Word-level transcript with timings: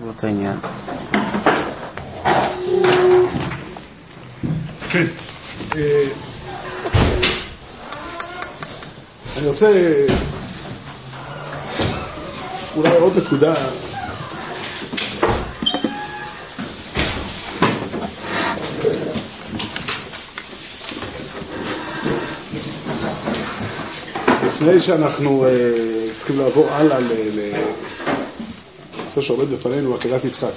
באותו 0.00 0.26
עניין. 0.26 0.56
כן. 4.90 5.04
אה, 5.76 6.04
אני 9.36 9.46
רוצה 9.46 9.70
אולי 12.76 12.96
עוד 12.96 13.12
נקודה. 13.16 13.54
לפני 24.46 24.80
שאנחנו 24.80 25.46
אה, 25.46 25.50
צריכים 26.16 26.38
לעבור 26.38 26.70
הלאה 26.70 27.00
לנושא 29.16 29.28
שעומד 29.28 29.50
בפנינו, 29.50 29.94
עקדת 29.94 30.24
יצחק. 30.24 30.52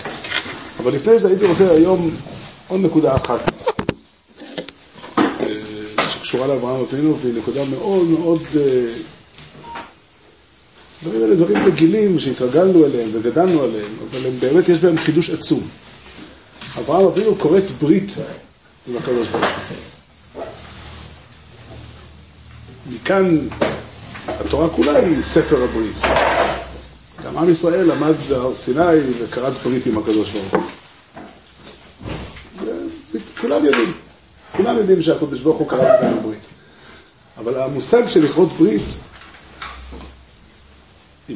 אבל 0.80 0.94
לפני 0.94 1.20
זה 1.20 1.27
הייתי 1.27 1.46
רוצה 1.46 1.72
היום 1.72 2.12
עוד 2.68 2.82
נקודה 2.82 3.16
אחת. 3.16 3.40
שקשורה 6.13 6.48
לאברהם 6.48 6.82
אבינו, 6.82 7.20
והיא 7.20 7.34
נקודה 7.38 7.66
מאוד 7.66 8.08
מאוד... 8.08 8.41
דברים 11.04 11.22
האלה 11.23 11.36
דברים 11.36 11.66
רגילים 11.66 12.20
שהתרגלנו 12.20 12.86
אליהם 12.86 13.10
וגדלנו 13.13 13.63
עליהם, 13.63 13.91
אבל 14.12 14.27
הם 14.27 14.40
באמת 14.40 14.70
יש 14.70 14.77
בהם 14.77 14.98
חידוש 14.98 15.30
עצום. 15.30 15.68
אברהם 16.80 17.05
אבינו 17.05 17.38
כורת 17.40 17.72
ברית 17.82 18.16
עם 18.88 18.98
הקדוש 18.98 19.27
ברוך 19.27 19.46
הוא. 20.35 20.44
מכאן 22.94 23.48
התורה 24.27 24.70
כולה 24.70 24.98
היא 24.99 25.22
ספר 25.22 25.63
הברית. 25.63 26.34
גם 27.25 27.38
עם 27.38 27.49
ישראל 27.49 27.91
עמד 27.91 28.13
בהר 28.29 28.53
סיני 28.53 28.97
וכרת 29.20 29.53
ברית 29.53 29.85
עם 29.85 29.97
הקדוש 29.97 30.29
ברוך 30.29 30.53
הוא. 30.53 30.63
כולם 33.41 33.65
יודעים. 33.65 33.93
כולם 34.55 34.77
יודעים 34.77 35.01
שהקדוש 35.01 35.40
ברוך 35.40 35.57
הוא 35.57 35.70
קרא 35.70 35.95
איתנו 35.95 36.21
ברית. 36.21 36.48
אבל 37.37 37.62
המושג 37.62 38.07
של 38.07 38.23
לכרות 38.23 38.49
ברית 38.57 38.95
עם, 41.29 41.35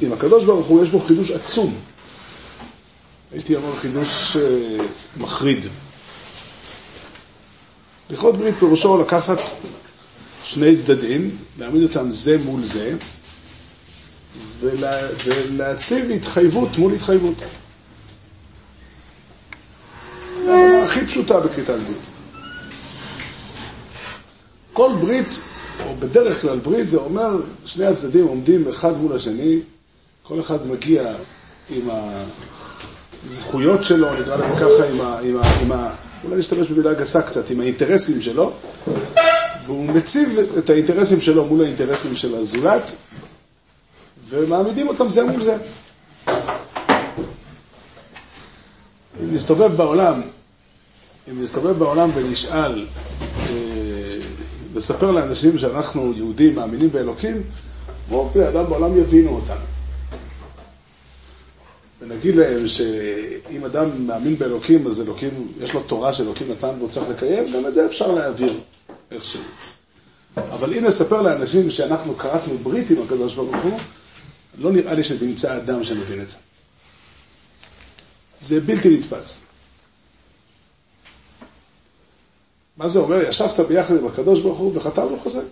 עם 0.00 0.12
הקדוש 0.12 0.44
ברוך 0.44 0.66
הוא 0.66 0.84
יש 0.84 0.90
בו 0.90 1.00
חידוש 1.00 1.30
עצום. 1.30 1.74
הייתי 3.32 3.56
אומר 3.56 3.76
חידוש 3.76 4.36
uh, 4.36 4.40
מחריד. 5.20 5.66
לכרות 8.10 8.36
ברית 8.36 8.54
פירושו 8.54 8.98
לקחת 8.98 9.38
שני 10.44 10.76
צדדים, 10.76 11.36
להעמיד 11.58 11.82
אותם 11.82 12.10
זה 12.10 12.38
מול 12.38 12.64
זה, 12.64 12.96
ולה, 14.60 14.98
ולהציב 15.24 16.10
התחייבות 16.10 16.78
מול 16.78 16.92
התחייבות. 16.92 17.42
ההבנה 20.48 20.82
הכי 20.84 21.06
פשוטה 21.06 21.40
בכריתת 21.40 21.70
ברית. 21.70 22.06
כל 24.72 24.90
ברית, 25.00 25.40
או 25.86 25.94
בדרך 25.98 26.40
כלל 26.40 26.58
ברית, 26.58 26.88
זה 26.88 26.96
אומר 26.96 27.36
שני 27.66 27.86
הצדדים 27.86 28.26
עומדים 28.26 28.68
אחד 28.68 28.96
מול 28.96 29.12
השני, 29.12 29.60
כל 30.22 30.40
אחד 30.40 30.66
מגיע 30.66 31.12
עם 31.70 31.88
הזכויות 33.26 33.84
שלו, 33.84 34.20
נקרא 34.20 34.36
להם 34.36 34.56
ככה, 34.56 34.86
עם 34.92 35.00
ה... 35.00 35.18
עם 35.22 35.36
ה, 35.36 35.42
עם 35.62 35.72
ה 35.72 35.90
אולי 36.24 36.36
נשתמש 36.36 36.68
במילה 36.68 36.94
גסה 36.94 37.22
קצת, 37.22 37.50
עם 37.50 37.60
האינטרסים 37.60 38.20
שלו, 38.20 38.52
והוא 39.66 39.86
מציב 39.88 40.38
את 40.58 40.70
האינטרסים 40.70 41.20
שלו 41.20 41.44
מול 41.44 41.60
האינטרסים 41.64 42.16
של 42.16 42.34
הזולת, 42.34 42.90
ומעמידים 44.30 44.88
אותם 44.88 45.10
זה 45.10 45.24
מול 45.24 45.42
זה. 45.42 45.56
אם 49.22 49.34
נסתובב 49.34 49.76
בעולם, 49.76 50.20
אם 51.30 51.42
נסתובב 51.42 51.78
בעולם 51.78 52.10
ונשאל, 52.14 52.86
לספר 54.74 55.10
לאנשים 55.10 55.58
שאנחנו 55.58 56.12
יהודים 56.16 56.54
מאמינים 56.54 56.90
באלוקים, 56.90 57.42
רוב 58.10 58.32
בני 58.34 58.48
אדם 58.48 58.66
בעולם 58.66 58.98
יבינו 58.98 59.30
אותנו. 59.30 59.64
ונגיד 62.00 62.36
להם 62.36 62.68
שאם 62.68 63.64
אדם 63.64 64.06
מאמין 64.06 64.38
באלוקים, 64.38 64.86
אז 64.86 65.00
אלוקים, 65.00 65.30
יש 65.60 65.74
לו 65.74 65.80
תורה 65.82 66.14
שאלוקים 66.14 66.50
נתן 66.50 66.70
והוא 66.78 66.88
צריך 66.88 67.10
לקיים, 67.10 67.44
גם 67.54 67.66
את 67.66 67.74
זה 67.74 67.86
אפשר 67.86 68.12
להעביר 68.12 68.60
איכשהו. 69.10 69.40
אבל 70.36 70.74
אם 70.74 70.84
נספר 70.84 71.22
לאנשים 71.22 71.70
שאנחנו 71.70 72.14
קראתנו 72.14 72.58
ברית 72.58 72.90
עם 72.90 72.96
הקדוש 73.02 73.34
ברוך 73.34 73.56
הוא, 73.56 73.78
לא 74.60 74.72
נראה 74.72 74.94
לי 74.94 75.04
שתמצא 75.04 75.56
אדם 75.56 75.84
שמבין 75.84 76.22
את 76.22 76.30
זה. 76.30 76.36
זה 78.40 78.60
בלתי 78.60 78.98
נתפס. 78.98 79.38
מה 82.76 82.88
זה 82.88 82.98
אומר? 82.98 83.22
ישבת 83.28 83.60
ביחד 83.60 83.96
עם 83.96 84.06
הקדוש 84.06 84.40
ברוך 84.40 84.58
הוא 84.58 84.76
וחתמנו 84.76 85.18
חוזה. 85.18 85.42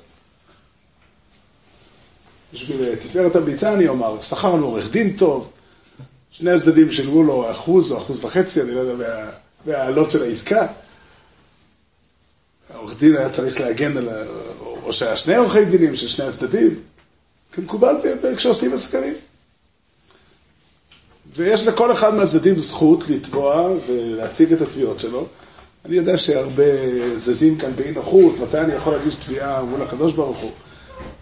בשביל 2.53 2.95
תפארת 2.97 3.37
הביצה 3.37 3.75
אני 3.75 3.89
אומר, 3.89 4.23
שכרנו 4.23 4.67
עורך 4.67 4.91
דין 4.91 5.17
טוב, 5.17 5.53
שני 6.31 6.51
הצדדים 6.51 6.93
שילמו 6.93 7.23
לו 7.23 7.51
אחוז 7.51 7.93
או 7.93 7.99
אחוז 7.99 8.25
וחצי, 8.25 8.63
אני 8.63 8.71
לא 8.71 8.81
יודע, 8.81 9.31
מהעלות 9.67 10.11
של 10.11 10.23
העסקה. 10.23 10.67
העורך 12.71 12.99
דין 12.99 13.17
היה 13.17 13.31
צריך 13.31 13.61
להגן 13.61 13.97
על, 13.97 14.09
או 14.83 14.93
שהיה 14.93 15.17
שני 15.17 15.37
עורכי 15.37 15.65
דינים 15.65 15.97
של 15.97 16.09
שני 16.09 16.25
הצדדים, 16.25 16.83
כמקובל 17.59 17.97
כשעושים 18.37 18.73
הסכמים. 18.73 19.15
ויש 21.35 21.67
לכל 21.67 21.93
אחד 21.93 22.15
מהצדדים 22.15 22.59
זכות 22.59 23.09
לתבוע 23.09 23.71
ולהציג 23.87 24.53
את 24.53 24.61
התביעות 24.61 25.01
שלו. 25.01 25.27
אני 25.85 25.97
יודע 25.97 26.19
שהרבה 26.19 26.65
זזים 27.17 27.59
כאן 27.59 27.77
באי 27.77 27.91
נוחות, 27.91 28.39
מתי 28.41 28.59
אני 28.59 28.75
יכול 28.75 28.93
להגיש 28.93 29.15
תביעה 29.15 29.63
מול 29.63 29.83
הקדוש 29.83 30.13
ברוך 30.13 30.39
הוא. 30.39 30.51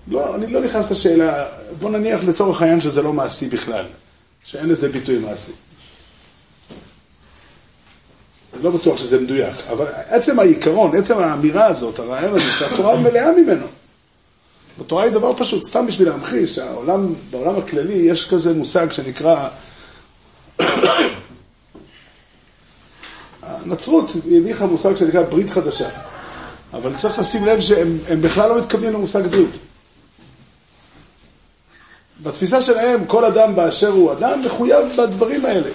לא, 0.08 0.34
אני 0.34 0.46
לא 0.46 0.60
נכנס 0.60 0.90
לשאלה, 0.90 1.44
בוא 1.78 1.90
נניח 1.90 2.24
לצורך 2.24 2.62
העניין 2.62 2.80
שזה 2.80 3.02
לא 3.02 3.12
מעשי 3.12 3.48
בכלל, 3.48 3.84
שאין 4.44 4.68
לזה 4.68 4.88
ביטוי 4.88 5.18
מעשי. 5.18 5.52
אני 8.54 8.62
לא 8.64 8.70
בטוח 8.70 8.98
שזה 8.98 9.20
מדויק, 9.20 9.56
אבל 9.70 9.86
עצם 10.08 10.40
העיקרון, 10.40 10.96
עצם 10.96 11.18
האמירה 11.18 11.66
הזאת, 11.66 11.98
הרעיון 11.98 12.34
הזה, 12.34 12.52
שהתורה 12.52 12.96
מלאה 12.96 13.32
ממנו. 13.32 13.66
בתורה 14.78 15.04
היא 15.04 15.12
דבר 15.12 15.32
פשוט, 15.36 15.62
סתם 15.62 15.86
בשביל 15.86 16.08
להמחיש, 16.08 16.54
שהעולם, 16.54 17.14
בעולם 17.30 17.58
הכללי 17.58 17.94
יש 17.94 18.28
כזה 18.28 18.54
מושג 18.54 18.92
שנקרא 18.92 19.48
הנצרות 23.42 24.10
הניחה 24.30 24.66
מושג 24.66 24.96
שנקרא 24.96 25.22
ברית 25.22 25.50
חדשה. 25.50 25.88
אבל 26.72 26.94
צריך 26.96 27.18
לשים 27.18 27.44
לב 27.44 27.60
שהם 27.60 27.98
בכלל 28.20 28.48
לא 28.48 28.58
מתכוונים 28.58 28.92
למושג 28.92 29.26
ברית. 29.26 29.58
בתפיסה 32.22 32.62
שלהם, 32.62 33.06
כל 33.06 33.24
אדם 33.24 33.56
באשר 33.56 33.88
הוא 33.88 34.12
אדם 34.12 34.42
מחויב 34.44 34.86
בדברים 34.98 35.44
האלה. 35.44 35.70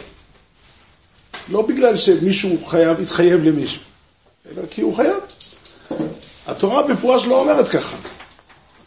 לא 1.50 1.62
בגלל 1.62 1.96
שמישהו 1.96 2.66
חייב, 2.66 3.00
התחייב 3.00 3.44
למישהו, 3.44 3.82
אלא 4.52 4.64
כי 4.70 4.82
הוא 4.82 4.96
חייב. 4.96 5.18
התורה 6.48 6.84
במפורש 6.84 7.26
לא 7.26 7.40
אומרת 7.40 7.68
ככה. 7.68 7.98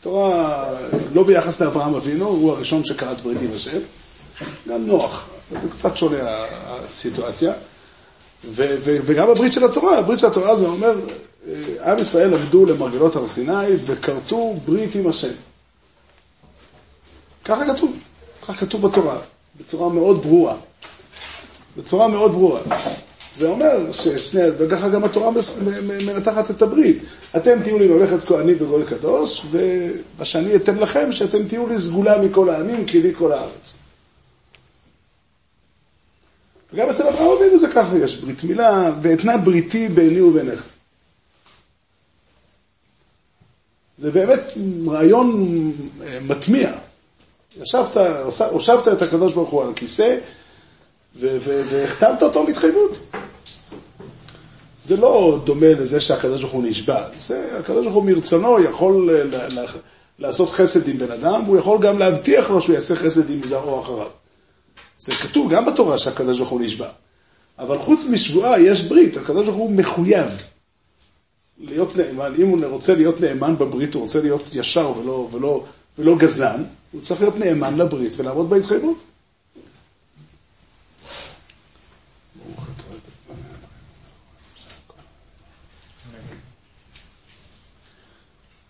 התורה, 0.04 0.66
לא 1.15 1.22
ביחס 1.25 1.60
לאברהם 1.60 1.94
אבינו, 1.94 2.26
הוא 2.26 2.53
הראשון 2.53 2.84
שקראת 2.84 3.20
ברית 3.20 3.41
עם 3.42 3.54
השם, 3.54 3.78
גם 4.69 4.87
נוח, 4.87 5.28
זה 5.50 5.69
קצת 5.69 5.97
שונה 5.97 6.16
הסיטואציה. 6.66 7.53
ו- 8.44 8.76
ו- 8.81 8.97
וגם 9.04 9.31
הברית 9.31 9.53
של 9.53 9.64
התורה, 9.64 9.98
הברית 9.98 10.19
של 10.19 10.26
התורה 10.26 10.56
זה 10.56 10.66
אומר, 10.66 10.94
עם 11.84 11.98
ישראל 11.98 12.34
עבדו 12.34 12.66
למרגלות 12.66 13.16
הר 13.16 13.26
סיני 13.28 13.66
וכרתו 13.84 14.54
ברית 14.66 14.94
עם 14.94 15.06
השם. 15.06 15.32
ככה 17.44 17.75
כתוב, 17.75 17.93
ככה 18.43 18.66
כתוב 18.66 18.87
בתורה, 18.87 19.16
בצורה 19.60 19.88
מאוד 19.88 20.22
ברורה. 20.22 20.56
בצורה 21.76 22.08
מאוד 22.08 22.31
ברורה. 22.32 22.61
זה 23.36 23.48
אומר 23.48 23.92
ששני, 23.92 24.42
וככה 24.58 24.88
גם 24.88 25.04
התורה 25.04 25.31
מנתחת 26.06 26.50
את 26.50 26.62
הברית. 26.62 26.98
אתם 27.36 27.62
תהיו 27.62 27.78
לי 27.78 27.86
ממלכת 27.86 28.22
כהנים 28.26 28.56
וגוי 28.60 28.84
קדוש, 28.84 29.42
ובשני 29.50 30.56
אתן 30.56 30.76
לכם 30.76 31.12
שאתם 31.12 31.48
תהיו 31.48 31.69
לי 31.69 31.78
סגולה 31.78 32.22
מכל 32.22 32.48
העמים, 32.50 32.86
כי 32.86 33.02
לי 33.02 33.14
כל 33.14 33.32
הארץ. 33.32 33.76
וגם 36.72 36.88
אצל 36.90 37.02
אברהם 37.08 37.28
אבינו 37.38 37.58
זה 37.58 37.69
ככה, 37.69 37.98
יש 37.98 38.16
ברית 38.16 38.44
מילה, 38.44 38.92
ואתנה 39.02 39.38
בריתי 39.38 39.88
ביני 39.88 40.20
וביניך. 40.20 40.62
זה 43.98 44.10
באמת 44.10 44.52
רעיון 44.87 45.48
מטמיע. 46.22 46.70
ישבת, 47.62 47.96
הושבת 48.50 48.88
את 48.88 49.02
הקדוש 49.02 49.34
ברוך 49.34 49.50
הוא 49.50 49.62
על 49.62 49.70
הכיסא, 49.70 50.16
והחתמת 51.14 52.22
אותו 52.22 52.46
בהתחייבות. 52.46 52.98
זה 54.84 54.96
לא 54.96 55.40
דומה 55.44 55.70
לזה 55.70 56.00
שהקדוש 56.00 56.40
ברוך 56.40 56.52
הוא 56.52 56.64
נשבע. 56.64 57.08
זה, 57.19 57.58
הקדוש 57.58 57.82
ברוך 57.82 57.94
הוא 57.94 58.04
מרצונו 58.04 58.62
יכול 58.62 59.10
לעשות 60.19 60.50
חסד 60.50 60.88
עם 60.88 60.98
בן 60.98 61.10
אדם, 61.10 61.42
והוא 61.44 61.58
יכול 61.58 61.78
גם 61.81 61.98
להבטיח 61.98 62.50
לו 62.50 62.60
שהוא 62.60 62.75
יעשה 62.75 62.94
חסד 62.94 63.31
עם 63.31 63.44
זרעו 63.44 63.81
אחריו. 63.81 64.10
זה 64.98 65.12
כתוב 65.12 65.52
גם 65.52 65.66
בתורה 65.66 65.98
שהקדוש 65.98 66.36
ברוך 66.36 66.50
הוא 66.50 66.60
נשבע. 66.60 66.88
אבל 67.58 67.78
חוץ 67.78 68.04
משבועה 68.04 68.60
יש 68.60 68.82
ברית, 68.82 69.16
הקדוש 69.16 69.46
ברוך 69.46 69.58
הוא 69.58 69.70
מחויב 69.70 70.26
להיות 71.58 71.96
נאמן. 71.96 72.34
אם 72.38 72.48
הוא 72.48 72.64
רוצה 72.64 72.94
להיות 72.94 73.20
נאמן 73.20 73.58
בברית, 73.58 73.94
הוא 73.94 74.02
רוצה 74.02 74.20
להיות 74.20 74.54
ישר 74.54 74.92
ולא, 74.98 75.28
ולא, 75.32 75.64
ולא 75.98 76.16
גזלן, 76.16 76.64
הוא 76.92 77.00
צריך 77.00 77.20
להיות 77.20 77.38
נאמן 77.38 77.78
לברית 77.78 78.12
ולעמוד 78.16 78.50
בהתחייבות. 78.50 78.96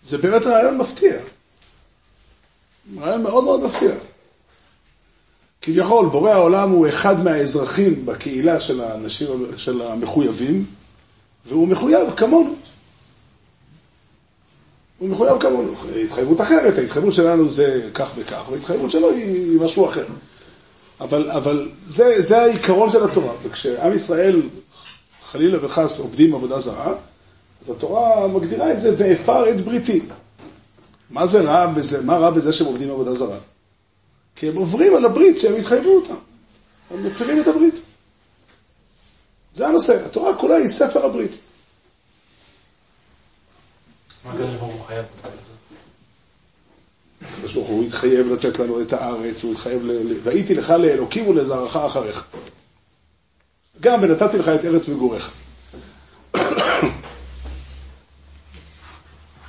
זה 0.05 0.17
באמת 0.17 0.45
רעיון 0.45 0.77
מפתיע. 0.77 1.13
רעיון 2.99 3.23
מאוד 3.23 3.43
מאוד 3.43 3.61
מפתיע. 3.61 3.91
כביכול, 5.61 6.09
בורא 6.09 6.31
העולם 6.31 6.69
הוא 6.69 6.87
אחד 6.87 7.23
מהאזרחים 7.23 8.05
בקהילה 8.05 8.59
של 8.59 8.81
האנשים, 8.81 9.27
של 9.57 9.81
המחויבים, 9.81 10.65
והוא 11.45 11.67
מחויב 11.67 12.15
כמונו. 12.17 12.55
הוא 14.97 15.09
מחויב 15.09 15.37
כמונו. 15.39 15.73
התחייבות 16.05 16.41
אחרת, 16.41 16.77
ההתחייבות 16.77 17.13
שלנו 17.13 17.49
זה 17.49 17.89
כך 17.93 18.11
וכך, 18.15 18.49
וההתחייבות 18.51 18.91
שלו 18.91 19.11
היא 19.11 19.59
משהו 19.59 19.89
אחר. 19.89 20.05
אבל, 20.99 21.31
אבל 21.31 21.69
זה, 21.87 22.21
זה 22.21 22.41
העיקרון 22.41 22.89
של 22.89 23.03
התורה, 23.03 23.33
וכשעם 23.43 23.93
ישראל 23.93 24.41
חלילה 25.23 25.65
וחס 25.65 25.99
עובדים 25.99 26.35
עבודה 26.35 26.59
זרה, 26.59 26.93
אז 27.65 27.71
התורה 27.71 28.27
מגדירה 28.27 28.71
את 28.71 28.79
זה, 28.79 28.95
ואפר 28.97 29.49
את 29.49 29.65
בריתי. 29.65 30.01
מה 31.09 31.25
זה 31.25 31.41
רע 31.41 31.65
בזה? 31.67 32.01
מה 32.01 32.17
רע 32.17 32.29
בזה 32.29 32.53
שהם 32.53 32.67
עובדים 32.67 32.89
עבודה 32.89 33.13
זרה? 33.13 33.37
כי 34.35 34.49
הם 34.49 34.55
עוברים 34.55 34.95
על 34.95 35.05
הברית 35.05 35.39
שהם 35.39 35.55
התחייבו 35.55 35.89
אותה. 35.89 36.13
הם 36.91 37.05
מפרים 37.05 37.41
את 37.41 37.47
הברית. 37.47 37.81
זה 39.53 39.67
הנושא. 39.67 40.05
התורה 40.05 40.37
כולה 40.37 40.55
היא 40.55 40.67
ספר 40.67 41.05
הברית. 41.05 41.37
מה 44.25 44.31
הקדוש 44.31 44.55
ברוך 44.55 44.73
הוא 44.73 44.85
חייב? 44.85 45.05
הקדוש 47.21 47.53
ברוך 47.53 47.67
הוא 47.67 47.83
התחייב 47.83 48.31
לתת 48.31 48.59
לנו 48.59 48.81
את 48.81 48.93
הארץ, 48.93 49.43
הוא 49.43 49.51
התחייב, 49.51 49.81
ל... 49.85 50.13
והייתי 50.23 50.53
לך 50.55 50.69
לאלוקים 50.69 51.27
ולזרעך 51.27 51.75
אחריך. 51.75 52.25
גם 53.79 53.99
ונתתי 54.01 54.37
לך 54.37 54.49
את 54.49 54.65
ארץ 54.65 54.87
מגוריך. 54.87 55.31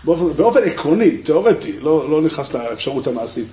באופן, 0.06 0.36
באופן 0.36 0.62
עקרוני, 0.64 1.16
תיאורטי, 1.16 1.80
לא, 1.80 2.10
לא 2.10 2.22
נכנס 2.22 2.54
לאפשרות 2.54 3.06
המעשית 3.06 3.48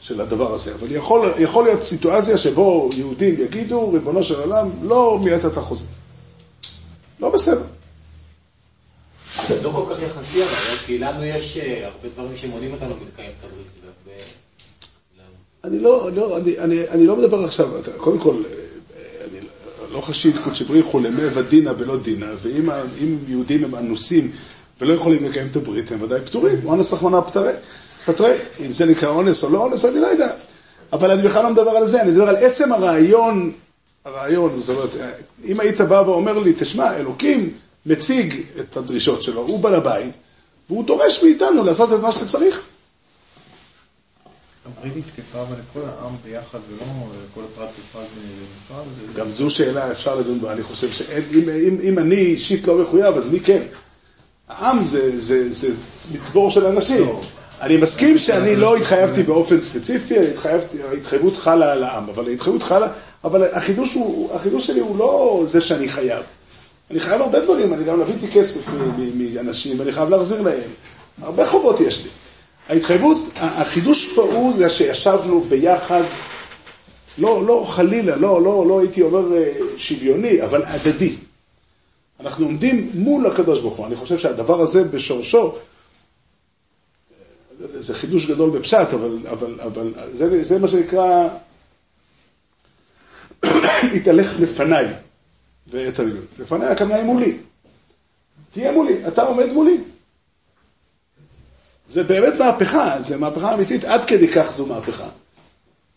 של 0.00 0.20
הדבר 0.20 0.54
הזה, 0.54 0.74
אבל 0.74 0.92
יכול, 0.92 1.32
יכול 1.38 1.64
להיות 1.64 1.82
סיטואציה 1.82 2.38
שבו 2.38 2.88
יהודים 2.96 3.40
יגידו, 3.40 3.92
ריבונו 3.92 4.22
של 4.22 4.40
עולם, 4.40 4.70
לא 4.82 5.18
מילאת 5.24 5.44
את 5.44 5.56
החוזה. 5.56 5.84
לא 7.20 7.30
בסדר. 7.30 7.62
זה 9.48 9.62
לא 9.62 9.70
כל 9.70 9.94
כך 9.94 10.02
יחסי, 10.02 10.42
אבל 10.42 10.76
כי 10.86 10.98
לנו 10.98 11.24
יש 11.24 11.56
אה, 11.56 11.86
הרבה 11.86 12.08
דברים 12.14 12.36
שמונעים 12.36 12.72
אותנו 12.72 12.94
מלקיים 13.04 13.30
את 13.38 13.44
הברית. 13.44 13.66
אני 15.64 15.78
לא, 15.78 16.10
לא, 16.14 16.36
אני, 16.38 16.58
אני, 16.58 16.88
אני 16.88 17.06
לא 17.06 17.16
מדבר 17.16 17.44
עכשיו, 17.44 17.68
קודם 17.96 18.18
כל, 18.18 18.34
אה, 18.34 19.24
אני 19.24 19.92
לא 19.92 20.00
חשיד 20.00 20.36
קודשי 20.44 20.64
בריחו 20.64 21.00
למי 21.00 21.22
ודינא 21.34 21.72
בלא 21.72 21.96
דינא, 21.96 22.26
ואם 22.38 23.18
יהודים 23.28 23.64
הם 23.64 23.74
אנוסים 23.74 24.30
ולא 24.80 24.92
יכולים 24.92 25.24
לקיים 25.24 25.46
את 25.50 25.56
הברית, 25.56 25.92
הם 25.92 26.02
ודאי 26.02 26.20
פטורים, 26.20 26.60
אונס 26.64 26.92
רחמנא 26.92 27.20
פטרי. 27.20 27.52
פטרי. 28.06 28.36
אם 28.66 28.72
זה 28.72 28.86
נקרא 28.86 29.08
אונס 29.08 29.44
או 29.44 29.50
לא 29.50 29.58
אונס, 29.58 29.84
אני 29.84 30.00
לא 30.00 30.06
יודע. 30.06 30.30
אבל 30.92 31.10
אני 31.10 31.22
בכלל 31.22 31.42
לא 31.42 31.50
מדבר 31.50 31.70
על 31.70 31.86
זה, 31.86 32.00
אני 32.02 32.10
מדבר 32.10 32.28
על 32.28 32.36
עצם 32.36 32.72
הרעיון, 32.72 33.52
הרעיון, 34.04 34.60
זאת 34.60 34.76
אומרת, 34.76 34.90
אם 35.44 35.60
היית 35.60 35.80
בא 35.80 36.02
ואומר 36.06 36.38
לי, 36.38 36.52
תשמע, 36.58 36.96
אלוקים 36.96 37.50
מציג 37.86 38.34
את 38.60 38.76
הדרישות 38.76 39.22
שלו, 39.22 39.40
הוא 39.40 39.60
בעל 39.60 39.74
הבית, 39.74 40.14
והוא 40.70 40.84
דורש 40.84 41.22
מאיתנו 41.24 41.64
לעשות 41.64 41.92
את 41.92 42.00
מה 42.00 42.12
שצריך. 42.12 42.60
הברית 44.66 44.94
היא 44.94 45.02
תקפה 45.16 45.40
אבל 45.42 45.56
לכל 45.70 45.80
העם 45.88 46.14
ביחד 46.24 46.58
ולא 46.68 46.86
כל 47.34 47.40
הפרט 47.52 47.68
בפרט 47.78 48.06
בנפרד? 48.14 49.16
גם 49.16 49.30
זו 49.30 49.50
שאלה, 49.50 49.92
אפשר 49.92 50.14
לדון 50.14 50.40
בה, 50.40 50.52
אני 50.52 50.62
חושב 50.62 50.92
שאם 50.92 51.98
אני 51.98 52.16
אישית 52.16 52.66
לא 52.66 52.78
מחויב, 52.78 53.16
אז 53.16 53.32
מי 53.32 53.40
כן? 53.40 53.62
העם 54.48 54.82
זה, 54.82 55.18
זה, 55.18 55.52
זה 55.52 55.68
מצבור 56.14 56.50
של 56.50 56.66
אנשים. 56.66 57.06
אני 57.60 57.76
מסכים 57.76 58.18
שאני 58.18 58.56
לא 58.56 58.76
התחייבתי 58.76 59.22
באופן 59.22 59.60
ספציפי, 59.60 60.14
ההתחייבות 60.90 61.36
חלה 61.36 61.72
על 61.72 61.84
העם, 61.84 62.08
אבל 62.08 62.28
ההתחייבות 62.28 62.62
חלה, 62.62 62.88
אבל 63.24 63.44
החידוש, 63.44 63.94
הוא, 63.94 64.34
החידוש 64.34 64.66
שלי 64.66 64.80
הוא 64.80 64.98
לא 64.98 65.42
זה 65.46 65.60
שאני 65.60 65.88
חייב. 65.88 66.22
אני 66.90 67.00
חייב 67.00 67.20
הרבה 67.20 67.40
דברים, 67.40 67.74
אני 67.74 67.84
גם 67.84 67.98
לוויתי 67.98 68.26
כסף 68.32 68.60
מאנשים, 69.34 69.80
ואני 69.80 69.92
חייב 69.92 70.08
להחזיר 70.08 70.42
להם. 70.42 70.70
הרבה 71.22 71.46
חובות 71.46 71.80
יש 71.80 72.02
לי. 72.02 72.10
ההתחייבות, 72.68 73.18
החידוש 73.36 74.12
פה 74.14 74.22
הוא 74.22 74.52
זה 74.56 74.70
שישבנו 74.70 75.40
ביחד, 75.40 76.02
לא, 77.18 77.46
לא 77.46 77.64
חלילה, 77.68 78.16
לא, 78.16 78.42
לא, 78.42 78.64
לא 78.68 78.80
הייתי 78.80 79.02
אומר 79.02 79.36
אה, 79.36 79.52
שוויוני, 79.76 80.42
אבל 80.42 80.62
הדדי. 80.66 81.14
אנחנו 82.20 82.44
עומדים 82.44 82.90
מול 82.94 83.26
הקדוש 83.26 83.60
ברוך 83.60 83.76
הוא. 83.76 83.86
אני 83.86 83.96
חושב 83.96 84.18
שהדבר 84.18 84.60
הזה 84.60 84.84
בשורשו, 84.84 85.54
זה 87.58 87.94
חידוש 87.94 88.26
גדול 88.30 88.50
בפשט, 88.50 88.94
אבל, 88.94 89.18
אבל, 89.26 89.60
אבל 89.60 89.92
זה, 90.12 90.42
זה 90.42 90.58
מה 90.58 90.68
שנקרא, 90.68 91.28
התהלך 93.96 94.40
לפניי 94.40 94.86
ואת 95.66 95.98
המילים. 95.98 96.26
לפניי 96.38 96.68
הכוונה 96.68 96.96
היא 96.96 97.04
מולי. 97.04 97.36
תהיה 98.52 98.72
מולי, 98.72 99.08
אתה 99.08 99.22
עומד 99.22 99.52
מולי. 99.52 99.76
זה 101.88 102.02
באמת 102.02 102.32
מהפכה, 102.38 103.02
זה 103.02 103.16
מהפכה 103.16 103.54
אמיתית, 103.54 103.84
עד 103.84 104.04
כדי 104.04 104.28
כך 104.28 104.52
זו 104.52 104.66
מהפכה. 104.66 105.08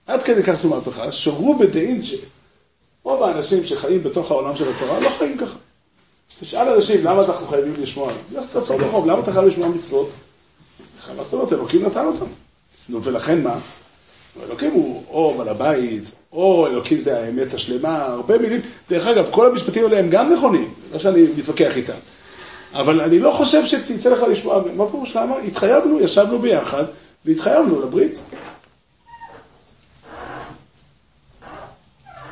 עד 0.08 0.24
כדי 0.24 0.44
כך 0.44 0.54
זו 0.54 0.70
מהפכה, 0.70 1.12
שרובה 1.12 1.66
דאינג'ה, 1.66 2.18
רוב 3.04 3.24
האנשים 3.24 3.66
שחיים 3.66 4.04
בתוך 4.04 4.32
העולם 4.32 4.56
של 4.56 4.70
התורה 4.70 5.00
לא 5.00 5.10
חיים 5.10 5.38
ככה. 5.38 5.58
תשאל 6.40 6.70
אנשים, 6.70 7.04
למה 7.04 7.22
אנחנו 7.28 7.48
חייבים 7.48 7.76
לשמוע? 7.78 8.12
לך 8.32 8.44
תעצור 8.54 8.78
ברחוב, 8.78 9.06
למה 9.08 9.20
אתה 9.20 9.34
חייב 9.34 9.46
לשמוע 9.46 9.70
מצוות? 9.70 10.10
זאת 11.22 11.34
אומרת, 11.34 11.54
אלוקים 11.54 11.86
נתן 11.86 12.06
אותם. 12.06 12.26
נו, 12.90 13.04
ולכן 13.04 13.42
מה? 13.44 13.56
אלוקים 14.44 14.72
הוא 14.72 15.04
או 15.10 15.34
בעל 15.38 15.50
הבית, 15.50 16.12
או 16.32 16.68
אלוקים 16.68 17.00
זה 17.00 17.20
האמת 17.20 17.54
השלמה, 17.54 18.06
הרבה 18.06 18.38
מילים. 18.38 18.62
דרך 18.90 19.08
אגב, 19.08 19.28
כל 19.32 19.46
המשפטים 19.46 19.84
האלה 19.84 20.00
הם 20.00 20.10
גם 20.10 20.30
נכונים, 20.34 20.74
לא 20.94 21.00
שאני 21.00 21.24
מתווכח 21.38 21.78
איתם. 21.78 21.94
אבל 22.74 23.02
אני 23.02 23.20
לא 23.20 23.32
חושב 23.32 23.66
שתצא 23.66 24.10
לך 24.10 24.24
לשמוע, 24.24 24.62
מה 24.76 24.90
פירוש 24.92 25.16
למה? 25.16 25.38
התחייבנו, 25.38 26.00
ישבנו 26.00 26.40
ביחד, 26.40 26.84
והתחייבנו 27.26 27.82
לברית. 27.82 28.20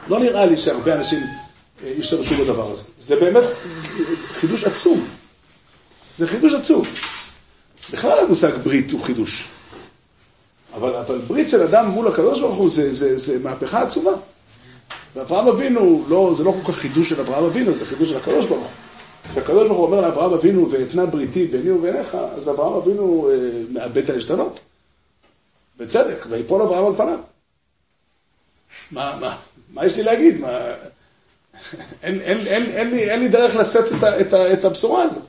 לא 0.07 0.19
נראה 0.19 0.45
לי 0.45 0.57
שהרבה 0.57 0.95
אנשים 0.95 1.19
השתמשו 1.99 2.35
בדבר 2.35 2.71
הזה. 2.71 2.83
זה 2.97 3.15
באמת 3.15 3.43
חידוש 4.39 4.63
עצום. 4.63 5.07
זה 6.17 6.27
חידוש 6.27 6.53
עצום. 6.53 6.85
בכלל 7.91 8.19
המושג 8.19 8.57
ברית 8.63 8.91
הוא 8.91 9.03
חידוש. 9.03 9.47
אבל, 10.75 10.95
אבל 10.95 11.17
ברית 11.27 11.49
של 11.49 11.63
אדם 11.63 11.85
מול 11.85 12.07
הקדוש 12.07 12.39
ברוך 12.39 12.55
הוא 12.55 12.69
זה, 12.69 12.93
זה, 12.93 13.17
זה 13.17 13.39
מהפכה 13.39 13.81
עצומה. 13.81 14.11
ואברהם 15.15 15.47
אבינו, 15.47 16.05
לא, 16.07 16.33
זה 16.37 16.43
לא 16.43 16.53
כל 16.63 16.71
כך 16.71 16.79
חידוש 16.79 17.09
של 17.09 17.21
אברהם 17.21 17.43
אבינו, 17.43 17.71
זה 17.71 17.85
חידוש 17.85 18.09
של 18.09 18.17
הקדוש 18.17 18.45
ברוך 18.45 18.61
הוא. 18.61 18.69
כשהקדוש 19.31 19.67
ברוך 19.67 19.77
הוא 19.77 19.85
אומר 19.85 20.01
לאברהם 20.01 20.33
אבינו, 20.33 20.71
ואתנה 20.71 21.05
בריתי 21.05 21.47
ביני 21.47 21.71
וביניך, 21.71 22.15
אז 22.15 22.49
אברהם 22.49 22.73
אבינו 22.73 23.29
אה, 23.31 23.35
מאבד 23.73 24.03
את 24.03 24.09
העשתונות. 24.09 24.61
בצדק, 25.77 26.25
ויפול 26.29 26.61
אברהם 26.61 26.85
על 26.85 26.95
פניו. 26.97 27.19
מה, 28.91 29.17
מה, 29.21 29.35
מה 29.73 29.85
יש 29.85 29.97
לי 29.97 30.03
להגיד? 30.03 30.39
מה, 30.39 30.73
אין, 32.03 32.19
אין, 32.21 32.47
אין, 32.47 32.65
אין, 32.65 32.89
לי, 32.89 33.11
אין 33.11 33.19
לי 33.19 33.27
דרך 33.27 33.55
לשאת 33.55 33.85
את, 33.91 34.03
את, 34.03 34.33
את 34.33 34.65
הבשורה 34.65 35.03
הזאת. 35.03 35.25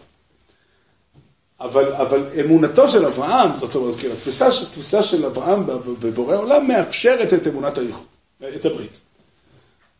אבל, 1.60 1.92
אבל 1.92 2.26
אמונתו 2.40 2.88
של 2.88 3.06
אברהם, 3.06 3.50
זאת 3.56 3.74
אומרת, 3.74 3.96
כאילו, 3.96 4.12
התפיסה, 4.14 4.46
התפיסה 4.46 5.02
של 5.02 5.26
אברהם 5.26 5.66
בבורא 6.00 6.36
עולם 6.36 6.68
מאפשרת 6.68 7.34
את 7.34 7.46
אמונת 7.46 7.78
הייחוד, 7.78 8.06
את 8.56 8.64
הברית. 8.64 8.98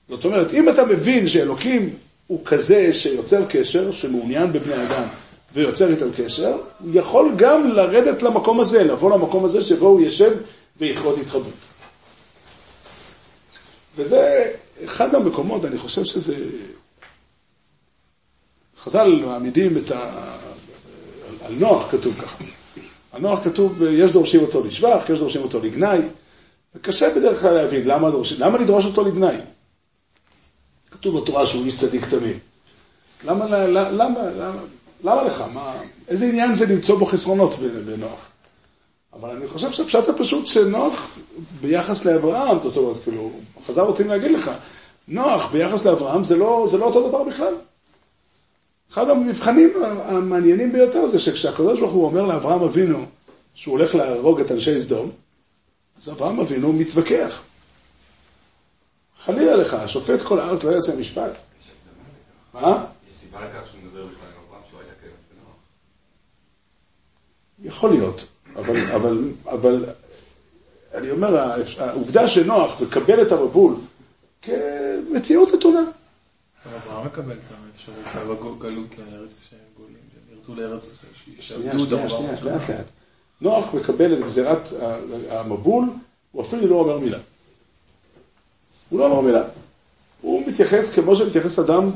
זאת 0.09 0.25
אומרת, 0.25 0.53
אם 0.53 0.69
אתה 0.69 0.85
מבין 0.85 1.29
שאלוקים 1.29 1.95
הוא 2.27 2.45
כזה 2.45 2.93
שיוצר 2.93 3.45
קשר, 3.49 3.93
שמעוניין 3.93 4.53
בבני 4.53 4.75
אדם 4.75 5.03
ויוצר 5.53 5.91
איתם 5.91 6.11
קשר, 6.17 6.57
הוא 6.79 6.91
יכול 6.93 7.33
גם 7.37 7.69
לרדת 7.69 8.23
למקום 8.23 8.61
הזה, 8.61 8.85
לבוא 8.85 9.11
למקום 9.11 9.45
הזה 9.45 9.63
שבו 9.63 9.87
הוא 9.87 10.01
יושב 10.01 10.33
ויכרות 10.77 11.19
התחברות. 11.19 11.53
וזה 13.97 14.53
אחד 14.85 15.15
המקומות, 15.15 15.65
אני 15.65 15.79
חושב 15.79 16.05
שזה... 16.05 16.37
חז"ל 18.77 19.23
מעמידים 19.25 19.77
את 19.79 19.91
ה... 19.91 20.37
על 21.45 21.55
נוח 21.55 21.91
כתוב 21.91 22.21
ככה. 22.23 22.45
על 23.13 23.21
נוח 23.21 23.45
כתוב, 23.45 23.83
יש 23.83 24.11
דורשים 24.11 24.41
אותו 24.41 24.65
לשבח, 24.65 25.05
יש 25.13 25.19
דורשים 25.19 25.43
אותו 25.43 25.61
לגנאי, 25.63 26.01
וקשה 26.75 27.15
בדרך 27.17 27.41
כלל 27.41 27.53
להבין 27.53 27.87
למה, 27.87 28.11
דורש, 28.11 28.33
למה 28.33 28.59
לדרוש 28.59 28.87
אותו 28.87 29.05
לגנאי. 29.05 29.37
כתוב 30.91 31.21
בתורה 31.21 31.47
שהוא 31.47 31.65
איש 31.65 31.79
צדיק 31.81 32.07
תמים. 32.11 32.39
למה, 33.25 33.47
למה, 33.47 33.91
למה, 33.91 34.21
למה, 35.05 35.25
לך? 35.25 35.45
מה, 35.55 35.75
איזה 36.09 36.27
עניין 36.27 36.55
זה 36.55 36.67
למצוא 36.67 36.99
בו 36.99 37.07
חסרונות 37.07 37.59
בנוח? 37.87 38.31
אבל 39.13 39.31
אני 39.31 39.47
חושב 39.47 39.71
שהפשט 39.71 40.09
הפשוט 40.09 40.47
שנוח 40.47 41.19
ביחס 41.61 42.05
לאברהם, 42.05 42.59
זאת 42.63 42.77
אומרת, 42.77 43.03
כאילו, 43.03 43.31
חז"ל 43.67 43.81
רוצים 43.81 44.09
להגיד 44.09 44.31
לך, 44.31 44.51
נוח 45.09 45.51
ביחס 45.51 45.87
לאברהם 45.87 46.25
זה 46.25 46.37
לא, 46.37 46.67
זה 46.71 46.79
לא 46.79 46.85
אותו 46.85 47.09
דבר 47.09 47.25
בכלל. 47.25 47.55
אחד 48.93 49.09
המבחנים 49.11 49.73
המעניינים 49.85 50.73
ביותר 50.73 51.07
זה 51.07 51.19
שכשהקדוש 51.19 51.81
ברוך 51.81 51.93
הוא 51.93 52.05
אומר 52.05 52.27
לאברהם 52.27 52.63
אבינו 52.63 53.07
שהוא 53.55 53.73
הולך 53.73 53.95
להרוג 53.95 54.41
את 54.41 54.53
אנשי 54.53 54.81
סדום, 54.81 55.11
אז 55.97 56.09
אברהם 56.09 56.41
אבינו 56.41 56.73
מתווכח. 56.73 57.43
חלילה 59.19 59.57
לך, 59.57 59.75
השופט 59.75 60.23
כל 60.23 60.41
הארץ 60.41 60.65
לא 60.65 60.71
יעשה 60.71 60.97
משפט. 60.97 61.33
מה? 62.55 62.87
יש 63.09 63.15
סיבה 63.15 63.39
לכך 63.41 63.67
שהוא 63.67 63.81
מדבר 63.85 64.07
בכלל 64.07 64.29
עם 64.29 64.45
אברהם 64.49 64.63
שהוא 64.71 64.81
היה 64.81 64.93
בנוח. 65.33 65.55
יכול 67.59 67.91
להיות, 67.91 68.25
אבל, 68.61 68.91
אבל, 68.95 69.25
אבל 69.45 69.87
אני 70.95 71.11
אומר, 71.11 71.37
העובדה 71.79 72.29
שנוח 72.29 72.81
מקבל 72.81 73.23
את 73.23 73.33
המבול 73.33 73.75
כמציאות 74.43 75.55
נתונה. 75.55 75.81
אברהם 76.77 77.07
מקבל 77.07 77.33
את 77.33 77.53
האפשרות 77.73 78.59
בגלות 78.59 78.99
לארץ 78.99 79.49
שגולים, 79.49 79.97
שהם 80.13 80.39
ירצו 80.39 80.55
לארץ 80.55 80.97
שנייה, 81.21 81.79
שנייה, 81.79 82.09
שנייה, 82.11 82.33
לאט 82.43 82.71
לאט. 82.71 82.87
נוח 83.41 83.75
מקבל 83.75 84.13
את 84.13 84.25
גזירת 84.25 84.69
המבול, 85.31 85.85
הוא 86.33 86.43
אפילו 86.43 86.67
לא 86.67 86.75
אומר 86.75 86.99
מילה. 86.99 87.19
הוא 88.89 88.99
לא 88.99 89.07
אומר 89.07 89.21
מילה. 89.21 89.45
הוא 90.21 90.49
מתייחס 90.49 90.95
כמו 90.95 91.17
שמתייחס 91.17 91.59
אדם 91.59 91.91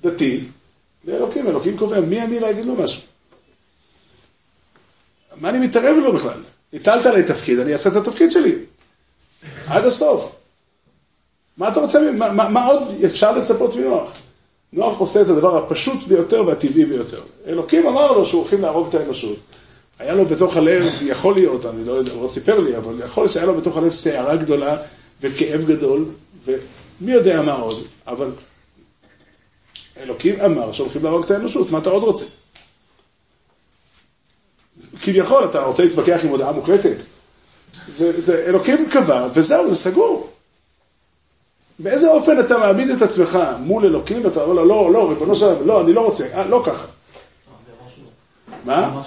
דתי 0.00 0.44
לאלוקים. 1.04 1.48
אלוקים 1.48 1.78
קובע, 1.78 2.00
מי 2.00 2.22
אני 2.22 2.40
להגיד 2.40 2.64
לו 2.64 2.74
משהו? 2.74 3.02
מה 5.40 5.48
אני 5.48 5.58
מתערב 5.58 5.96
לו 5.96 6.12
בכלל? 6.12 6.40
הטלת 6.72 7.06
עליי 7.06 7.22
תפקיד, 7.22 7.58
אני 7.58 7.72
אעשה 7.72 7.90
את 7.90 7.96
התפקיד 7.96 8.30
שלי. 8.30 8.54
עד 9.66 9.84
הסוף. 9.84 10.32
מה 11.56 11.68
אתה 11.68 11.80
רוצה, 11.80 12.10
מה, 12.18 12.32
מה, 12.32 12.48
מה 12.48 12.66
עוד 12.66 12.82
אפשר 13.06 13.32
לצפות 13.32 13.76
מנוח? 13.76 14.12
נוח 14.72 14.98
עושה 14.98 15.20
את 15.20 15.28
הדבר 15.28 15.56
הפשוט 15.58 16.06
ביותר 16.06 16.46
והטבעי 16.46 16.84
ביותר. 16.84 17.20
אלוקים 17.46 17.86
אמר 17.86 18.12
לו 18.12 18.26
שהוא 18.26 18.40
הולכים 18.40 18.62
להרוג 18.62 18.88
את 18.88 18.94
האנושות. 18.94 19.36
היה 19.98 20.14
לו 20.14 20.26
בתוך 20.26 20.56
הלב, 20.56 20.92
יכול 21.02 21.34
להיות, 21.34 21.66
אני 21.66 21.84
לא 21.84 21.92
יודע, 21.92 22.12
הוא 22.12 22.22
לא 22.22 22.28
סיפר 22.28 22.60
לי, 22.60 22.76
אבל 22.76 23.00
יכול 23.04 23.22
להיות 23.22 23.32
שהיה 23.32 23.46
לו 23.46 23.54
בתוך 23.54 23.76
הלב 23.76 23.88
סערה 23.88 24.36
גדולה 24.36 24.76
וכאב 25.20 25.64
גדול, 25.64 26.04
ומי 26.44 27.12
יודע 27.12 27.42
מה 27.42 27.52
עוד, 27.52 27.84
אבל 28.06 28.30
אלוקים 29.96 30.40
אמר 30.40 30.72
שהולכים 30.72 31.04
להרוג 31.04 31.24
את 31.24 31.30
האנושות, 31.30 31.70
מה 31.70 31.78
אתה 31.78 31.90
עוד 31.90 32.02
רוצה? 32.02 32.24
כביכול, 35.02 35.44
אתה 35.44 35.60
רוצה 35.60 35.82
להתווכח 35.82 36.20
עם 36.24 36.30
הודעה 36.30 36.52
מוחלטת? 36.52 36.96
זה, 37.96 38.20
זה 38.20 38.44
אלוקים 38.46 38.88
קבע, 38.90 39.28
וזהו, 39.34 39.68
זה 39.68 39.74
סגור. 39.74 40.30
באיזה 41.78 42.10
אופן 42.10 42.40
אתה 42.40 42.58
מעמיד 42.58 42.90
את 42.90 43.02
עצמך 43.02 43.38
מול 43.60 43.84
אלוקים 43.84 44.24
ואתה 44.24 44.42
אומר 44.42 44.54
לו, 44.54 44.64
לא, 44.64 44.92
לא, 44.92 45.08
ריבונו 45.08 45.36
של 45.36 45.44
עולם, 45.44 45.66
לא, 45.66 45.80
אני 45.80 45.92
לא 45.92 46.00
רוצה, 46.00 46.24
אה, 46.34 46.46
לא 46.46 46.62
ככה. 46.66 46.86
מה? 48.64 49.02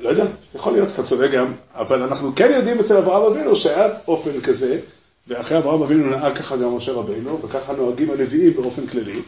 לא 0.00 0.08
יודע, 0.08 0.24
יכול 0.54 0.72
להיות, 0.72 0.88
אתה 0.88 1.02
צודק 1.02 1.30
גם, 1.30 1.52
אבל 1.74 2.02
אנחנו 2.02 2.32
כן 2.36 2.50
יודעים 2.54 2.80
אצל 2.80 2.96
אברהם 2.96 3.32
אבינו 3.32 3.56
שהיה 3.56 3.88
אופן 4.08 4.40
כזה, 4.40 4.80
ואחרי 5.28 5.58
אברהם 5.58 5.82
אבינו 5.82 6.10
נהג 6.10 6.36
ככה 6.36 6.56
גם 6.56 6.76
משה 6.76 6.92
רבינו, 6.92 7.42
וככה 7.42 7.72
נוהגים 7.72 8.10
הנביאים 8.10 8.52
באופן 8.52 8.86
כללי, 8.86 9.20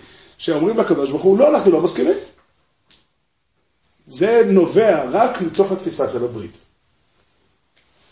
שאומרים 0.42 0.78
לקדוש 0.78 1.10
ברוך 1.10 1.22
הוא, 1.22 1.38
לא, 1.38 1.48
אנחנו 1.48 1.70
לא 1.70 1.80
מסכימים. 1.80 2.14
זה 4.06 4.42
נובע 4.46 5.04
רק 5.10 5.42
מתוך 5.42 5.72
התפיסה 5.72 6.12
של 6.12 6.24
הברית. 6.24 6.58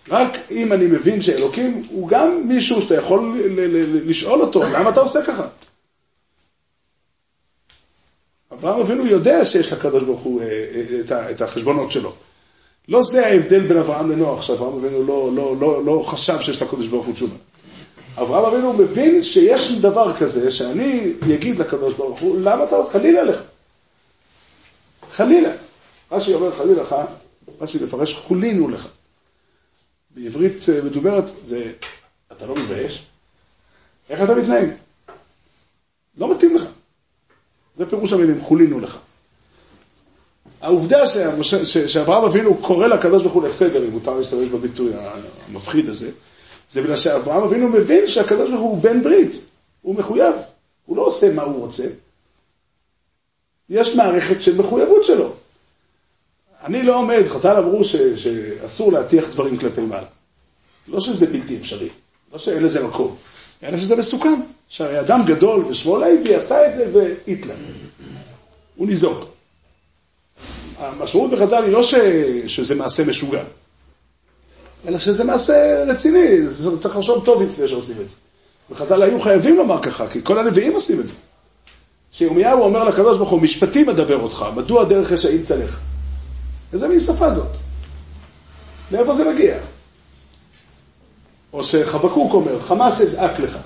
רק 0.08 0.36
אם 0.50 0.72
אני 0.72 0.86
מבין 0.86 1.22
שאלוקים 1.22 1.86
הוא 1.90 2.08
גם 2.08 2.42
מישהו 2.44 2.82
שאתה 2.82 2.94
יכול 2.94 3.40
לשאול 4.04 4.42
אותו, 4.42 4.62
למה 4.62 4.90
אתה 4.90 5.00
עושה 5.00 5.22
ככה? 5.22 5.48
אברהם 8.52 8.80
אבינו 8.80 9.06
יודע 9.06 9.44
שיש 9.44 9.72
לקדוש 9.72 10.04
ברוך 10.04 10.20
הוא 10.20 10.42
אה, 10.42 10.46
אה, 11.12 11.30
את 11.30 11.42
החשבונות 11.42 11.92
שלו. 11.92 12.12
לא 12.88 13.02
זה 13.02 13.26
ההבדל 13.26 13.66
בין 13.66 13.76
אברהם 13.76 14.10
לנוח, 14.10 14.42
שאברהם 14.42 14.72
אבינו 14.72 15.02
לא, 15.06 15.30
לא, 15.34 15.56
לא, 15.60 15.84
לא 15.84 16.02
חשב 16.06 16.40
שיש 16.40 16.62
לקדוש 16.62 16.86
ברוך 16.86 17.06
הוא 17.06 17.14
תשובה. 17.14 17.36
אברהם 18.18 18.44
אבינו 18.44 18.72
מבין 18.72 19.22
שיש 19.22 19.72
דבר 19.72 20.16
כזה, 20.16 20.50
שאני 20.50 21.12
אגיד 21.34 21.58
לקדוש 21.58 21.94
ברוך 21.94 22.20
הוא, 22.20 22.40
למה 22.40 22.64
אתה, 22.64 22.76
חלילה 22.92 23.22
לך. 23.22 23.42
חלילה. 25.10 25.50
רש"י 26.12 26.34
אומר 26.34 26.52
חלילה 26.52 26.82
לך, 26.82 26.94
רש"י 27.60 27.78
מפרש 27.78 28.14
חולינו 28.14 28.68
לך. 28.68 28.88
בעברית 30.10 30.68
אה, 30.68 30.82
מדוברת 30.82 31.24
זה, 31.44 31.72
אתה 32.32 32.46
לא 32.46 32.54
מתבייש? 32.54 33.02
איך 34.10 34.22
אתה 34.22 34.34
מתנהג? 34.34 34.68
לא 36.18 36.34
מתאים 36.34 36.56
לך. 36.56 36.62
זה 37.74 37.86
פירוש 37.86 38.12
המילים, 38.12 38.40
חולינו 38.40 38.80
לך. 38.80 38.98
העובדה 40.60 41.06
שאברהם 41.86 42.24
אבינו 42.24 42.58
קורא 42.58 42.86
לקדוש 42.86 43.22
ברוך 43.22 43.34
הוא 43.34 43.42
לסדר, 43.42 43.84
אם 43.84 43.90
מותר 43.90 44.18
להשתמש 44.18 44.48
בביטוי 44.48 44.92
המפחיד 45.48 45.88
הזה, 45.88 46.10
זה 46.70 46.82
בגלל 46.82 46.96
שאברהם 46.96 47.42
אבינו 47.42 47.68
מבין 47.68 48.06
שהקדוש 48.06 48.50
ברוך 48.50 48.62
הוא 48.62 48.78
בן 48.82 49.02
ברית, 49.02 49.40
הוא 49.82 49.94
מחויב, 49.94 50.34
הוא 50.86 50.96
לא 50.96 51.02
עושה 51.02 51.32
מה 51.32 51.42
הוא 51.42 51.56
רוצה. 51.56 51.86
יש 53.68 53.94
מערכת 53.94 54.42
של 54.42 54.56
מחויבות 54.56 55.04
שלו. 55.04 55.32
אני 56.64 56.82
לא 56.82 56.96
עומד, 56.96 57.22
חז"ל 57.28 57.56
אמרו 57.56 57.84
שאסור 57.84 58.92
להטיח 58.92 59.30
דברים 59.32 59.56
כלפי 59.56 59.80
מעלה. 59.80 60.06
לא 60.88 61.00
שזה 61.00 61.26
בלתי 61.26 61.56
אפשרי, 61.56 61.88
לא 62.32 62.38
שאין 62.38 62.62
לזה 62.62 62.86
מקום, 62.86 63.16
אלא 63.62 63.78
שזה 63.78 63.96
מסוכן. 63.96 64.40
שהרי 64.70 65.00
אדם 65.00 65.22
גדול 65.26 65.64
ושמו 65.64 65.96
לוי 65.96 66.34
עשה 66.34 66.66
את 66.68 66.72
זה 66.74 66.86
והתלה. 66.92 67.54
הוא 68.76 68.86
ניזוק. 68.86 69.24
המשמעות 70.78 71.30
בחז"ל 71.30 71.64
היא 71.64 71.72
לא 71.72 71.82
ש, 71.82 71.94
שזה 72.46 72.74
מעשה 72.74 73.04
משוגע, 73.04 73.44
אלא 74.88 74.98
שזה 74.98 75.24
מעשה 75.24 75.84
רציני, 75.86 76.38
צריך 76.80 76.96
לחשוב 76.96 77.24
טוב 77.24 77.42
לפני 77.42 77.68
שעושים 77.68 77.96
את 78.00 78.08
זה. 78.08 78.16
וחז"ל 78.70 79.02
היו 79.02 79.20
חייבים 79.20 79.56
לומר 79.56 79.82
ככה, 79.82 80.06
כי 80.08 80.20
כל 80.24 80.38
הנביאים 80.38 80.72
עושים 80.72 81.00
את 81.00 81.08
זה. 81.08 81.14
שירמיהו 82.12 82.62
אומר 82.62 82.84
לקדוש 82.84 83.18
ברוך 83.18 83.30
הוא, 83.30 83.40
משפטים 83.40 83.88
אדבר 83.90 84.20
אותך, 84.20 84.44
מדוע 84.56 84.84
דרך 84.84 85.12
רשעים 85.12 85.42
צלך? 85.42 85.80
איזה 86.72 86.88
מין 86.88 87.00
שפה 87.00 87.30
זאת? 87.30 87.56
מאיפה 88.92 89.14
זה 89.14 89.32
מגיע? 89.32 89.58
או 91.52 91.64
שחבקוק 91.64 92.32
אומר, 92.32 92.60
חמאס 92.60 93.00
אזעק 93.00 93.38
לך. 93.40 93.58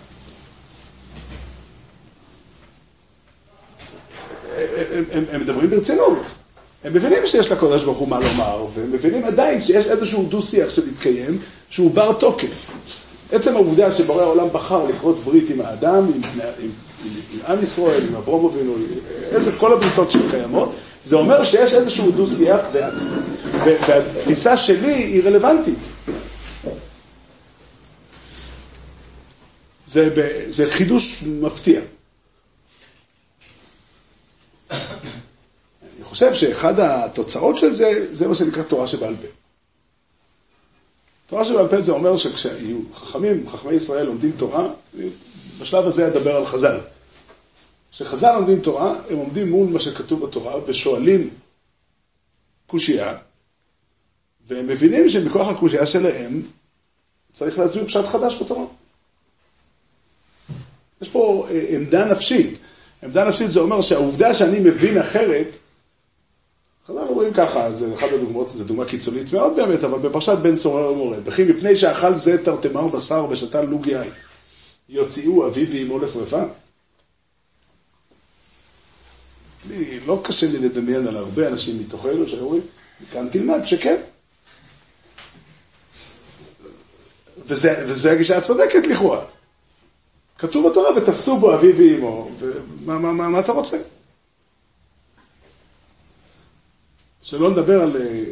הם, 4.56 5.04
הם, 5.12 5.25
הם 5.30 5.40
מדברים 5.40 5.71
ברצינות. 5.71 6.18
הם 6.84 6.92
מבינים 6.94 7.26
שיש 7.26 7.52
לקדוש 7.52 7.84
ברוך 7.84 7.98
הוא 7.98 8.08
מה 8.08 8.20
לומר, 8.20 8.66
והם 8.74 8.92
מבינים 8.92 9.24
עדיין 9.24 9.60
שיש 9.60 9.86
איזשהו 9.86 10.22
דו-שיח 10.22 10.70
שמתקיים, 10.70 11.38
שהוא 11.70 11.90
בר 11.90 12.12
תוקף. 12.12 12.70
עצם 13.32 13.54
העובדה 13.54 13.92
שבורא 13.92 14.22
העולם 14.22 14.48
בחר 14.52 14.84
לכרות 14.84 15.18
ברית 15.24 15.50
עם 15.50 15.60
האדם, 15.60 15.94
עם, 16.14 16.22
עם, 16.24 16.40
עם, 16.58 16.70
עם 17.04 17.40
עם 17.48 17.62
ישראל, 17.62 18.00
עם 18.08 18.14
אברום 18.14 18.46
אבינו, 18.46 18.74
איזה 19.32 19.52
כל 19.52 19.72
הבריתות 19.72 20.10
שקיימות, 20.10 20.72
זה 21.04 21.16
אומר 21.16 21.44
שיש 21.44 21.74
איזשהו 21.74 22.10
דו-שיח, 22.10 22.60
והתפיסה 23.64 24.56
שלי 24.56 24.94
היא 24.94 25.22
רלוונטית. 25.24 25.78
זה, 29.86 30.08
זה 30.46 30.66
חידוש 30.66 31.24
מפתיע. 31.40 31.80
חושב 36.14 36.35
שאחד 36.35 36.80
התוצאות 36.80 37.56
של 37.56 37.75
זה, 37.75 38.14
זה 38.14 38.28
מה 38.28 38.35
שנקרא 38.35 38.62
תורה 38.62 38.88
שבעל 38.88 39.16
פה. 39.16 39.26
תורה 41.26 41.44
שבעל 41.44 41.68
פה 41.68 41.80
זה 41.80 41.92
אומר 41.92 42.16
שכשיהיו 42.16 42.78
חכמים, 42.92 43.49
חכמי 43.49 43.73
ישראל 43.73 44.06
לומדים 44.06 44.33
תורה, 44.33 44.68
בשלב 45.61 45.87
הזה 45.87 46.09
אדבר 46.09 46.37
על 46.37 46.47
חז"ל. 46.47 46.80
כשחז"ל 47.92 48.33
לומדים 48.33 48.61
תורה, 48.61 48.94
הם 49.11 49.16
עומדים 49.16 49.50
מול 49.50 49.68
מה 49.68 49.80
שכתוב 49.80 50.26
בתורה 50.26 50.54
ושואלים 50.66 51.30
קושייה, 52.66 53.16
והם 54.47 54.66
מבינים 54.66 55.09
שמכוח 55.09 55.49
הקושייה 55.49 55.87
שלהם 55.87 56.42
צריך 57.33 57.59
להסביר 57.59 57.87
פשט 57.87 58.04
חדש 58.04 58.37
בתורה. 58.42 58.64
יש 61.02 61.09
פה 61.09 61.47
אה, 61.50 61.64
עמדה 61.68 62.04
נפשית. 62.04 62.59
עמדה 63.02 63.28
נפשית 63.28 63.50
זה 63.50 63.61
אומר 63.61 63.80
שהעובדה 63.80 64.35
שאני 64.35 64.59
מבין 64.59 64.99
אחרת, 64.99 65.56
חז"ל 66.88 66.98
אומרים 66.98 67.32
ככה, 67.32 67.74
זה 67.74 67.94
אחת 67.94 68.12
הדוגמאות, 68.12 68.50
זו 68.50 68.64
דוגמה 68.64 68.84
קיצונית 68.84 69.32
מאוד 69.32 69.56
באמת, 69.56 69.84
אבל 69.84 69.98
בפרשת 69.98 70.38
בן 70.38 70.56
סורר 70.56 70.92
ומורה, 70.92 71.18
וכי 71.24 71.44
מפני 71.44 71.76
שאכל 71.76 72.16
זה 72.16 72.44
תרתמר 72.44 72.88
בשר 72.88 73.26
ושתה 73.30 73.62
לוג 73.62 73.86
יין, 73.86 74.10
יוציאו 74.88 75.46
אביו 75.46 75.66
ואמו 75.72 75.98
לשרפה? 75.98 76.42
לא 80.06 80.20
קשה 80.24 80.46
לי 80.46 80.58
לדמיין 80.58 81.06
על 81.06 81.16
הרבה 81.16 81.48
אנשים 81.48 81.78
מתוכנו 81.78 82.28
שאומרים, 82.28 82.62
מכאן 83.00 83.28
תלמד 83.28 83.60
שכן. 83.66 83.96
וזה 87.46 88.12
הגישה 88.12 88.38
הצודקת 88.38 88.86
לכאורה. 88.86 89.24
כתוב 90.38 90.68
בתורה, 90.70 90.96
ותפסו 90.96 91.38
בו 91.38 91.54
אביו 91.54 91.76
ואמו, 91.76 92.30
ומה 92.38 92.98
מה, 92.98 93.12
מה, 93.12 93.28
מה 93.28 93.40
אתה 93.40 93.52
רוצה? 93.52 93.78
שלא 97.24 97.50
לדבר 97.50 97.82
על... 97.82 97.96
אה, 97.96 98.24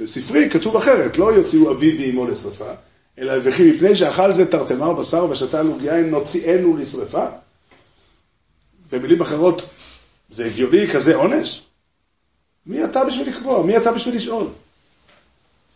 בספרי 0.00 0.50
כתוב 0.50 0.76
אחרת, 0.76 1.18
לא 1.18 1.32
יוציאו 1.32 1.72
אביו 1.72 2.00
ואמו 2.00 2.26
לשרפה, 2.26 2.70
אלא 3.18 3.32
וכי 3.44 3.72
מפני 3.72 3.96
שאכל 3.96 4.32
זה 4.32 4.50
תרתמר 4.50 4.92
בשר 4.92 5.30
ושתה 5.30 5.62
לוג 5.62 5.82
יין 5.82 6.10
נוציאנו 6.10 6.76
לשרפה. 6.76 7.26
במילים 8.92 9.20
אחרות, 9.20 9.62
זה 10.30 10.46
הגיוני 10.46 10.88
כזה 10.88 11.16
עונש? 11.16 11.62
מי 12.66 12.84
אתה 12.84 13.04
בשביל 13.04 13.28
לקבוע? 13.28 13.62
מי 13.62 13.76
אתה 13.76 13.92
בשביל 13.92 14.16
לשאול? 14.16 14.46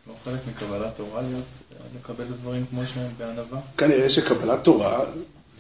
לא 0.07 0.15
חלק 0.25 0.41
מקבלת 0.49 0.97
תורה 0.97 1.23
להיות, 1.23 1.45
לקבל 2.01 2.25
את 2.25 2.31
הדברים 2.31 2.67
כמו 2.71 2.87
שהם 2.87 3.11
בענווה? 3.19 3.61
כנראה 3.79 4.11
שקבלת 4.11 4.65
תורה, 4.65 5.05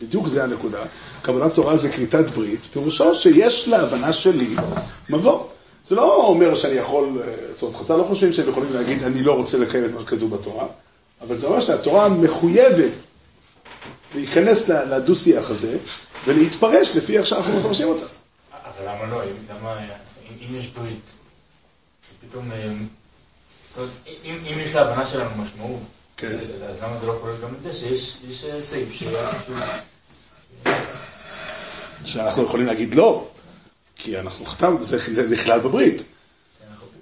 בדיוק 0.03 0.27
זה 0.27 0.45
הנקודה, 0.45 0.85
קבלת 1.23 1.55
תורה 1.55 1.77
זה 1.77 1.91
כריתת 1.91 2.31
ברית, 2.31 2.65
פירושו 2.65 3.15
שיש 3.15 3.69
להבנה 3.69 4.13
שלי 4.13 4.55
מבוא. 5.11 5.50
זה 5.85 5.95
לא 5.95 6.27
אומר 6.27 6.55
שאני 6.55 6.75
יכול, 6.75 7.23
אה, 7.25 7.35
זאת 7.53 7.63
אומרת, 7.63 7.77
חסר 7.77 7.97
לא 7.97 8.05
חושבים 8.05 8.33
שהם 8.33 8.49
יכולים 8.49 8.73
להגיד, 8.73 9.03
אני 9.03 9.23
לא 9.23 9.33
רוצה 9.33 9.59
לקיים 9.59 9.85
את 9.85 9.91
מה 9.95 10.01
שכתוב 10.01 10.37
בתורה, 10.37 10.67
אבל 11.21 11.37
זה 11.37 11.47
אומר 11.47 11.61
שהתורה 11.61 12.09
מחויבת 12.09 12.93
להיכנס 14.15 14.69
לדו-שיח 14.69 15.51
הזה 15.51 15.79
ולהתפרש 16.27 16.97
לפי 16.97 17.19
איך 17.19 17.27
שאנחנו 17.27 17.59
מפרשים 17.59 17.89
אותה. 17.89 18.07
אבל 18.53 18.89
למה 18.89 19.07
לא? 19.07 19.23
למה, 19.51 19.79
אם 20.31 20.57
יש 20.57 20.69
ברית, 20.69 21.11
פתאום, 22.29 22.53
אה, 22.53 22.69
אם 24.25 24.59
יש 24.59 24.75
להבנה 24.75 25.07
שלנו 25.07 25.31
משמעות, 25.43 25.81
כן. 26.17 26.39
אז 26.71 26.83
למה 26.83 26.99
זה 26.99 27.07
לא 27.07 27.19
כולל 27.21 27.37
גם 27.43 27.55
את 27.55 27.63
זה 27.63 27.73
שיש 27.73 28.45
אה, 28.45 28.63
סעיף. 28.63 28.89
שאנחנו 32.05 32.43
יכולים 32.43 32.67
להגיד 32.67 32.95
לא, 32.95 33.29
כי 34.03 34.19
אנחנו 34.19 34.45
חתם, 34.45 34.77
זה 34.81 35.27
נכלל 35.29 35.61
בברית. 35.61 36.05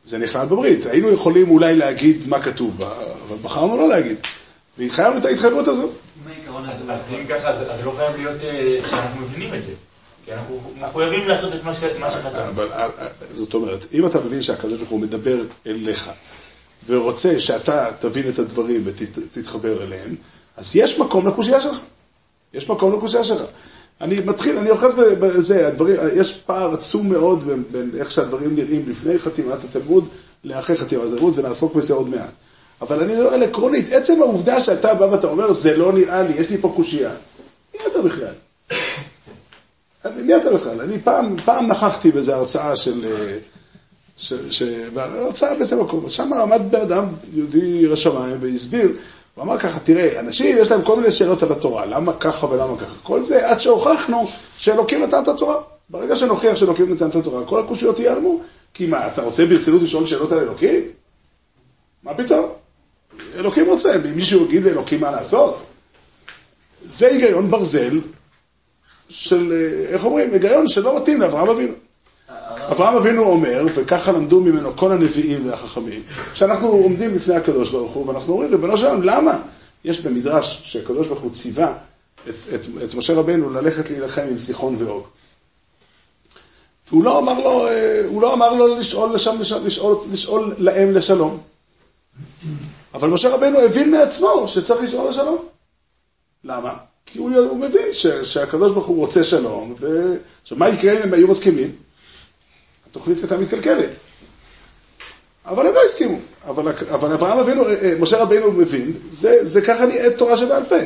זה 0.05 0.19
נכלל 0.19 0.47
בברית. 0.47 0.87
היינו 0.87 1.09
יכולים 1.11 1.51
אולי 1.51 1.75
להגיד 1.75 2.25
מה 2.27 2.43
כתוב 2.43 2.79
בה, 2.79 2.93
אבל 3.29 3.37
בחרנו 3.43 3.77
לא 3.77 3.89
להגיד. 3.89 4.17
והתחייבנו 4.79 5.19
את 5.19 5.25
ההתחייבות 5.25 5.69
הזו. 5.69 5.89
אז 6.69 7.13
אם 7.13 7.27
ככה, 7.29 7.49
אז 7.49 7.81
לא 7.85 7.93
חייב 7.97 8.17
להיות 8.17 8.45
אה, 8.45 8.79
שאנחנו 8.91 9.21
מבינים 9.21 9.55
את 9.55 9.63
זה. 9.63 9.73
כי 10.25 10.33
אנחנו 10.33 10.61
מחויבים 10.81 11.29
לעשות 11.29 11.55
את 11.55 11.65
מה 11.65 11.73
שכתבנו. 11.73 12.49
אבל 12.49 12.73
אה, 12.73 12.85
אה, 12.99 13.09
זאת 13.35 13.55
אומרת, 13.55 13.87
אם 13.93 14.07
אתה 14.07 14.21
מבין 14.21 14.43
שהקדוש 14.43 14.79
ברוך 14.79 14.91
הוא 14.91 15.01
מדבר 15.01 15.39
אליך, 15.67 16.11
ורוצה 16.87 17.41
שאתה 17.41 17.91
תבין 18.01 18.29
את 18.29 18.39
הדברים 18.39 18.83
ותתחבר 18.85 19.83
אליהם, 19.83 20.15
אז 20.57 20.77
יש 20.77 20.99
מקום 20.99 21.27
לקושייה 21.27 21.61
שלך. 21.61 21.79
יש 22.55 22.69
מקום 22.69 22.97
לקושייה 22.97 23.25
שלך. 23.25 23.43
אני 24.01 24.21
מתחיל, 24.21 24.59
אני 24.59 24.71
אוחז 24.71 24.95
בזה, 24.95 25.69
הדברים, 25.69 25.97
יש 26.17 26.41
פער 26.47 26.75
עצום 26.75 27.09
מאוד 27.09 27.47
בין, 27.47 27.63
בין 27.73 27.91
איך 27.99 28.11
שהדברים 28.11 28.55
נראים 28.55 28.85
לפני 28.89 29.19
חתימת 29.19 29.65
התלמוד 29.65 30.09
לאחרי 30.45 30.77
חתימת 30.77 31.03
התלמוד, 31.13 31.39
ונעסוק 31.39 31.75
בזה 31.75 31.95
עוד 31.95 32.09
מעט. 32.09 32.31
אבל 32.81 33.03
אני 33.03 33.21
אומר 33.21 33.43
עקרונית, 33.43 33.93
עצם 33.93 34.23
העובדה 34.23 34.61
שאתה 34.61 34.95
בא 34.95 35.05
ואתה 35.05 35.27
אומר, 35.27 35.53
זה 35.53 35.77
לא 35.77 35.93
נראה 35.93 36.23
לי, 36.23 36.35
יש 36.39 36.51
לי 36.51 36.59
פה 36.59 36.73
קושייה. 36.77 37.11
מי 37.75 37.81
אתה 37.93 38.03
בכלל? 38.03 38.35
מי 40.17 40.37
אתה 40.37 40.51
בכלל? 40.53 40.81
אני 40.81 40.99
פעם, 41.01 41.37
פעם 41.45 41.67
נכחתי 41.67 42.11
באיזו 42.11 42.33
הרצאה 42.33 42.77
של... 42.77 43.07
ש, 44.17 44.35
ש, 44.51 44.63
הרצאה 44.97 45.55
באיזה 45.55 45.77
מקום, 45.77 46.09
שם 46.09 46.33
עמד 46.33 46.63
בן 46.71 46.81
אדם 46.81 47.05
יהודי 47.35 47.59
ירא 47.83 47.97
שמיים 47.97 48.37
והסביר 48.41 48.93
הוא 49.39 49.45
אמר 49.45 49.59
ככה, 49.59 49.81
תראה, 49.81 50.21
אנשים 50.21 50.59
יש 50.59 50.71
להם 50.71 50.83
כל 50.83 50.97
מיני 50.97 51.13
שאלות 51.13 51.43
על 51.43 51.53
התורה, 51.53 51.87
למה 51.87 52.13
ככה 52.13 52.47
ולמה 52.47 52.79
ככה. 52.79 52.95
כל 53.03 53.25
זה 53.25 53.51
עד 53.51 53.61
שהוכחנו 53.61 54.29
שאלוקים 54.59 55.03
נתן 55.03 55.23
את 55.23 55.29
התורה. 55.29 55.57
ברגע 55.91 56.17
שנוכיח 56.17 56.57
שאלוקים 56.57 56.93
נתן 56.93 57.09
את 57.09 57.15
התורה, 57.15 57.45
כל 57.45 57.61
הקושיות 57.61 57.99
ייעלמו. 57.99 58.41
כי 58.75 58.87
מה, 58.87 59.07
אתה 59.07 59.23
רוצה 59.23 59.47
ברצינות 59.47 59.83
לשאול 59.83 60.07
שאלות 60.07 60.33
על 60.33 60.39
אלוקים? 60.39 60.81
מה 62.03 62.15
פתאום? 62.15 62.47
אלוקים 63.35 63.67
רוצה, 63.67 63.99
מישהו 64.15 64.45
יגיד 64.45 64.65
לאלוקים 64.65 65.01
מה 65.01 65.11
לעשות? 65.11 65.63
זה 66.83 67.07
היגיון 67.07 67.51
ברזל 67.51 68.01
של, 69.09 69.53
אה, 69.53 69.89
איך 69.89 70.05
אומרים, 70.05 70.33
היגיון 70.33 70.69
שלא 70.69 70.97
מתאים 70.97 71.21
לאברהם 71.21 71.49
אבינו. 71.49 71.75
אברהם 72.69 72.97
אבינו 72.97 73.23
אומר, 73.23 73.67
וככה 73.75 74.13
למדו 74.13 74.41
ממנו 74.41 74.77
כל 74.77 74.93
הנביאים 74.93 75.49
והחכמים, 75.49 76.03
שאנחנו 76.35 76.69
עומדים 76.69 77.15
לפני 77.15 77.35
הקדוש 77.35 77.71
ברוך 77.71 77.93
הוא, 77.93 78.07
ואנחנו 78.07 78.33
אומרים, 78.33 78.51
ריבונו 78.51 78.79
שלנו, 78.79 79.03
למה? 79.03 79.43
יש 79.85 80.01
במדרש 80.01 80.61
שהקדוש 80.65 81.07
ברוך 81.07 81.21
הוא 81.21 81.33
ציווה 81.33 81.75
את, 82.29 82.35
את, 82.55 82.67
את 82.85 82.95
משה 82.95 83.15
רבנו 83.15 83.51
ללכת 83.51 83.91
להילחם 83.91 84.23
עם 84.31 84.39
סיחון 84.39 84.77
ואוג. 84.79 85.05
והוא 86.89 87.05
לא 87.05 87.19
אמר 87.19 87.41
לו, 87.41 87.67
אה, 87.67 88.03
הוא 88.07 88.23
לא 88.23 88.35
אמר 88.35 88.55
לו 88.55 88.77
לשאול, 88.77 89.15
לשם, 89.15 89.37
לשאול, 89.41 89.61
לשאול, 89.65 89.97
לשאול 90.13 90.55
להם 90.59 90.95
לשלום. 90.95 91.39
אבל 92.95 93.09
משה 93.09 93.29
רבנו 93.29 93.59
הבין 93.59 93.91
מעצמו 93.91 94.49
שצריך 94.49 94.83
לשאול 94.83 95.09
לשלום. 95.11 95.45
למה? 96.45 96.75
כי 97.07 97.19
הוא, 97.19 97.31
הוא 97.31 97.59
מבין 97.59 97.93
ש, 97.93 98.07
שהקדוש 98.07 98.73
ברוך 98.73 98.87
הוא 98.87 98.97
רוצה 98.97 99.25
שלום, 99.25 99.75
ועכשיו 99.79 100.59
מה 100.59 100.69
יקרה 100.69 100.93
אם 100.93 101.03
הם 101.03 101.15
היו 101.15 101.29
מסכימים? 101.29 101.88
התוכנית 102.91 103.19
הייתה 103.19 103.37
מתקלקלת. 103.37 103.91
אבל 105.45 105.67
הם 105.67 105.75
לא 105.75 105.81
הסכימו. 105.87 106.19
אבל, 106.47 106.73
אבל 106.91 107.13
אברהם 107.13 107.39
אבינו, 107.39 107.67
אה, 107.67 107.75
אה, 107.83 107.95
משה 108.01 108.19
רבינו 108.19 108.53
מבין, 108.53 108.93
זה, 109.13 109.39
זה 109.43 109.61
ככה 109.61 109.87
נראית 109.87 110.19
תורה 110.19 110.37
שבעל 110.37 110.65
פה. 110.65 110.77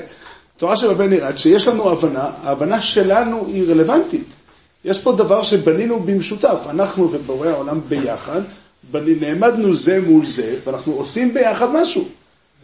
תורה 0.56 0.76
שבעל 0.76 0.96
פה 0.96 1.06
נראית 1.06 1.38
שיש 1.38 1.68
לנו 1.68 1.90
הבנה, 1.90 2.30
ההבנה 2.42 2.80
שלנו 2.80 3.46
היא 3.46 3.70
רלוונטית. 3.70 4.34
יש 4.84 4.98
פה 4.98 5.12
דבר 5.12 5.42
שבנינו 5.42 6.00
במשותף, 6.00 6.58
אנחנו 6.70 7.12
ובורא 7.12 7.48
העולם 7.48 7.80
ביחד, 7.88 8.40
נעמדנו 8.92 9.74
זה 9.74 10.00
מול 10.00 10.26
זה, 10.26 10.56
ואנחנו 10.64 10.92
עושים 10.92 11.34
ביחד 11.34 11.68
משהו. 11.72 12.08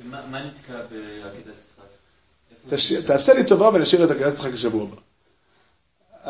ומה 0.05 0.21
נתקע 0.41 0.73
בעקדת 0.73 1.55
יצחק? 2.73 3.07
תעשה 3.07 3.35
לי 3.35 3.45
טובה 3.45 3.71
ונשאיר 3.75 4.05
את 4.05 4.11
עקדת 4.11 4.33
יצחק 4.33 4.53
לשבוע 4.53 4.83
הבא. 4.83 4.97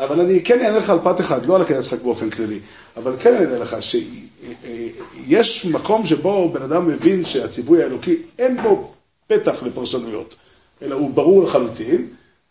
אבל 0.03 0.19
אני 0.19 0.43
כן 0.43 0.61
אענה 0.61 0.77
לך 0.77 0.89
על 0.89 0.99
פרט 1.03 1.19
אחד, 1.19 1.45
לא 1.45 1.55
על 1.55 1.61
הכנס 1.61 1.77
משחק 1.77 2.01
באופן 2.01 2.29
כללי, 2.29 2.59
אבל 2.97 3.15
כן 3.19 3.33
אענה 3.33 3.57
לך 3.57 3.77
שיש 3.81 5.65
מקום 5.65 6.05
שבו 6.05 6.49
בן 6.51 6.61
אדם 6.61 6.87
מבין 6.87 7.25
שהציווי 7.25 7.83
האלוקי 7.83 8.17
אין 8.39 8.63
בו 8.63 8.93
פתח 9.27 9.63
לפרשנויות, 9.63 10.35
אלא 10.81 10.95
הוא 10.95 11.13
ברור 11.13 11.43
לחלוטין, 11.43 12.07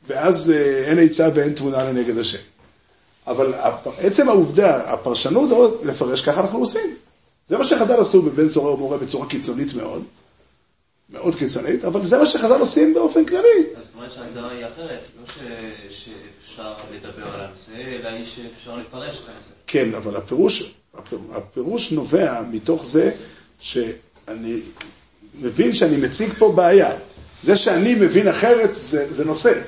ואז 0.06 0.50
אה, 0.50 0.84
אין 0.84 0.98
עצה 0.98 1.28
ואין 1.34 1.52
תבונה 1.52 1.84
לנגד 1.84 2.18
השם. 2.18 2.38
אבל 3.26 3.54
עצם 3.98 4.28
העובדה, 4.28 4.92
הפרשנות 4.92 5.50
לפרש, 5.82 6.22
ככה 6.22 6.40
אנחנו 6.40 6.58
עושים. 6.58 6.94
זה 7.46 7.58
מה 7.58 7.64
שחז"ל 7.64 8.00
עשו 8.00 8.22
בבן 8.22 8.48
סורר 8.48 8.74
ומורה 8.74 8.98
בצורה 8.98 9.26
קיצונית 9.26 9.74
מאוד, 9.74 10.02
מאוד 11.10 11.34
קיצונית, 11.34 11.84
אבל 11.84 12.04
זה 12.04 12.18
מה 12.18 12.26
שחז"ל 12.26 12.60
עושים 12.60 12.94
באופן 12.94 13.24
כללי. 13.24 13.64
אז 13.76 13.84
זאת 13.84 13.94
אומרת 13.94 14.12
שההגדרה 14.12 14.50
היא 14.50 14.66
אחרת, 14.66 15.00
לא 15.20 15.44
שאפשר 15.90 16.74
לדבר 16.94 17.34
על 17.34 17.40
הנושא, 17.40 17.72
אלא 17.72 18.08
היא 18.08 18.24
שאפשר 18.24 18.76
לפרש 18.76 19.16
את 19.24 19.28
הנושא. 19.28 19.50
כן, 19.66 19.94
אבל 19.94 20.16
הפירוש, 20.16 20.74
הפירוש 21.32 21.92
נובע 21.92 22.42
מתוך 22.50 22.86
זה 22.86 23.12
שאני 23.60 24.60
מבין 25.40 25.72
שאני 25.72 25.96
מציג 25.96 26.32
פה 26.38 26.52
בעיה. 26.52 26.92
זה 27.42 27.56
שאני 27.56 27.94
מבין 27.94 28.28
אחרת 28.28 28.74
זה, 28.74 29.12
זה 29.12 29.24
נושא. 29.24 29.60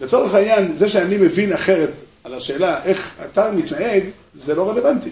לצורך 0.00 0.34
העניין, 0.34 0.76
זה 0.76 0.88
שאני 0.88 1.16
מבין 1.16 1.52
אחרת 1.52 1.90
על 2.24 2.34
השאלה 2.34 2.84
איך 2.84 3.16
אתה 3.24 3.52
מתנהג, 3.52 4.04
זה 4.34 4.54
לא 4.54 4.70
רלוונטי. 4.70 5.10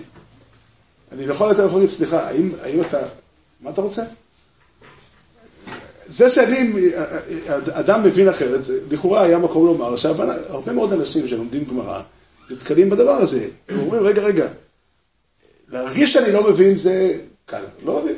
אני 1.13 1.25
יכול 1.25 1.49
יותר 1.51 1.67
להגיד, 1.67 1.89
סליחה, 1.89 2.29
האם, 2.29 2.51
האם 2.63 2.81
אתה, 2.81 2.99
מה 3.61 3.71
אתה 3.71 3.81
רוצה? 3.81 4.03
זה 6.09 6.29
שאני, 6.29 6.73
אדם 7.71 8.03
מבין 8.03 8.29
אחרת, 8.29 8.63
זה 8.63 8.81
לכאורה 8.91 9.23
היה 9.23 9.39
מקום 9.39 9.67
לומר 9.67 9.97
שהרבה 9.97 10.73
מאוד 10.73 10.93
אנשים 10.93 11.29
שלומדים 11.29 11.65
גמרא 11.65 12.03
נתקלים 12.51 12.91
בדבר 12.91 13.11
הזה. 13.11 13.49
הם 13.69 13.79
אומרים, 13.79 14.03
רגע, 14.03 14.23
רגע, 14.23 14.49
להרגיש 15.69 16.13
שאני 16.13 16.33
לא 16.33 16.51
מבין 16.51 16.77
זה 16.77 17.19
קל, 17.47 17.65
לא 17.85 18.03
מבין. 18.03 18.17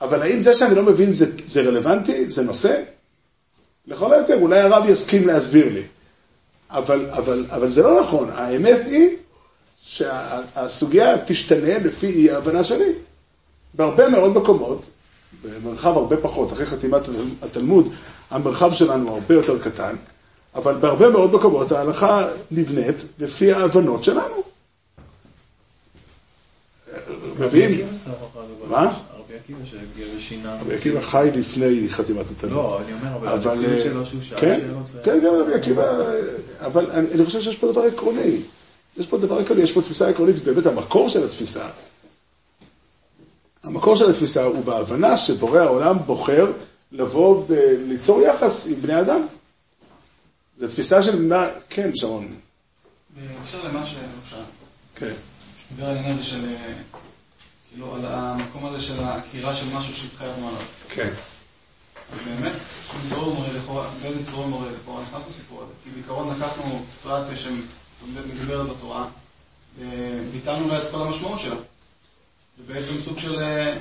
אבל 0.00 0.22
האם 0.22 0.40
זה 0.40 0.54
שאני 0.54 0.74
לא 0.74 0.82
מבין 0.82 1.12
זה, 1.12 1.26
זה 1.46 1.62
רלוונטי? 1.62 2.28
זה 2.30 2.42
נושא? 2.42 2.82
לכל 3.86 4.12
היותר, 4.12 4.40
אולי 4.40 4.60
הרב 4.60 4.90
יסכים 4.90 5.26
להסביר 5.26 5.72
לי. 5.72 5.82
אבל, 6.70 7.10
אבל, 7.10 7.46
אבל 7.50 7.68
זה 7.68 7.82
לא 7.82 8.00
נכון. 8.00 8.30
האמת 8.32 8.86
היא 8.86 9.16
שהסוגיה 9.82 11.16
תשתנה 11.26 11.78
לפי 11.78 12.06
אי 12.06 12.30
ההבנה 12.30 12.64
שלי. 12.64 12.92
בהרבה 13.74 14.08
מאוד 14.08 14.36
מקומות, 14.36 14.86
במרחב 15.42 15.96
הרבה 15.96 16.16
פחות, 16.16 16.52
אחרי 16.52 16.66
חתימת 16.66 17.02
התלמוד, 17.42 17.88
המרחב 18.30 18.72
שלנו 18.72 19.14
הרבה 19.14 19.34
יותר 19.34 19.58
קטן, 19.58 19.96
אבל 20.54 20.74
בהרבה 20.74 21.08
מאוד 21.08 21.34
מקומות 21.34 21.72
ההלכה 21.72 22.28
נבנית 22.50 23.04
לפי 23.18 23.52
ההבנות 23.52 24.04
שלנו. 24.04 24.42
מביאים, 27.38 27.86
מה? 28.68 28.98
רבי 30.60 30.74
עקיבא 30.74 31.00
חי 31.00 31.30
לפני 31.34 31.88
חתימת 31.88 32.30
התלמוד. 32.30 32.56
לא, 32.56 32.80
אני 32.84 32.92
אומר, 32.92 33.16
אבל. 33.16 33.28
המציאות 33.28 33.64
אה, 33.64 33.80
שלו 33.80 34.06
שהוא 34.06 34.22
שאל 34.22 34.38
כן, 34.38 34.60
שאלות. 34.60 34.86
ו- 34.92 35.02
כן, 35.02 35.20
גם 35.26 35.34
רבי 35.34 35.54
עקיבא, 35.54 35.84
אבל 36.60 36.90
אני 36.90 37.24
חושב 37.24 37.40
שיש 37.40 37.56
פה 37.56 37.72
דבר 37.72 37.82
עקרוני. 37.82 38.36
יש 38.96 39.06
פה 39.06 39.18
דבר 39.18 39.38
עקרוני, 39.38 39.62
יש 39.62 39.72
פה 39.72 39.82
תפיסה 39.82 40.08
עקרונית, 40.08 40.38
באמת 40.38 40.66
המקור 40.66 41.08
של 41.08 41.24
התפיסה. 41.24 41.66
המקור 43.64 43.96
של 43.96 44.10
התפיסה 44.10 44.44
הוא 44.44 44.64
בהבנה 44.64 45.16
שבורא 45.16 45.58
העולם 45.58 45.98
בוחר 46.06 46.52
לבוא 46.92 47.44
וליצור 47.48 48.22
יחס 48.22 48.66
עם 48.66 48.74
בני 48.82 49.00
אדם. 49.00 49.26
זו 50.58 50.68
תפיסה 50.68 51.02
של 51.02 51.22
מה... 51.22 51.46
כן, 51.68 51.90
שרון. 51.94 52.34
בהקשר 53.10 53.68
למה 53.68 53.86
שאפשר, 53.86 54.42
כן. 54.94 55.12
שדיבר 55.58 55.86
על 55.88 55.96
העניין 55.96 56.12
הזה 56.12 56.24
של, 56.24 56.44
אה, 56.44 56.72
כאילו, 57.70 57.94
על 57.94 58.00
המקום 58.04 58.66
הזה 58.66 58.80
של 58.80 59.00
העקירה 59.00 59.54
של 59.54 59.66
משהו 59.74 59.94
שהתחייבנו 59.94 60.48
עליו. 60.48 60.60
כן. 60.88 61.10
באמת, 62.24 62.52
מצרור 63.04 63.34
מורה 63.34 63.48
לכאורה, 63.56 63.90
בין 64.02 64.18
מצרור 64.18 64.46
מורה 64.46 64.66
לכאורה 64.70 65.02
נכנס 65.02 65.26
לסיפור 65.28 65.62
הזה. 65.62 65.72
כי 65.84 65.90
בעיקרון 65.90 66.36
לקחנו 66.36 66.84
סיטואציה 66.96 67.36
שמדברת 67.36 68.66
בתורה, 68.66 69.06
וביטלנו 69.78 70.68
לה 70.68 70.78
את 70.78 70.90
כל 70.90 71.02
המשמעות 71.02 71.38
שלה. 71.38 71.56
זה 72.58 72.74
בעצם 72.74 72.94
סוג 73.04 73.18
של 73.18 73.38
אה, 73.38 73.74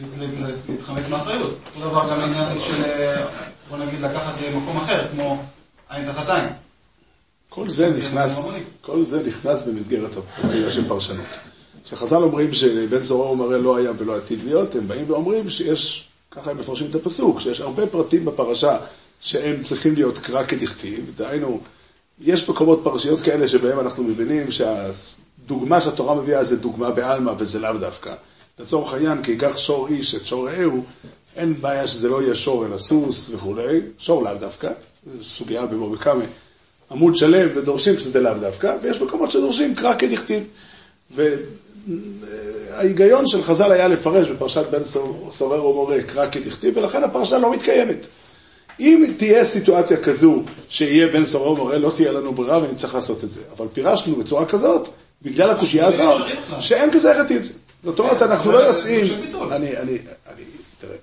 להת- 0.00 0.18
להת- 0.40 0.54
להתחמק 0.68 1.08
מאחריות. 1.08 1.50
אותו 1.76 1.88
דבר 1.90 2.10
גם 2.10 2.20
העניין 2.20 2.58
של, 2.58 2.82
אה, 2.84 3.26
בוא 3.70 3.78
נגיד, 3.78 4.00
לקחת 4.00 4.34
למקום 4.42 4.76
אחר, 4.76 5.08
כמו 5.12 5.42
עין 5.90 6.12
תחת 6.12 6.28
עין. 6.28 6.44
כל 7.48 7.68
זה 7.70 7.90
נכנס, 7.90 8.34
כל 8.80 9.04
זה 9.04 9.22
נכנס 9.22 9.62
במסגרת 9.62 10.10
הסוגיה 10.38 10.70
של 10.70 10.88
פרשנות. 10.88 11.26
כשחז"ל 11.84 12.16
אומרים 12.22 12.54
שבן 12.54 13.02
זורע 13.02 13.30
ומראה 13.30 13.58
לא 13.58 13.76
היה 13.76 13.90
ולא 13.98 14.16
עתיד 14.16 14.44
להיות, 14.44 14.74
הם 14.74 14.88
באים 14.88 15.10
ואומרים 15.10 15.50
שיש, 15.50 16.08
ככה 16.30 16.50
הם 16.50 16.58
מפרשים 16.58 16.90
את 16.90 16.94
הפסוק, 16.94 17.40
שיש 17.40 17.60
הרבה 17.60 17.86
פרטים 17.86 18.24
בפרשה 18.24 18.76
שהם 19.20 19.62
צריכים 19.62 19.94
להיות 19.94 20.18
קרא 20.18 20.44
כדכתיב, 20.44 21.12
דהיינו, 21.16 21.60
יש 22.20 22.48
מקומות 22.48 22.80
פרשיות 22.84 23.20
כאלה 23.20 23.48
שבהם 23.48 23.80
אנחנו 23.80 24.02
מבינים 24.04 24.46
שהדוגמה 25.44 25.80
שהתורה 25.80 26.14
מביאה 26.14 26.44
זה 26.44 26.56
דוגמה 26.56 26.90
בעלמא 26.90 27.32
וזה 27.38 27.58
לאו 27.58 27.72
דווקא. 27.72 28.14
לצורך 28.58 28.94
העניין, 28.94 29.22
כי 29.22 29.30
ייקח 29.30 29.58
שור 29.58 29.88
איש 29.88 30.14
את 30.14 30.26
שור 30.26 30.48
רעהו, 30.48 30.84
אין 31.36 31.54
בעיה 31.60 31.86
שזה 31.86 32.08
לא 32.08 32.22
יהיה 32.22 32.34
שור 32.34 32.66
אלא 32.66 32.78
סוס 32.78 33.30
וכולי, 33.34 33.80
שור 33.98 34.22
לאו 34.22 34.34
דווקא, 34.40 34.70
סוגיה 35.22 35.66
בקמא. 35.66 36.24
עמוד 36.90 37.16
שלם 37.16 37.48
ודורשים 37.54 37.98
שזה 37.98 38.20
לאו 38.20 38.34
דווקא, 38.40 38.76
ויש 38.82 39.00
מקומות 39.00 39.30
שדורשים 39.30 39.74
קרא 39.74 39.94
כדכתיב. 39.94 40.44
וההיגיון 42.70 43.26
של 43.26 43.42
חז"ל 43.42 43.72
היה 43.72 43.88
לפרש 43.88 44.28
בפרשת 44.28 44.66
בן 44.70 44.84
סורר 45.30 45.66
ומורה 45.66 46.02
קרא 46.02 46.30
כדכתיב, 46.30 46.76
ולכן 46.76 47.04
הפרשה 47.04 47.38
לא 47.38 47.52
מתקיימת. 47.52 48.06
אם 48.80 49.04
תהיה 49.16 49.44
סיטואציה 49.44 49.96
כזו 49.96 50.42
שיהיה 50.68 51.06
בן 51.06 51.24
סורר 51.24 51.50
ומורה, 51.50 51.78
לא 51.78 51.92
תהיה 51.96 52.12
לנו 52.12 52.32
ברירה 52.32 52.58
ונצטרך 52.58 52.94
לעשות 52.94 53.24
את 53.24 53.30
זה. 53.30 53.40
אבל 53.56 53.66
פירשנו 53.72 54.16
בצורה 54.16 54.46
כזאת, 54.46 54.88
בגלל 55.24 55.50
הקושייה 55.50 55.86
הזאת, 55.86 56.22
בכלל. 56.38 56.60
שאין 56.60 56.90
כזה 56.92 57.10
איך 57.10 57.18
להתאים 57.18 57.38
את 57.38 57.44
זה. 57.44 57.52
זאת 57.84 57.98
אומרת, 57.98 58.18
כן, 58.18 58.24
אנחנו 58.24 58.52
לא 58.52 58.58
זה 58.58 58.66
יוצאים... 58.66 59.04
אני, 59.52 59.76
אני, 59.76 59.98
אני, 60.32 60.44
תראה, 60.80 60.96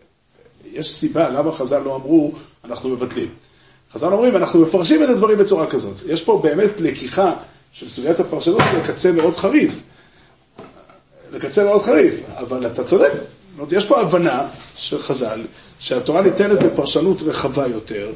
יש 0.71 0.91
סיבה 0.93 1.29
למה 1.29 1.51
חז"ל 1.51 1.79
לא 1.79 1.95
אמרו, 1.95 2.31
אנחנו 2.65 2.89
מבטלים. 2.89 3.29
חז"ל 3.93 4.13
אומרים, 4.13 4.35
אנחנו 4.35 4.61
מפרשים 4.61 5.03
את 5.03 5.09
הדברים 5.09 5.37
בצורה 5.37 5.67
כזאת. 5.67 5.95
יש 6.07 6.21
פה 6.23 6.39
באמת 6.43 6.81
לקיחה 6.81 7.33
של 7.73 7.89
סוגיית 7.89 8.19
הפרשנות 8.19 8.61
לקצה 8.77 9.11
מאוד 9.11 9.35
חריף. 9.35 9.81
לקצה 11.31 11.63
מאוד 11.63 11.81
חריף, 11.81 12.21
אבל 12.37 12.67
אתה 12.67 12.83
צודק. 12.83 13.11
יש 13.71 13.85
פה 13.85 13.99
הבנה 14.01 14.47
של 14.75 14.99
חז"ל, 14.99 15.41
שהתורה 15.79 16.21
ניתנת 16.21 16.63
לפרשנות 16.63 17.23
רחבה 17.23 17.67
יותר, 17.67 18.11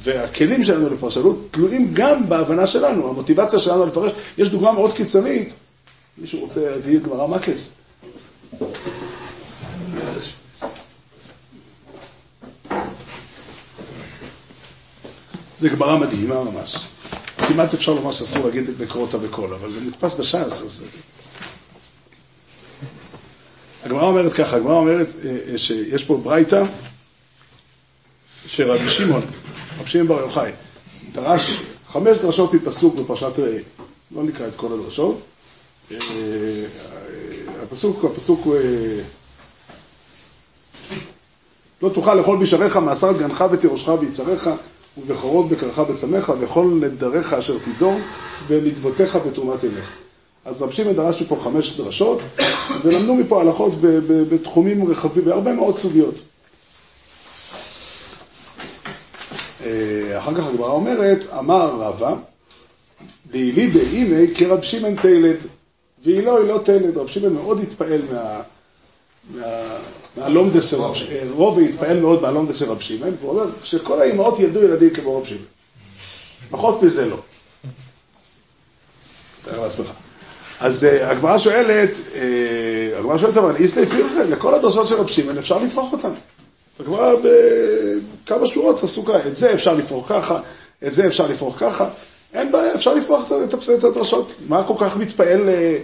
והכלים 0.00 0.62
שלנו 0.62 0.88
לפרשנות 0.94 1.48
תלויים 1.50 1.90
גם 1.92 2.28
בהבנה 2.28 2.66
שלנו, 2.66 3.08
המוטיבציה 3.08 3.58
שלנו 3.58 3.86
לפרש. 3.86 4.12
יש 4.38 4.48
דוגמה 4.48 4.72
מאוד 4.72 4.92
קיצונית, 4.92 5.54
מישהו 6.18 6.40
רוצה 6.40 6.70
להביא 6.70 6.98
גמרא 7.00 7.26
מקס? 7.26 7.72
זה 15.58 15.68
גמרא 15.68 15.98
מדהימה 15.98 16.42
ממש. 16.44 16.76
כמעט 17.38 17.74
אפשר 17.74 17.92
לומר 17.92 18.12
שאסור 18.12 18.44
להגיד 18.44 18.64
לקרוא 18.80 19.02
אותה 19.02 19.18
בקול, 19.18 19.54
אבל 19.54 19.72
זה 19.72 19.80
מודפס 19.80 20.14
בש"ס, 20.14 20.62
אז... 20.62 20.82
הגמרא 23.84 24.04
אומרת 24.04 24.32
ככה, 24.32 24.56
הגמרא 24.56 24.74
אומרת 24.74 25.08
אה, 25.24 25.36
אה, 25.52 25.58
שיש 25.58 26.04
פה 26.04 26.16
ברייתא 26.16 26.62
שרבי 28.48 28.90
שמעון, 28.90 29.22
רבי 29.80 29.90
שמעון 29.90 30.08
בר 30.08 30.20
יוחאי, 30.20 30.50
דרש 31.12 31.62
חמש 31.86 32.18
דרשות 32.18 32.54
מפסוק 32.54 32.94
בפרשת 32.94 33.38
ראה. 33.38 33.58
לא 34.16 34.22
נקרא 34.22 34.46
את 34.46 34.56
כל 34.56 34.66
הדרשות. 34.72 35.20
אה, 35.92 35.96
אה, 35.96 36.64
הפסוק, 37.62 38.04
הפסוק. 38.04 38.46
אה, 38.46 39.00
לא 41.82 41.88
תאכל 41.94 42.14
לאכול 42.14 42.38
בשעריך 42.38 42.76
מאסר 42.76 43.12
גנך 43.18 43.44
ותירושך 43.52 43.88
ויצריך 44.00 44.50
ובכורות 44.98 45.48
בקרך 45.48 45.78
בצמך 45.78 46.32
וכל 46.40 46.78
נדריך 46.80 47.32
אשר 47.32 47.56
תדור 47.58 47.98
ונדבותיך 48.46 49.16
בתרומת 49.16 49.64
עמך. 49.64 49.98
אז 50.44 50.62
רב 50.62 50.70
שמעון 50.70 50.94
דרש 50.96 51.22
מפה 51.22 51.36
חמש 51.44 51.76
דרשות 51.76 52.20
ולמדו 52.82 53.14
מפה 53.14 53.40
הלכות 53.40 53.72
בתחומים 54.30 54.90
רחבים, 54.90 55.24
בהרבה 55.24 55.52
מאוד 55.52 55.78
סוגיות. 55.78 56.14
אה, 59.57 59.57
אחר 60.18 60.34
כך 60.34 60.46
הגמרא 60.46 60.70
אומרת, 60.70 61.24
אמר 61.38 61.66
רבא, 61.78 62.14
דאילי 63.30 63.66
דאימי 63.66 64.34
כרב 64.34 64.62
שמעון 64.62 64.94
תלד, 65.02 65.36
ואילו 66.04 66.38
היא 66.38 66.46
לא 66.48 66.60
תלד, 66.64 66.96
רב 66.96 67.08
שמעון 67.08 67.32
מאוד 67.34 67.60
התפעל 67.60 68.00
מה... 68.12 68.40
מה- 69.34 69.78
מהלומדס 70.16 70.70
של 70.70 70.76
רב 70.76 70.94
שמעון, 70.94 71.32
רובי 71.32 71.64
התפעל 71.64 72.00
מאוד 72.00 72.22
מהלומדס 72.22 72.56
של 72.58 72.70
רב 72.70 72.80
שמעון, 72.80 73.14
והוא 73.20 73.30
אומר 73.30 73.50
שכל 73.64 74.00
האימהות 74.00 74.38
ילדו 74.38 74.62
ילדים 74.62 74.90
כמו 74.90 75.18
רב 75.18 75.24
שמעון. 75.26 75.44
פחות 76.50 76.82
מזה 76.82 77.06
לא. 77.06 77.16
תאר 79.44 79.60
לעצמך. 79.62 79.86
אז 80.60 80.84
אה, 80.84 81.10
הגמרא 81.10 81.38
שואלת, 81.38 81.90
אה, 82.14 82.98
הגמרא 82.98 83.18
שואלת 83.18 83.36
אבל 83.36 83.56
איסלי 83.56 83.86
פירחה, 83.86 84.22
לכל 84.24 84.54
הדרשות 84.54 84.86
של 84.86 84.94
רב 84.94 85.06
שמעון 85.06 85.38
אפשר 85.38 85.58
לפרוח 85.58 85.92
אותן. 85.92 86.10
הגמרא 86.80 87.12
בכמה 88.28 88.46
שורות 88.46 88.82
עסוקה, 88.84 89.26
את 89.26 89.36
זה 89.36 89.52
אפשר 89.54 89.74
לפרוח 89.74 90.08
ככה, 90.08 90.40
את 90.86 90.92
זה 90.92 91.06
אפשר 91.06 91.26
לפרוח 91.26 91.56
ככה, 91.60 91.88
אין 92.34 92.52
בעיה, 92.52 92.74
אפשר 92.74 92.94
לפרוח 92.94 93.32
את- 93.78 93.84
הדרשות. 93.84 94.32
מה 94.48 94.64
כל 94.66 94.74
כך 94.80 94.96
מתפעל, 94.96 95.48
אה, 95.48 95.78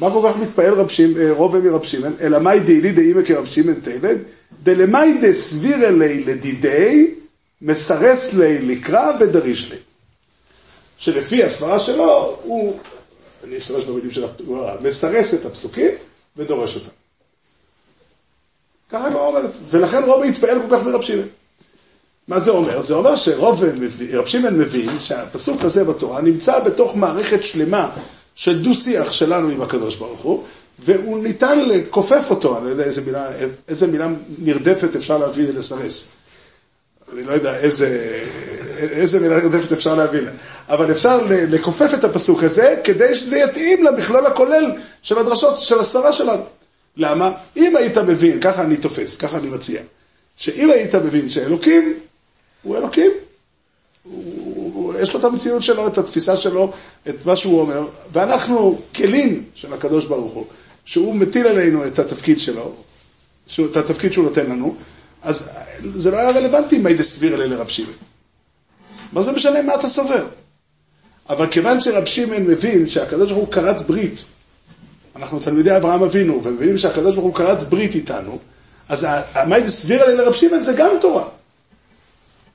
מה 0.00 0.10
כל 0.10 0.28
כך 0.28 0.36
מתפעל 0.36 0.74
רב 0.74 0.88
שמעון, 0.88 1.20
אה, 1.20 1.32
רובה 1.32 1.58
מרב 1.58 1.82
שמעון, 1.84 2.12
אלא 2.20 2.38
מאי 2.38 2.60
דאילי 2.60 2.92
דאימא 2.92 3.22
כרב 3.24 3.46
שמעון 3.46 3.80
תלד, 3.80 4.18
דלמאי 4.62 5.18
דסביר 5.22 5.88
אלי 5.88 6.24
לדידי, 6.24 7.14
מסרס 7.62 8.34
לי 8.34 8.58
לקרא 8.58 9.12
ודריש 9.20 9.72
לי. 9.72 9.78
שלפי 10.98 11.44
הסברה 11.44 11.78
שלו, 11.78 12.36
הוא, 12.42 12.78
אני 13.44 13.58
אשתמש 13.58 13.84
במילים 13.84 14.10
של 14.10 14.24
הגמרא, 14.24 14.74
מסרס 14.82 15.34
את 15.34 15.46
הפסוקים 15.46 15.90
ודורש 16.36 16.74
אותם. 16.74 16.88
ככה 18.90 19.06
הגמרא 19.06 19.26
אומרת, 19.26 19.50
ולכן 19.70 20.02
רובי 20.04 20.28
התפעל 20.28 20.58
כל 20.68 20.76
כך 20.76 20.82
מרב 20.82 21.02
שמעון. 21.02 21.28
מה 22.28 22.38
זה 22.38 22.50
אומר? 22.50 22.80
זה 22.80 22.94
אומר 22.94 23.16
שרוב 23.16 23.64
רב 24.12 24.26
שמעון 24.26 24.58
מבין 24.58 24.90
שהפסוק 25.00 25.64
הזה 25.64 25.84
בתורה 25.84 26.20
נמצא 26.20 26.58
בתוך 26.58 26.96
מערכת 26.96 27.44
שלמה 27.44 27.90
של 28.34 28.62
דו-שיח 28.62 29.12
שלנו 29.12 29.48
עם 29.48 29.62
הקדוש 29.62 29.96
ברוך 29.96 30.20
הוא, 30.20 30.44
והוא 30.78 31.22
ניתן 31.22 31.68
לכופף 31.68 32.30
אותו, 32.30 32.58
אני 32.58 32.64
לא 32.64 32.70
יודע 32.70 32.84
איזה 32.84 33.00
מילה, 33.00 33.26
איזה 33.68 33.86
מילה 33.86 34.08
נרדפת 34.38 34.96
אפשר 34.96 35.18
להביא 35.18 35.52
לסרס. 35.52 36.08
אני 37.12 37.24
לא 37.24 37.32
יודע 37.32 37.56
איזה, 37.56 38.12
איזה 38.78 39.20
מילה 39.20 39.36
נרדפת 39.36 39.72
אפשר 39.72 39.94
להביא 39.94 40.20
לה. 40.20 40.30
אבל 40.68 40.90
אפשר 40.90 41.20
לכופף 41.28 41.94
את 41.94 42.04
הפסוק 42.04 42.42
הזה 42.42 42.76
כדי 42.84 43.14
שזה 43.14 43.38
יתאים 43.38 43.84
למכלול 43.84 44.26
הכולל 44.26 44.72
של 45.02 45.18
הדרשות, 45.18 45.60
של 45.60 45.80
הסברה 45.80 46.12
שלנו. 46.12 46.42
למה? 46.96 47.32
אם 47.56 47.76
היית 47.76 47.98
מבין, 47.98 48.40
ככה 48.40 48.62
אני 48.62 48.76
תופס, 48.76 49.16
ככה 49.16 49.36
אני 49.36 49.48
מציע, 49.48 49.82
שאם 50.36 50.70
היית 50.70 50.94
מבין 50.94 51.28
שאלוקים 51.28 51.94
הוא 52.62 52.76
אלוקים, 52.76 53.10
הוא, 54.02 54.94
יש 55.00 55.14
לו 55.14 55.20
את 55.20 55.24
המציאות 55.24 55.62
שלו, 55.62 55.86
את 55.86 55.98
התפיסה 55.98 56.36
שלו, 56.36 56.72
את 57.08 57.26
מה 57.26 57.36
שהוא 57.36 57.60
אומר, 57.60 57.88
ואנחנו 58.12 58.80
כלים 58.94 59.44
של 59.54 59.72
הקדוש 59.72 60.06
ברוך 60.06 60.32
הוא, 60.32 60.46
שהוא 60.84 61.14
מטיל 61.14 61.46
עלינו 61.46 61.86
את 61.86 61.98
התפקיד 61.98 62.40
שלו, 62.40 62.72
את 63.70 63.76
התפקיד 63.76 64.12
שהוא 64.12 64.24
נותן 64.24 64.46
לנו, 64.50 64.74
אז 65.22 65.48
זה 65.94 66.10
לא 66.10 66.16
היה 66.16 66.30
רלוונטי 66.30 66.78
מי 66.78 66.94
דסביר 66.94 67.34
אלה 67.34 67.46
לרב 67.46 67.68
שמעון. 67.68 67.92
מה 69.12 69.22
זה 69.22 69.32
משנה 69.32 69.62
מה 69.62 69.74
אתה 69.74 69.88
סובר? 69.88 70.26
אבל 71.28 71.46
כיוון 71.50 71.80
שרב 71.80 72.04
שמעון 72.04 72.42
מבין 72.42 72.86
שהקדוש 72.86 73.32
ברוך 73.32 73.44
הוא 73.44 73.52
כרת 73.52 73.86
ברית, 73.86 74.24
אנחנו 75.16 75.40
תלמידי 75.40 75.76
אברהם 75.76 76.02
אבינו, 76.02 76.44
ומבינים 76.44 76.78
שהקדוש 76.78 77.14
ברוך 77.14 77.26
הוא 77.26 77.34
כרת 77.34 77.68
ברית 77.68 77.94
איתנו, 77.94 78.38
אז 78.88 79.06
המאי 79.34 79.62
דסביר 79.62 80.02
אלה 80.02 80.14
לרב 80.14 80.32
שמעון 80.32 80.62
זה 80.62 80.72
גם 80.72 80.90
תורה. 81.00 81.28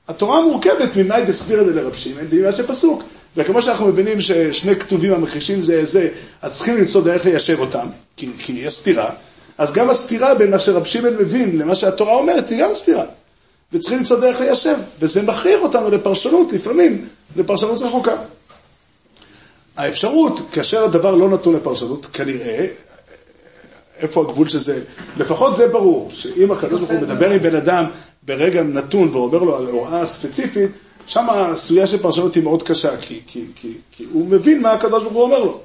התורה 0.08 0.40
מורכבת 0.40 0.96
ממאי 0.96 1.22
דסביר 1.22 1.60
אלה 1.60 1.72
לרב 1.72 1.94
שמעון 1.94 2.26
וממה 2.30 2.52
שפסוק. 2.52 3.02
וכמו 3.36 3.62
שאנחנו 3.62 3.86
מבינים 3.86 4.20
ששני 4.20 4.76
כתובים 4.76 5.14
המכחישים 5.14 5.62
זה 5.62 5.84
זה, 5.84 6.08
אז 6.42 6.54
צריכים 6.56 6.76
למצוא 6.76 7.02
דרך 7.02 7.24
ליישב 7.24 7.60
אותם, 7.60 7.86
כי, 8.16 8.28
כי 8.38 8.52
יש 8.52 8.74
סתירה, 8.74 9.10
אז 9.58 9.72
גם 9.72 9.90
הסתירה 9.90 10.34
בין 10.34 10.50
מה 10.50 10.58
שרב 10.58 10.84
שמעון 10.84 11.14
מבין 11.16 11.58
למה 11.58 11.74
שהתורה 11.74 12.14
אומרת, 12.14 12.48
היא 12.48 12.62
גם 12.62 12.74
סתירה. 12.74 13.04
וצריכים 13.72 13.98
למצוא 13.98 14.20
דרך 14.20 14.40
ליישב, 14.40 14.76
וזה 15.00 15.22
מכריח 15.22 15.62
אותנו 15.62 15.90
לפרשנות, 15.90 16.52
לפעמים, 16.52 17.08
לפרשנות 17.36 17.82
רחוקה. 17.82 18.16
האפשרות, 19.76 20.40
כאשר 20.52 20.84
הדבר 20.84 21.14
לא 21.14 21.28
נתון 21.28 21.54
לפרשנות, 21.54 22.06
כנראה, 22.12 22.66
איפה 23.98 24.22
הגבול 24.22 24.48
של 24.48 24.58
זה? 24.58 24.80
לפחות 25.16 25.54
זה 25.54 25.68
ברור, 25.68 26.10
שאם 26.10 26.52
הקדוש 26.52 26.82
ברוך 26.82 26.92
הוא 26.92 27.00
מדבר 27.00 27.30
עם 27.30 27.42
בן 27.42 27.54
אדם 27.54 27.84
ברגע 28.24 28.62
נתון 28.62 29.08
ואומר 29.08 29.38
לו 29.38 29.56
על 29.56 29.66
הוראה 29.66 30.06
ספציפית, 30.06 30.70
שם 31.06 31.30
הסוגיה 31.30 31.86
של 31.86 32.02
פרשנות 32.02 32.34
היא 32.34 32.42
מאוד 32.42 32.62
קשה, 32.62 32.96
כי, 32.96 33.22
כי, 33.26 33.44
כי, 33.54 33.72
כי 33.92 34.04
הוא 34.12 34.26
מבין 34.28 34.62
מה 34.62 34.72
הקדוש 34.72 35.02
ברוך 35.02 35.14
הוא 35.14 35.22
אומר 35.22 35.44
לו. 35.44 35.60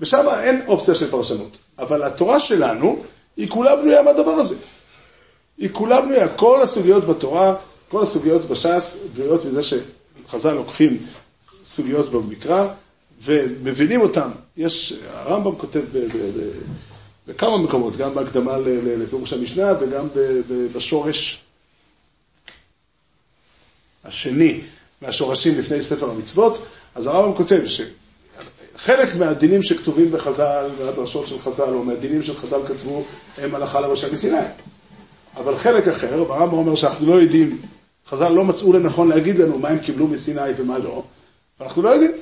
ושם 0.00 0.26
אין 0.40 0.60
אופציה 0.66 0.94
של 0.94 1.10
פרשנות. 1.10 1.58
אבל 1.78 2.02
התורה 2.02 2.40
שלנו, 2.40 2.98
היא 3.36 3.48
כולה 3.48 3.76
בנויה 3.76 4.02
מהדבר 4.02 4.30
הזה. 4.30 4.54
היא 5.58 5.68
כולה 5.72 6.00
בנויה. 6.00 6.28
כל 6.28 6.62
הסוגיות 6.62 7.04
בתורה, 7.04 7.54
כל 7.88 8.02
הסוגיות 8.02 8.44
בש"ס, 8.44 8.96
בנויות 9.14 9.44
מזה 9.44 9.60
שחז"ל 9.62 10.52
לוקחים 10.52 10.98
סוגיות 11.66 12.10
במקרא 12.10 12.68
ומבינים 13.24 14.00
אותן. 14.00 14.28
יש, 14.56 14.94
הרמב"ם 15.12 15.56
כותב 15.56 15.80
בכמה 17.26 17.58
מקומות, 17.58 17.96
גם 17.96 18.14
בהקדמה 18.14 18.56
לפירוש 18.98 19.32
המשנה 19.32 19.72
וגם 19.80 20.06
בשורש 20.74 21.45
השני 24.06 24.60
מהשורשים 25.02 25.58
לפני 25.58 25.82
ספר 25.82 26.10
המצוות, 26.10 26.62
אז 26.94 27.06
הרמב"ם 27.06 27.34
כותב 27.34 27.60
שחלק 27.64 29.14
מהדינים 29.14 29.62
שכתובים 29.62 30.10
בחז"ל, 30.10 30.70
מהדרשות 30.78 31.26
של 31.26 31.38
חז"ל, 31.38 31.74
או 31.74 31.84
מהדינים 31.84 32.22
של 32.22 32.36
חז"ל 32.36 32.60
כתבו, 32.66 33.04
הם 33.38 33.54
הלכה 33.54 33.80
למשה 33.80 34.12
מסיני. 34.12 34.38
אבל 35.36 35.56
חלק 35.56 35.88
אחר, 35.88 36.24
והרמב"ם 36.28 36.58
אומר 36.58 36.74
שאנחנו 36.74 37.06
לא 37.06 37.14
יודעים, 37.14 37.58
חז"ל 38.06 38.28
לא 38.28 38.44
מצאו 38.44 38.72
לנכון 38.72 39.08
להגיד 39.08 39.38
לנו 39.38 39.58
מה 39.58 39.68
הם 39.68 39.78
קיבלו 39.78 40.08
מסיני 40.08 40.50
ומה 40.56 40.78
לא, 40.78 41.02
ואנחנו 41.60 41.82
לא 41.82 41.88
יודעים. 41.88 42.12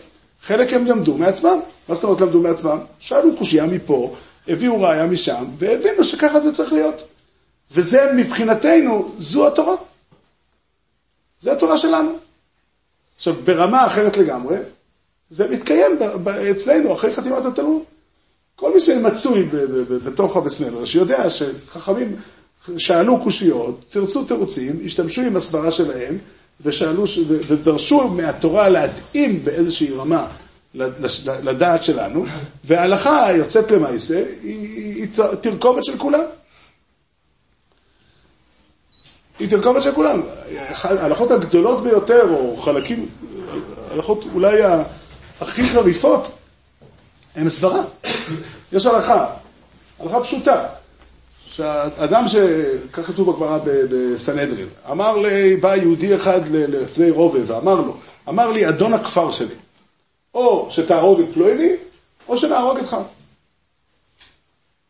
חלק 0.41 0.73
הם 0.73 0.87
למדו 0.87 1.19
מעצמם. 1.19 1.61
מה 1.89 1.95
זאת 1.95 2.05
אומרת 2.05 2.21
למדו 2.21 2.43
מעצמם? 2.43 2.79
שאלו 2.99 3.37
קושייה 3.37 3.67
מפה, 3.67 4.15
הביאו 4.49 4.83
ראיה 4.83 5.07
משם, 5.07 5.45
והבינו 5.59 6.05
שככה 6.05 6.41
זה 6.41 6.53
צריך 6.53 6.73
להיות. 6.73 7.03
וזה 7.71 8.13
מבחינתנו, 8.17 9.13
זו 9.19 9.47
התורה. 9.47 9.75
זה 11.41 11.53
התורה 11.53 11.79
שלנו. 11.79 12.11
עכשיו, 13.17 13.35
ברמה 13.45 13.87
אחרת 13.87 14.17
לגמרי, 14.17 14.57
זה 15.31 15.49
מתקיים 15.49 15.99
אצלנו 16.51 16.93
אחרי 16.95 17.13
חתימת 17.13 17.45
התלמוד. 17.45 17.83
כל 18.57 18.75
מי 18.75 18.81
שמצוי 18.81 19.49
בתוך 20.05 20.37
הבסמדרש 20.37 20.93
שיודע 20.93 21.31
שחכמים 21.31 22.17
שאלו 22.79 23.21
קושיות, 23.23 23.85
תרצו 23.91 24.25
תירוצים, 24.25 24.81
השתמשו 24.85 25.23
עם 25.23 25.37
הסברה 25.37 25.71
שלהם, 25.71 26.19
ושאלו, 26.61 27.05
ודרשו 27.27 28.09
מהתורה 28.09 28.69
להתאים 28.69 29.45
באיזושהי 29.45 29.91
רמה 29.93 30.27
לדעת 31.43 31.83
שלנו, 31.83 32.25
וההלכה 32.65 33.27
היוצאת 33.27 33.71
למעשה 33.71 34.25
היא, 34.43 34.69
היא, 34.69 34.95
היא 34.95 35.09
תרכובת 35.41 35.85
של 35.85 35.99
כולם. 35.99 36.25
היא 39.39 39.51
תרכובת 39.51 39.83
של 39.83 39.95
כולם. 39.95 40.23
ההלכות 40.85 41.31
הגדולות 41.31 41.83
ביותר, 41.83 42.29
או 42.31 42.57
חלקים, 42.57 43.09
ההלכות 43.91 44.25
אולי 44.35 44.63
הכי 45.41 45.69
חריפות, 45.69 46.29
הן 47.35 47.49
סברה. 47.49 47.83
יש 48.73 48.87
הלכה, 48.87 49.27
הלכה 50.01 50.21
פשוטה, 50.21 50.67
שהאדם 51.47 52.29
ש... 52.29 52.37
כך 52.93 53.07
כתוב 53.07 53.31
בגמרא 53.31 53.59
בסנהדרין, 53.65 54.69
אמר 54.91 55.17
לי, 55.17 55.57
בא 55.57 55.77
יהודי 55.77 56.15
אחד 56.15 56.41
לפני 56.49 57.11
רובה 57.11 57.39
ואמר 57.47 57.75
לו, 57.75 57.97
אמר 58.29 58.51
לי, 58.51 58.69
אדון 58.69 58.95
הכפר 58.95 59.31
שלי, 59.31 59.55
או 60.35 60.67
שתהרוג 60.71 61.21
את 61.21 61.27
פלויני, 61.35 61.71
או 62.29 62.39
שנהרוג 62.39 62.79
אותך. 62.79 62.97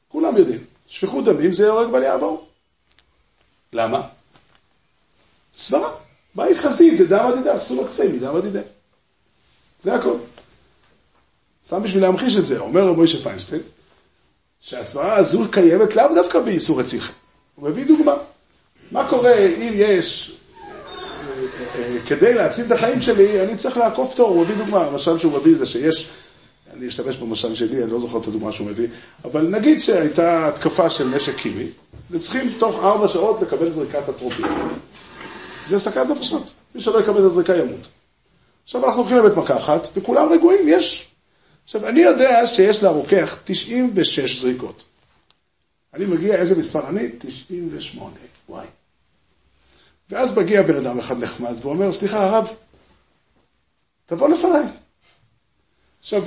כולם 0.09 0.37
יודעים, 0.37 0.61
שפיכות 0.89 1.25
דמים 1.25 1.53
זה 1.53 1.67
יורג 1.67 1.93
בל 1.93 2.03
יעבור. 2.03 2.47
למה? 3.73 4.01
סברה. 5.57 5.91
באי 6.35 6.55
חסיד, 6.55 7.03
דדא 7.03 7.29
מדידה, 7.29 7.57
אסור 7.57 7.85
לכפי 7.85 8.09
מדא 8.09 8.33
מדידה. 8.33 8.61
זה 9.81 9.95
הכל. 9.95 10.17
סתם 11.67 11.83
בשביל 11.83 12.03
להמחיש 12.03 12.37
את 12.37 12.47
זה, 12.47 12.59
אומר 12.59 12.89
רב 12.89 12.97
מוישה 12.97 13.19
פיינשטיין, 13.19 13.63
שהסברה 14.61 15.17
הזו 15.17 15.43
קיימת 15.51 15.97
לאו 15.97 16.15
דווקא 16.15 16.41
באיסור 16.41 16.81
רציחה. 16.81 17.13
הוא 17.55 17.69
מביא 17.69 17.87
דוגמה. 17.87 18.15
מה 18.91 19.09
קורה 19.09 19.39
אם 19.39 19.73
יש, 19.77 20.37
אה, 21.77 21.99
כדי 22.07 22.35
להציל 22.35 22.67
את 22.67 22.73
החיים 22.73 23.01
שלי, 23.01 23.41
אני 23.41 23.57
צריך 23.57 23.77
לעקוף 23.77 24.15
תור, 24.15 24.29
הוא 24.29 24.45
מביא 24.45 24.57
דוגמה, 24.57 24.85
המשל 24.87 25.19
שהוא 25.19 25.33
מביא 25.33 25.57
זה 25.57 25.67
שיש, 25.67 26.11
אני 26.73 26.89
אשתמש 26.89 27.17
במשל 27.17 27.55
שלי, 27.55 27.83
אני 27.83 27.91
לא 27.91 27.99
זוכר 27.99 28.19
את 28.19 28.27
הדוגמה 28.27 28.53
שהוא 28.53 28.67
מביא, 28.67 28.89
אבל 29.25 29.47
נגיד 29.47 29.81
שהייתה 29.81 30.49
התקפה 30.49 30.91
של 30.91 31.05
נשק 31.05 31.37
קימי, 31.37 31.67
וצריכים 32.11 32.53
תוך 32.59 32.85
ארבע 32.85 33.09
שעות 33.09 33.43
לקבל 33.43 33.71
זריקת 33.71 34.09
אטרופין. 34.09 34.47
זה 35.67 35.79
סכנת 35.79 36.11
נפשות, 36.11 36.53
מי 36.75 36.81
שלא 36.81 37.01
יקבל 37.01 37.19
את 37.21 37.25
הזריקה 37.25 37.57
ימות. 37.57 37.89
עכשיו 38.65 38.85
אנחנו 38.87 39.01
הולכים 39.01 39.19
לבית 39.19 39.37
מרקחת, 39.37 39.89
וכולם 39.95 40.33
רגועים, 40.33 40.69
יש. 40.69 41.11
עכשיו, 41.65 41.89
אני 41.89 42.01
יודע 42.01 42.47
שיש 42.47 42.83
לרוקח 42.83 43.39
96 43.45 44.41
זריקות. 44.41 44.85
אני 45.95 46.07
מגיע, 46.07 46.35
איזה 46.35 46.59
מספר 46.59 46.89
אני? 46.89 47.09
98, 47.19 48.15
וואי. 48.49 48.67
ואז 50.11 50.39
מגיע 50.39 50.63
בן 50.63 50.77
אדם 50.77 50.99
אחד 50.99 51.19
נחמד 51.19 51.55
ואומר, 51.63 51.93
סליחה, 51.93 52.25
הרב, 52.27 52.49
תבוא 54.07 54.29
לפניי. 54.29 54.63
עכשיו, 56.01 56.23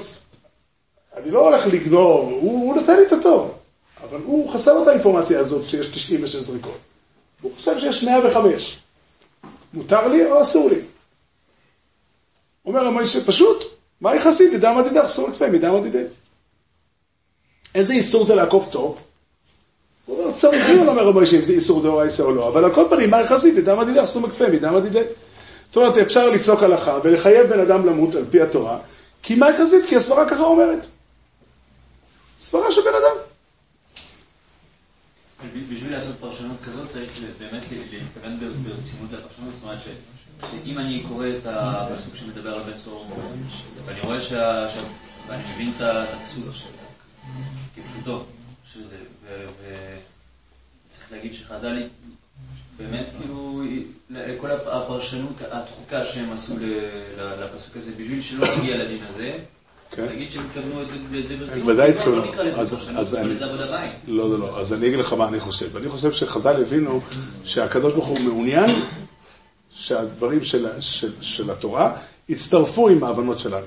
אני 1.14 1.32
לא 1.32 1.48
הולך 1.50 1.68
לגנוב, 1.68 2.30
הוא, 2.30 2.42
הוא 2.42 2.76
נותן 2.76 2.96
לי 2.98 3.08
את 3.08 3.12
התור, 3.12 3.58
אבל 4.04 4.22
הוא 4.26 4.54
חסר 4.54 4.84
את 4.84 4.88
האינפורמציה 4.88 5.40
הזאת 5.40 5.70
שיש 5.70 5.88
96 5.88 6.36
זריקות. 6.36 6.80
הוא 7.42 7.52
חושב 7.56 7.80
שיש 7.80 8.04
105. 8.04 8.80
מותר 9.74 10.08
לי 10.08 10.32
או 10.32 10.42
אסור 10.42 10.70
לי? 10.70 10.80
אומר 12.66 12.88
המוישה, 12.88 13.26
פשוט, 13.26 13.66
מה 14.02 14.16
יחסית? 14.16 14.52
דידה, 14.52 15.06
אסור 15.06 15.30
לצפה, 15.30 15.46
ידע 15.46 15.72
מה 15.72 15.80
דידה. 15.80 16.00
איזה 17.76 17.94
איסור 17.94 18.24
זה 18.24 18.36
לעקוף 18.36 18.70
תור? 18.70 18.98
הוא 20.06 20.24
אומר, 20.24 20.34
צריך 20.34 20.66
דיון, 20.66 20.88
אומר 20.88 21.08
המוישה, 21.08 21.38
אם 21.38 21.44
זה 21.44 21.54
איסור 21.54 21.82
דאורייסה 21.82 22.24
או 22.24 22.32
לא, 22.32 22.48
אבל 22.48 22.66
על 22.66 22.74
כל 22.74 22.86
פנים, 22.90 23.10
מה 23.10 23.22
יחסית? 23.22 23.56
דידה, 23.56 24.04
אסור 24.04 24.28
לצפה, 24.28 24.46
ידע 24.46 24.72
מה 24.72 24.80
דידה. 24.80 25.02
זאת 25.68 25.78
אומרת, 25.78 25.98
אפשר 25.98 26.28
לפסוק 26.28 26.64
הלכה 26.64 27.00
ולחייב 27.04 27.48
בן 27.48 27.60
אדם 27.60 27.86
למות 27.86 28.16
על 28.16 28.26
פי 28.30 28.42
התורה, 28.42 28.80
כי 29.24 29.36
מה 29.36 29.50
יחסית? 29.50 29.86
כי 29.86 29.96
הסברה 29.96 30.30
ככה 30.30 30.44
אומרת. 30.44 30.86
סברה 32.42 32.72
של 32.72 32.82
בן 32.82 32.94
אדם. 32.94 33.27
פרשנות 36.20 36.58
כזאת 36.66 36.90
צריך 36.90 37.10
באמת 37.40 37.62
להתכוון 37.92 38.40
ברצינות 38.40 39.12
לפרשנות, 39.12 39.54
זאת 39.54 39.64
אומרת 39.64 39.80
שאם 40.64 40.78
אני 40.80 41.04
קורא 41.08 41.28
את 41.28 41.46
הפסוק 41.46 42.16
שמדבר 42.16 42.54
על 42.54 42.64
בית 42.64 42.78
סוהר 42.78 43.04
ואני 43.86 44.02
רואה. 44.02 44.22
שה- 44.22 44.68
ואני 45.28 45.44
מבין 45.52 45.72
את 45.78 45.82
הפסוק 45.82 46.46
כפשוטו, 47.76 48.26
שזה, 48.74 48.98
וצריך 50.90 51.12
להגיד 51.12 51.34
שחז"ל 51.34 51.84
באמת 52.78 53.06
כאילו, 53.20 53.64
כל 54.42 54.52
הפ- 54.52 54.68
הפרשנות 54.68 55.36
הדחוקה 55.52 56.06
שהם 56.06 56.34
עשו 56.34 56.54
לפסוק 57.42 57.78
הזה, 57.78 57.92
בשביל 57.92 58.22
שלא 58.22 58.46
נגיע 58.58 58.78
לדין 58.78 59.04
הזה. 59.10 59.40
להגיד 59.98 60.32
שהם 60.32 60.44
התכוונו 60.46 60.82
את 60.82 60.90
זה 60.90 60.96
את 61.20 61.28
זה 61.28 61.36
ברצינות, 61.38 61.68
ודאי 61.68 61.92
לא-. 62.06 62.16
לא 62.16 62.44
לזה 62.44 62.60
אז- 62.98 63.16
אני-. 63.16 63.34
לא, 64.08 64.30
לא, 64.30 64.40
לא. 64.40 64.60
אז 64.60 64.74
אני 64.74 64.88
אגיד 64.88 65.00
לך 65.00 65.14
מה 65.14 65.28
אני 65.28 65.40
חושב. 65.40 65.78
אני 65.78 65.90
חושב 65.90 66.12
שחז"ל 66.12 66.62
הבינו 66.62 67.02
שהקדוש 67.44 67.94
ברוך 67.94 68.08
הוא 68.08 68.20
מעוניין 68.20 68.70
שהדברים 69.72 70.44
של, 70.44 70.68
של, 70.80 71.12
של 71.22 71.52
התורה 71.52 71.98
יצטרפו 72.30 72.90
עם 72.90 73.04
ההבנות 73.04 73.40
שלנו. 73.40 73.66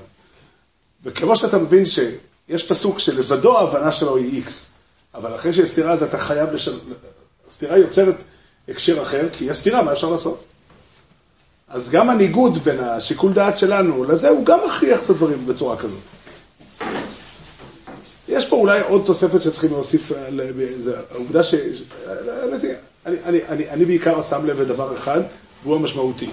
וכמו 1.03 1.35
שאתה 1.35 1.57
מבין 1.57 1.85
שיש 1.85 2.63
פסוק 2.67 2.99
שלבדו 2.99 3.57
ההבנה 3.59 3.91
שלו 3.91 4.17
היא 4.17 4.35
איקס, 4.37 4.71
אבל 5.13 5.35
אחרי 5.35 5.53
שיש 5.53 5.69
סתירה 5.69 5.91
אז 5.93 6.03
אתה 6.03 6.17
חייב 6.17 6.53
לשל... 6.53 6.79
הסתירה 7.49 7.77
יוצרת 7.77 8.15
הקשר 8.69 9.01
אחר, 9.01 9.27
כי 9.33 9.45
יש 9.45 9.57
סתירה, 9.57 9.83
מה 9.83 9.91
אפשר 9.91 10.09
לעשות? 10.09 10.43
אז 11.73 11.89
גם 11.89 12.09
הניגוד 12.09 12.57
בין 12.57 12.79
השיקול 12.79 13.33
דעת 13.33 13.57
שלנו 13.57 14.03
לזה, 14.03 14.29
הוא 14.29 14.45
גם 14.45 14.59
מכריח 14.67 15.03
את 15.03 15.09
הדברים 15.09 15.45
בצורה 15.45 15.77
כזאת. 15.77 15.99
יש 18.27 18.45
פה 18.45 18.55
אולי 18.55 18.81
עוד 18.81 19.01
תוספת 19.05 19.41
שצריכים 19.41 19.71
להוסיף, 19.71 20.11
אה, 20.11 20.27
העובדה 21.11 21.43
ש... 21.43 21.55
אני, 23.05 23.39
אני, 23.49 23.69
אני 23.69 23.85
בעיקר 23.85 24.21
שם 24.21 24.45
לב 24.45 24.61
לדבר 24.61 24.95
אחד, 24.95 25.21
והוא 25.63 25.75
המשמעותי. 25.75 26.29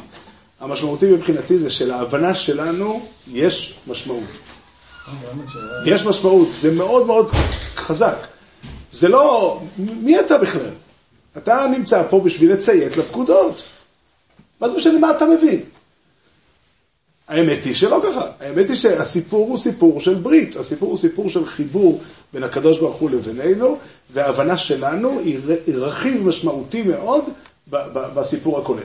המשמעותי 0.61 1.07
מבחינתי 1.11 1.59
זה 1.59 1.71
שלהבנה 1.71 2.35
שלנו 2.35 3.07
יש 3.33 3.79
משמעות. 3.87 4.25
יש 5.87 6.07
משמעות, 6.07 6.51
זה 6.51 6.71
מאוד 6.71 7.07
מאוד 7.07 7.31
חזק. 7.77 8.19
זה 8.91 9.09
לא, 9.09 9.61
מי 9.79 10.21
אתה 10.21 10.39
בכלל? 10.39 10.71
אתה 11.37 11.67
נמצא 11.77 12.03
פה 12.11 12.21
בשביל 12.21 12.53
לציית 12.53 12.97
לפקודות. 12.97 13.65
מה 14.61 14.69
זה 14.69 14.77
משנה 14.77 14.99
מה 14.99 15.11
אתה 15.11 15.27
מבין? 15.27 15.61
האמת 17.29 17.65
היא 17.65 17.75
שלא 17.75 18.03
ככה. 18.05 18.27
האמת 18.41 18.69
היא 18.69 18.77
שהסיפור 18.77 19.49
הוא 19.49 19.59
סיפור 19.59 20.01
של 20.01 20.15
ברית. 20.15 20.57
הסיפור 20.57 20.89
הוא 20.89 20.99
סיפור 20.99 21.29
של 21.29 21.47
חיבור 21.47 22.01
בין 22.33 22.43
הקדוש 22.43 22.79
ברוך 22.79 22.97
הוא 22.97 23.11
לבינינו, 23.11 23.79
וההבנה 24.11 24.57
שלנו 24.57 25.19
היא 25.19 25.39
רכיב 25.75 26.27
משמעותי 26.27 26.83
מאוד 26.83 27.25
בסיפור 27.93 28.59
הכולל. 28.59 28.83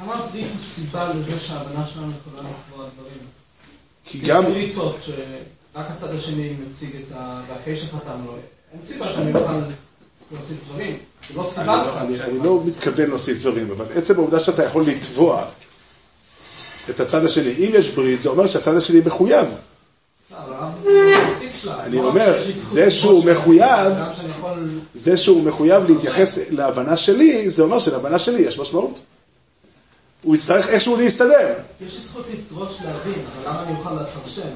למה 0.00 0.14
הברית 0.14 0.46
הוא 0.52 0.60
סיבה 0.60 1.12
לזה 1.14 1.38
שההבנה 1.40 1.86
שלנו 1.86 2.12
יכולה 2.20 2.50
לקבוע 2.50 2.86
דברים? 2.98 3.18
כי 4.04 4.18
גם... 4.18 4.44
בריתות 4.44 4.96
שרק 5.00 5.86
הצד 5.90 6.14
השני 6.14 6.54
מציג 6.60 6.90
את 6.96 7.12
ה... 7.16 7.40
ואחרי 7.48 7.76
שחתמנו, 7.76 8.32
אין 8.72 8.80
סיבה 8.86 9.12
שאני 9.12 9.34
אוכל 9.34 9.52
להוסיף 10.32 10.56
דברים. 10.68 10.96
לא 11.36 11.40
אני 11.42 11.50
סיבה. 11.50 11.66
לא- 11.66 12.00
אני, 12.00 12.38
לא 12.38 12.62
מתכוון 12.66 13.08
להוסיף 13.08 13.38
דברים, 13.38 13.70
אבל 13.70 13.86
עצם 13.94 14.14
העובדה 14.14 14.40
שאתה 14.40 14.64
יכול 14.64 14.82
לתבוע 14.82 15.44
את 16.90 17.00
הצד 17.00 17.24
השני, 17.24 17.52
אם 17.58 17.70
יש 17.74 17.88
ברית, 17.90 18.22
זה 18.22 18.28
אומר 18.28 18.46
שהצד 18.46 18.76
השני 18.76 19.00
מחויב. 19.06 19.46
אני 21.80 21.96
לא 21.96 22.08
אומר, 22.08 22.42
זה 22.72 22.90
שהוא 22.90 23.24
מחויב-. 23.24 23.92
זה 24.94 25.16
שהוא 25.16 25.42
מחויב 25.42 25.90
להתייחס 25.90 26.38
להבנה 26.50 26.96
שלי, 26.96 27.50
זה 27.50 27.62
אומר 27.62 27.78
שלהבנה 27.78 28.18
שלי 28.18 28.42
יש 28.42 28.58
משמעות. 28.58 29.00
הוא 30.22 30.36
יצטרך 30.36 30.68
איכשהו 30.68 30.96
להסתדר. 30.96 31.54
יש 31.86 31.94
לי 31.94 32.00
זכות 32.00 32.24
לדרוש 32.32 32.78
להבין, 32.84 33.12
אבל 33.12 33.50
למה 33.50 33.62
אני 33.62 33.78
אוכל 33.78 33.90
לפרשן? 33.94 34.48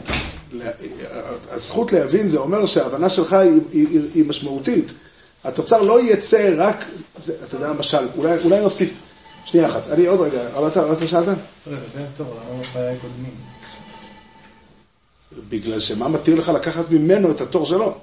הזכות 1.51 1.93
להבין 1.93 2.29
זה 2.29 2.39
אומר 2.39 2.67
שההבנה 2.67 3.09
שלך 3.09 3.33
היא, 3.33 3.61
היא, 3.73 3.89
היא, 3.89 4.01
היא 4.15 4.25
משמעותית. 4.25 4.93
התוצר 5.45 5.83
לא 5.83 6.01
יצא 6.01 6.55
רק, 6.57 6.85
זה, 7.19 7.35
אתה 7.49 7.57
יודע, 7.57 7.69
למשל, 7.69 8.09
אולי, 8.17 8.39
אולי 8.45 8.61
נוסיף, 8.61 9.01
שנייה 9.45 9.67
אחת, 9.67 9.83
אני 9.91 10.07
עוד 10.07 10.21
רגע, 10.21 10.41
אבל 10.57 10.69
אתה, 10.69 10.85
אבל 10.85 10.93
אתה 10.93 11.07
שאלת? 11.07 11.39
בגלל 15.49 15.81
שמה 15.81 16.09
מתיר 16.09 16.35
לך 16.35 16.49
לקחת 16.49 16.91
ממנו 16.91 17.31
את 17.31 17.41
התור 17.41 17.67
שלו? 17.67 17.95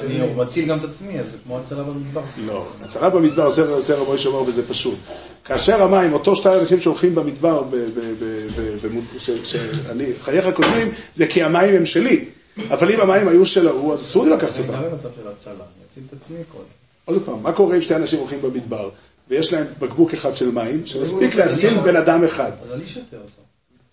אני 0.00 0.20
מציל 0.36 0.68
גם 0.68 0.78
את 0.78 0.84
עצמי, 0.84 1.20
אז 1.20 1.32
זה 1.32 1.38
כמו 1.44 1.58
הצלה 1.58 1.82
במדבר. 1.82 2.20
לא, 2.36 2.66
הצלה 2.80 3.10
במדבר, 3.10 3.50
זה, 3.50 3.80
זה 3.80 3.94
רבי 3.94 4.14
משה 4.14 4.28
אומר 4.28 4.48
וזה 4.48 4.68
פשוט. 4.68 4.98
כאשר 5.44 5.82
המים, 5.82 6.12
אותו 6.12 6.36
שתי 6.36 6.48
אנשים 6.48 6.80
שהולכים 6.80 7.14
במדבר, 7.14 7.62
ב, 7.62 7.76
ב, 7.76 8.00
ב, 8.20 8.24
ב, 8.56 8.86
ב, 8.86 9.18
ש, 9.18 9.30
שאני, 9.30 10.12
חייך 10.20 10.48
קודמים, 10.54 10.88
זה 11.14 11.26
כי 11.26 11.42
המים 11.42 11.74
הם 11.74 11.86
שלי. 11.86 12.24
אבל 12.70 12.92
אם 12.92 13.00
המים 13.00 13.28
היו 13.28 13.46
של 13.46 13.68
ההוא, 13.68 13.94
אז 13.94 14.00
אסור 14.00 14.24
לי 14.24 14.30
לקחת 14.30 14.54
אני 14.56 14.60
אותם. 14.60 14.72
גם 14.72 14.82
במצב 14.90 15.08
של 15.22 15.28
הצלה, 15.28 15.52
אני 15.54 15.84
אציל 15.90 16.02
את 16.08 16.12
עצמי 16.22 16.36
קודם. 16.52 16.64
עוד 17.04 17.22
פעם, 17.24 17.42
מה 17.42 17.52
קורה 17.52 17.76
אם 17.76 17.82
שתי 17.82 17.94
אנשים 17.96 18.18
הולכים 18.18 18.42
במדבר, 18.42 18.90
ויש 19.28 19.52
להם 19.52 19.66
בקבוק 19.78 20.12
אחד 20.12 20.36
של 20.36 20.50
מים, 20.50 20.86
שמספיק 20.86 21.34
להציל 21.34 21.78
בן 21.80 21.96
אדם 21.96 22.24
אחד? 22.24 22.52
אז 22.64 22.72
אני 22.72 22.86
שותה 22.86 23.16
אותו. 23.16 23.42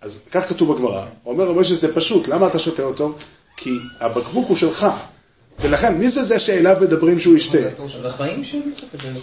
אז 0.02 0.19
כך 0.32 0.49
כתוב 0.49 0.73
בגמרא. 0.73 1.06
אומר 1.26 1.45
רבי 1.45 1.60
משה, 1.60 1.76
זה 1.76 1.95
פשוט, 1.95 2.28
למה 2.28 2.47
אתה 2.47 2.60
שותה 2.60 2.84
אותו? 2.84 3.15
כי 3.58 3.69
הבקבוק 3.99 4.47
הוא 4.47 4.58
שלך. 4.58 4.88
ולכן, 5.62 5.97
מי 5.97 6.10
זה 6.10 6.23
זה 6.23 6.39
שאליו 6.39 6.78
מדברים 6.82 7.19
שהוא 7.19 7.36
ישתה? 7.36 7.58
אז 7.84 8.06
החיים 8.06 8.43
שלי, 8.43 8.62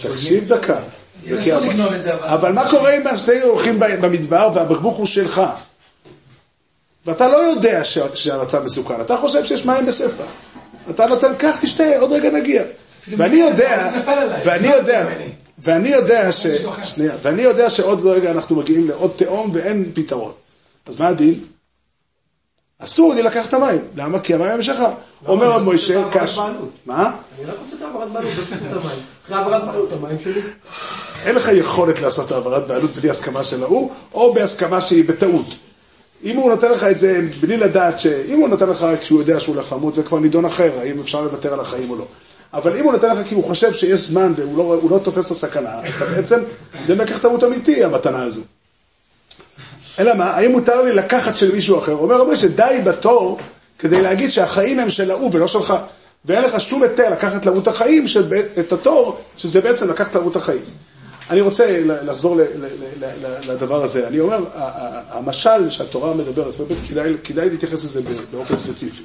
תקשיב 0.01 0.47
דקה. 0.53 0.79
אבל... 1.29 2.13
אבל 2.19 2.51
מה 2.51 2.69
קורה 2.69 2.97
אם 2.97 3.07
השני 3.07 3.41
הולכים 3.41 3.79
ב- 3.79 4.05
במדבר 4.05 4.49
והבקבוק 4.55 4.97
הוא 4.97 5.05
שלך? 5.05 5.41
ואתה 7.05 7.27
לא 7.29 7.37
יודע 7.37 7.83
ש- 7.83 7.97
שהמצב 8.13 8.63
מסוכן, 8.63 9.01
אתה 9.01 9.17
חושב 9.17 9.45
שיש 9.45 9.65
מים 9.65 9.85
בספר. 9.85 10.23
אתה 10.89 11.05
נותן, 11.05 11.35
קח, 11.37 11.55
תשתה, 11.61 11.83
עוד 11.99 12.11
רגע 12.11 12.29
נגיע. 12.29 12.63
ואני 13.17 13.35
יודע. 13.37 13.91
ואני 14.45 14.67
יודע? 14.67 15.07
ואני 15.63 15.89
יודע 15.89 16.31
ש... 16.31 16.47
שנייה, 16.83 17.13
ואני 17.23 17.41
יודע 17.41 17.69
שעוד 17.69 18.05
רגע 18.05 18.31
אנחנו 18.31 18.55
מגיעים 18.55 18.87
לעוד 18.87 19.11
תהום 19.15 19.49
ואין 19.53 19.91
פתרון. 19.93 20.31
אז 20.85 20.99
מה 20.99 21.07
הדין? 21.07 21.39
אסור 22.79 23.13
לי 23.13 23.23
לקחת 23.23 23.49
את 23.49 23.53
המים. 23.53 23.81
למה? 23.95 24.19
כי 24.19 24.33
המים 24.33 24.47
הם 24.51 24.61
שלך. 24.61 24.79
אומר 25.27 25.51
רב 25.51 25.61
משה, 25.61 26.03
קש... 26.11 26.37
מה? 26.85 27.11
אני 27.39 27.45
רק 27.45 27.55
עושה 27.61 27.75
את 27.75 27.81
העברת 27.81 28.11
בעלות. 28.11 28.31
אחרי 29.25 29.35
העברת 29.37 29.65
בעלות, 29.65 29.93
המים 29.93 30.19
שלי. 30.19 30.41
אין 31.25 31.35
לך 31.35 31.49
יכולת 31.53 32.01
לעשות 32.01 32.31
העברת 32.31 32.67
בעלות 32.67 32.91
בלי 32.95 33.09
הסכמה 33.09 33.43
של 33.43 33.63
ההוא, 33.63 33.91
או 34.13 34.33
בהסכמה 34.33 34.81
שהיא 34.81 35.03
בטעות. 35.05 35.45
אם 36.23 36.35
הוא 36.35 36.49
נותן 36.49 36.71
לך 36.71 36.83
את 36.83 36.97
זה 36.97 37.21
בלי 37.39 37.57
לדעת 37.57 37.99
ש... 37.99 38.05
אם 38.07 38.39
הוא 38.39 38.49
נותן 38.49 38.69
לך 38.69 38.85
כשהוא 38.99 39.19
יודע 39.19 39.39
שהוא 39.39 39.55
הולך 39.55 39.71
למות, 39.73 39.93
זה 39.93 40.03
כבר 40.03 40.19
נידון 40.19 40.45
אחר, 40.45 40.79
האם 40.79 40.99
אפשר 40.99 41.21
לוותר 41.21 41.53
על 41.53 41.59
החיים 41.59 41.89
או 41.89 41.95
לא. 41.95 42.05
אבל 42.53 42.75
אם 42.77 42.83
הוא 42.83 42.91
נותן 42.93 43.09
לך 43.09 43.27
כי 43.27 43.35
הוא 43.35 43.43
חושב 43.43 43.73
שיש 43.73 43.99
זמן 43.99 44.33
והוא 44.35 44.57
לא, 44.57 44.79
לא 44.89 44.99
תופס 44.99 45.25
את 45.25 45.31
הסכנה, 45.31 45.69
אז 45.69 45.93
אתה 45.97 46.05
בעצם, 46.05 46.39
זה 46.85 46.95
מקח 46.95 47.17
טעות 47.17 47.43
אמיתי, 47.43 47.83
המתנה 47.83 48.23
הזו. 48.23 48.41
אלא 49.99 50.13
מה, 50.13 50.25
האם 50.25 50.51
מותר 50.51 50.81
לי 50.81 50.93
לקחת 50.93 51.37
של 51.37 51.55
מישהו 51.55 51.77
אחר? 51.79 51.93
אומר 51.93 52.15
רבי 52.17 52.37
שדי 52.37 52.81
בתור 52.83 53.39
כדי 53.79 54.01
להגיד 54.01 54.31
שהחיים 54.31 54.79
הם 54.79 54.89
של 54.89 55.11
ההוא 55.11 55.29
ולא 55.33 55.47
שלך. 55.47 55.73
ואין 56.25 56.43
לך 56.43 56.61
שום 56.61 56.83
היתר 56.83 57.09
לקחת 57.09 57.45
להוא 57.45 57.61
את 57.61 57.67
החיים, 57.67 58.07
של, 58.07 58.33
את 58.59 58.71
התור, 58.71 59.17
שזה 59.37 59.61
בעצם 59.61 59.89
לקחת 59.89 60.15
להוא 60.15 60.31
את 60.31 60.35
החיים. 60.35 60.61
אני 61.31 61.41
רוצה 61.41 61.81
לחזור 61.85 62.37
לדבר 63.47 63.83
הזה. 63.83 64.07
אני 64.07 64.19
אומר, 64.19 64.45
המשל 65.09 65.69
שהתורה 65.69 66.13
מדברת, 66.13 66.59
ובאמת 66.59 66.81
כדאי, 66.89 67.13
כדאי 67.23 67.49
להתייחס 67.49 67.83
לזה 67.83 68.01
באופן 68.31 68.57
ספציפי. 68.57 69.03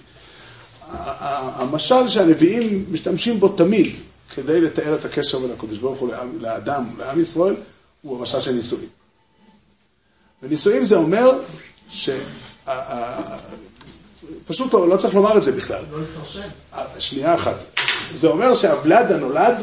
המשל 1.57 2.09
שהנביאים 2.09 2.85
משתמשים 2.91 3.41
בו 3.41 3.49
תמיד 3.49 3.95
כדי 4.35 4.61
לתאר 4.61 4.95
את 4.95 5.05
הקשר 5.05 5.39
בין 5.39 5.51
הקדוש 5.51 5.79
ברוך 5.79 5.99
הוא 5.99 6.11
לאדם, 6.41 6.85
לעם 6.99 7.21
ישראל, 7.21 7.55
הוא 8.03 8.19
המשל 8.19 8.41
של 8.41 8.53
נישואים. 8.53 8.89
ונישואים 10.43 10.85
זה 10.85 10.97
אומר 10.97 11.31
ש... 11.89 12.11
פשוט 14.47 14.73
לא, 14.75 14.89
לא 14.89 14.97
צריך 14.97 15.15
לומר 15.15 15.37
את 15.37 15.43
זה 15.43 15.53
בכלל. 15.53 15.85
לא 15.91 15.99
לפרשן. 16.01 16.49
שנייה 16.99 17.35
אחת. 17.35 17.65
זה 18.15 18.29
אומר 18.29 18.55
שהוולד 18.55 19.13
הנולד 19.13 19.55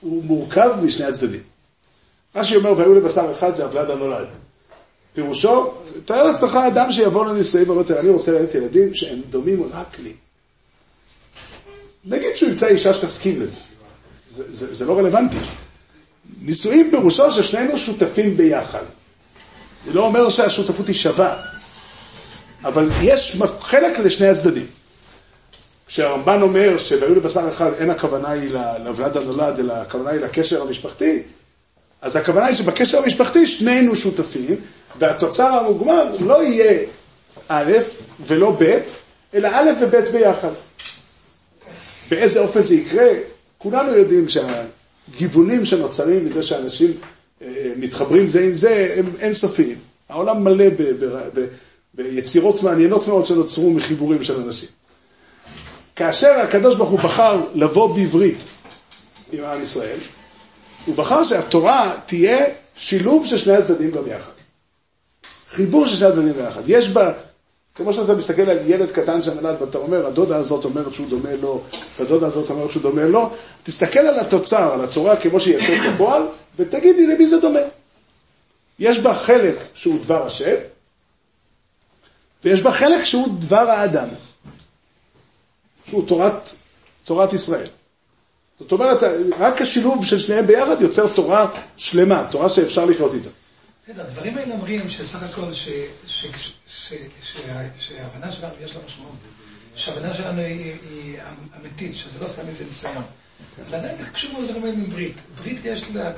הוא 0.00 0.24
מורכב 0.24 0.70
משני 0.82 1.06
הצדדים. 1.06 1.40
רש"י 2.34 2.56
אומר, 2.56 2.72
והיו 2.76 2.94
לבשר 2.94 3.30
אחד 3.30 3.54
זה 3.54 3.64
הוולד 3.64 3.90
הנולד. 3.90 4.26
פירושו, 5.14 5.72
תאר 6.04 6.22
לעצמך 6.22 6.58
אדם 6.66 6.92
שיבוא 6.92 7.26
לנישואים 7.26 7.68
ואומר, 7.70 8.00
אני 8.00 8.08
רוצה 8.08 8.32
ללדת 8.32 8.54
ילדים 8.54 8.94
שהם 8.94 9.20
דומים 9.30 9.62
רק 9.72 9.98
לי. 9.98 10.12
נגיד 12.04 12.36
שהוא 12.36 12.48
ימצא 12.50 12.66
אישה 12.66 12.94
שתסכים 12.94 13.40
לזה. 13.42 13.60
זה, 14.30 14.52
זה, 14.52 14.74
זה 14.74 14.86
לא 14.86 14.98
רלוונטי. 14.98 15.36
נישואים 16.42 16.90
פירושו 16.90 17.30
ששנינו 17.30 17.78
שותפים 17.78 18.36
ביחד. 18.36 18.84
זה 19.86 19.92
לא 19.92 20.06
אומר 20.06 20.28
שהשותפות 20.28 20.86
היא 20.88 20.94
שווה, 20.94 21.42
אבל 22.64 22.90
יש 23.02 23.38
חלק 23.60 23.98
לשני 23.98 24.28
הצדדים. 24.28 24.66
כשהרמב"ן 25.90 26.42
אומר 26.42 26.78
שהיו 26.78 27.14
לבשר 27.14 27.48
אחד 27.48 27.70
אין 27.78 27.90
הכוונה 27.90 28.30
היא 28.30 28.50
לוולד 28.84 29.16
הנולד, 29.16 29.58
אלא 29.58 29.72
הכוונה 29.72 30.10
היא 30.10 30.20
לקשר 30.20 30.62
המשפחתי, 30.62 31.22
אז 32.02 32.16
הכוונה 32.16 32.46
היא 32.46 32.54
שבקשר 32.54 32.98
המשפחתי 32.98 33.46
שנינו 33.46 33.96
שותפים, 33.96 34.56
והתוצר 34.98 35.44
המוגמר 35.44 36.04
לא 36.20 36.42
יהיה 36.44 36.86
א' 37.48 37.72
ולא 38.26 38.56
ב', 38.60 38.78
אלא 39.34 39.48
א' 39.52 39.70
וב' 39.80 39.96
ביחד. 40.12 40.50
באיזה 42.10 42.40
אופן 42.40 42.62
זה 42.62 42.74
יקרה? 42.74 43.08
כולנו 43.58 43.92
יודעים 43.96 44.26
שהגיוונים 44.28 45.64
שנוצרים 45.64 46.24
מזה 46.24 46.42
שאנשים 46.42 46.92
אה, 47.42 47.72
מתחברים 47.76 48.28
זה 48.28 48.40
עם 48.40 48.54
זה 48.54 48.94
הם 48.96 49.04
אינסופיים. 49.20 49.76
העולם 50.08 50.44
מלא 50.44 50.68
ב- 50.68 51.04
ב- 51.04 51.28
ב- 51.40 51.46
ביצירות 51.94 52.62
מעניינות 52.62 53.08
מאוד 53.08 53.26
שנוצרו 53.26 53.70
מחיבורים 53.70 54.24
של 54.24 54.40
אנשים. 54.40 54.68
כאשר 56.00 56.30
הקדוש 56.30 56.76
ברוך 56.76 56.90
הוא 56.90 56.98
בחר 57.00 57.40
לבוא 57.54 57.94
בעברית 57.94 58.44
עם 59.32 59.44
עם 59.44 59.62
ישראל, 59.62 59.98
הוא 60.86 60.94
בחר 60.94 61.24
שהתורה 61.24 61.96
תהיה 62.06 62.46
שילוב 62.76 63.26
של 63.26 63.38
שני 63.38 63.56
הצדדים 63.56 63.90
גם 63.90 64.02
יחד. 64.06 64.32
חיבור 65.48 65.86
של 65.86 65.96
שני 65.96 66.08
הצדדים 66.08 66.32
ביחד. 66.32 66.62
יש 66.66 66.88
בה, 66.88 67.12
כמו 67.74 67.92
שאתה 67.92 68.12
מסתכל 68.12 68.42
על 68.42 68.58
ילד 68.66 68.90
קטן 68.90 69.22
שנולד 69.22 69.62
ואתה 69.62 69.78
אומר, 69.78 70.06
הדודה 70.06 70.36
הזאת 70.36 70.64
אומרת 70.64 70.94
שהוא 70.94 71.08
דומה 71.08 71.36
לו, 71.42 71.62
והדודה 71.98 72.26
הזאת 72.26 72.50
אומרת 72.50 72.70
שהוא 72.72 72.82
דומה 72.82 73.04
לו, 73.04 73.30
תסתכל 73.62 73.98
על 73.98 74.18
התוצר, 74.18 74.72
על 74.72 74.80
הצורה 74.80 75.16
כמו 75.16 75.40
שהיא 75.40 75.54
יוצאת 75.54 75.94
בפועל, 75.94 76.22
ותגיד 76.56 76.96
לי 76.96 77.06
למי 77.06 77.26
זה 77.26 77.38
דומה. 77.40 77.60
יש 78.78 78.98
בה 78.98 79.14
חלק 79.14 79.56
שהוא 79.74 80.00
דבר 80.00 80.26
השם, 80.26 80.54
ויש 82.44 82.62
בה 82.62 82.72
חלק 82.72 83.04
שהוא 83.04 83.28
דבר 83.38 83.70
האדם, 83.70 84.08
שהוא 85.90 86.06
תורת, 86.08 86.50
תורת 87.04 87.32
ישראל. 87.32 87.68
זאת 88.60 88.72
אומרת, 88.72 88.98
רק 89.38 89.60
השילוב 89.62 90.04
של 90.04 90.18
שניהם 90.20 90.46
ביחד 90.46 90.76
יוצר 90.80 91.08
תורה 91.14 91.46
שלמה, 91.76 92.24
תורה 92.30 92.48
שאפשר 92.48 92.84
לחיות 92.84 93.14
איתה. 93.14 93.28
כן, 93.86 93.92
הדברים 94.00 94.38
האלה 94.38 94.54
אומרים 94.54 94.90
שסך 94.90 95.22
הכל 95.22 95.52
שההבנה 97.78 98.32
שלנו 98.32 98.52
יש 98.64 98.76
לה 98.76 98.80
משמעות. 98.86 99.14
שההבנה 99.74 100.14
שלנו 100.14 100.40
היא 100.40 101.18
אמיתית, 101.60 101.96
שזה 101.96 102.18
לא 102.24 102.28
סתם 102.28 102.42
איזה 102.48 102.64
ניסיון. 102.64 103.02
אבל 103.68 103.78
עדיין 103.78 103.98
איך 103.98 104.12
קשורים 104.12 104.44
לדברים 104.44 104.64
האלה 104.64 104.74
עם 104.76 104.90
ברית? 104.90 105.16
ברית 105.42 105.58
יש 105.64 105.84
לה, 105.94 106.10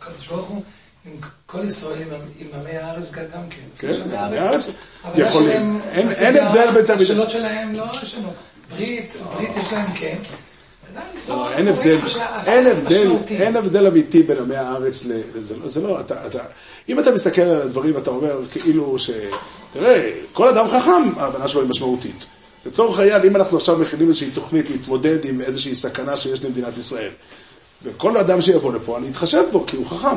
הקדוש 0.00 0.26
ברוך 0.28 0.48
הוא, 0.48 0.62
עם 1.06 1.12
כל 1.46 1.64
ישראל, 1.64 2.02
עם- 2.02 2.48
עמי 2.60 2.70
הארץ 2.76 3.12
גם 3.12 3.22
כן. 3.50 3.60
כן, 3.78 3.92
עמי 4.18 4.38
הארץ. 4.38 4.70
שלהם- 5.32 5.80
אין- 5.92 6.36
הבדל 6.36 6.70
בין 6.74 6.86
תלמידי- 6.86 7.04
השאלות 7.04 7.30
שלהם 7.30 7.72
לא 7.72 7.84
ישנו. 8.02 8.32
ברית, 8.70 9.12
ברית 9.34 9.50
יש 9.62 9.72
להם 9.72 9.86
כן. 9.94 10.16
לא, 10.94 11.00
פה 11.26 11.52
אין 11.52 11.68
הבדל, 11.68 11.98
אין 12.46 12.66
הבדל. 12.66 13.12
אין 13.30 13.56
הבדל 13.56 13.86
אמיתי 13.86 14.22
בין 14.22 14.38
עמי 14.38 14.56
הארץ 14.56 15.06
ל... 15.06 15.12
זה 15.42 15.56
לא- 15.56 15.68
זה 15.68 15.80
לא, 15.80 16.00
אתה, 16.00 16.26
אתה, 16.26 16.38
אם 16.88 16.98
אתה 16.98 17.12
מסתכל 17.12 17.42
על 17.42 17.62
הדברים, 17.62 17.96
אתה 17.96 18.10
אומר 18.10 18.40
כאילו 18.50 18.98
ש... 18.98 19.10
תראה, 19.72 20.10
כל 20.32 20.48
אדם 20.48 20.68
חכם, 20.68 21.18
ההבנה 21.18 21.48
שלו 21.48 21.60
היא 21.60 21.70
משמעותית. 21.70 22.26
לצורך 22.66 22.98
העניין, 22.98 23.22
אם 23.24 23.36
אנחנו 23.36 23.56
עכשיו 23.56 23.78
מכינים 23.78 24.08
איזושהי 24.08 24.30
תוכנית 24.30 24.70
להתמודד 24.70 25.24
עם 25.24 25.40
איזושהי 25.40 25.74
סכנה 25.74 26.16
שיש 26.16 26.44
למדינת 26.44 26.76
ישראל, 26.78 27.10
וכל 27.82 28.16
אדם 28.16 28.40
שיבוא 28.40 28.72
לפה, 28.72 28.98
אני 28.98 29.08
אתחשב 29.08 29.42
בו, 29.52 29.66
כי 29.66 29.76
הוא 29.76 29.86
חכם. 29.86 30.16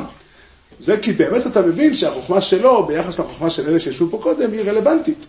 זה 0.78 0.96
כי 0.96 1.12
באמת 1.12 1.46
אתה 1.46 1.60
מבין 1.60 1.94
שהחוכמה 1.94 2.40
שלו, 2.40 2.86
ביחס 2.86 3.18
לחוכמה 3.18 3.50
של 3.50 3.68
אלה 3.68 3.78
שישבו 3.78 4.10
פה 4.10 4.18
קודם, 4.22 4.52
היא 4.52 4.60
רלוונטית. 4.70 5.26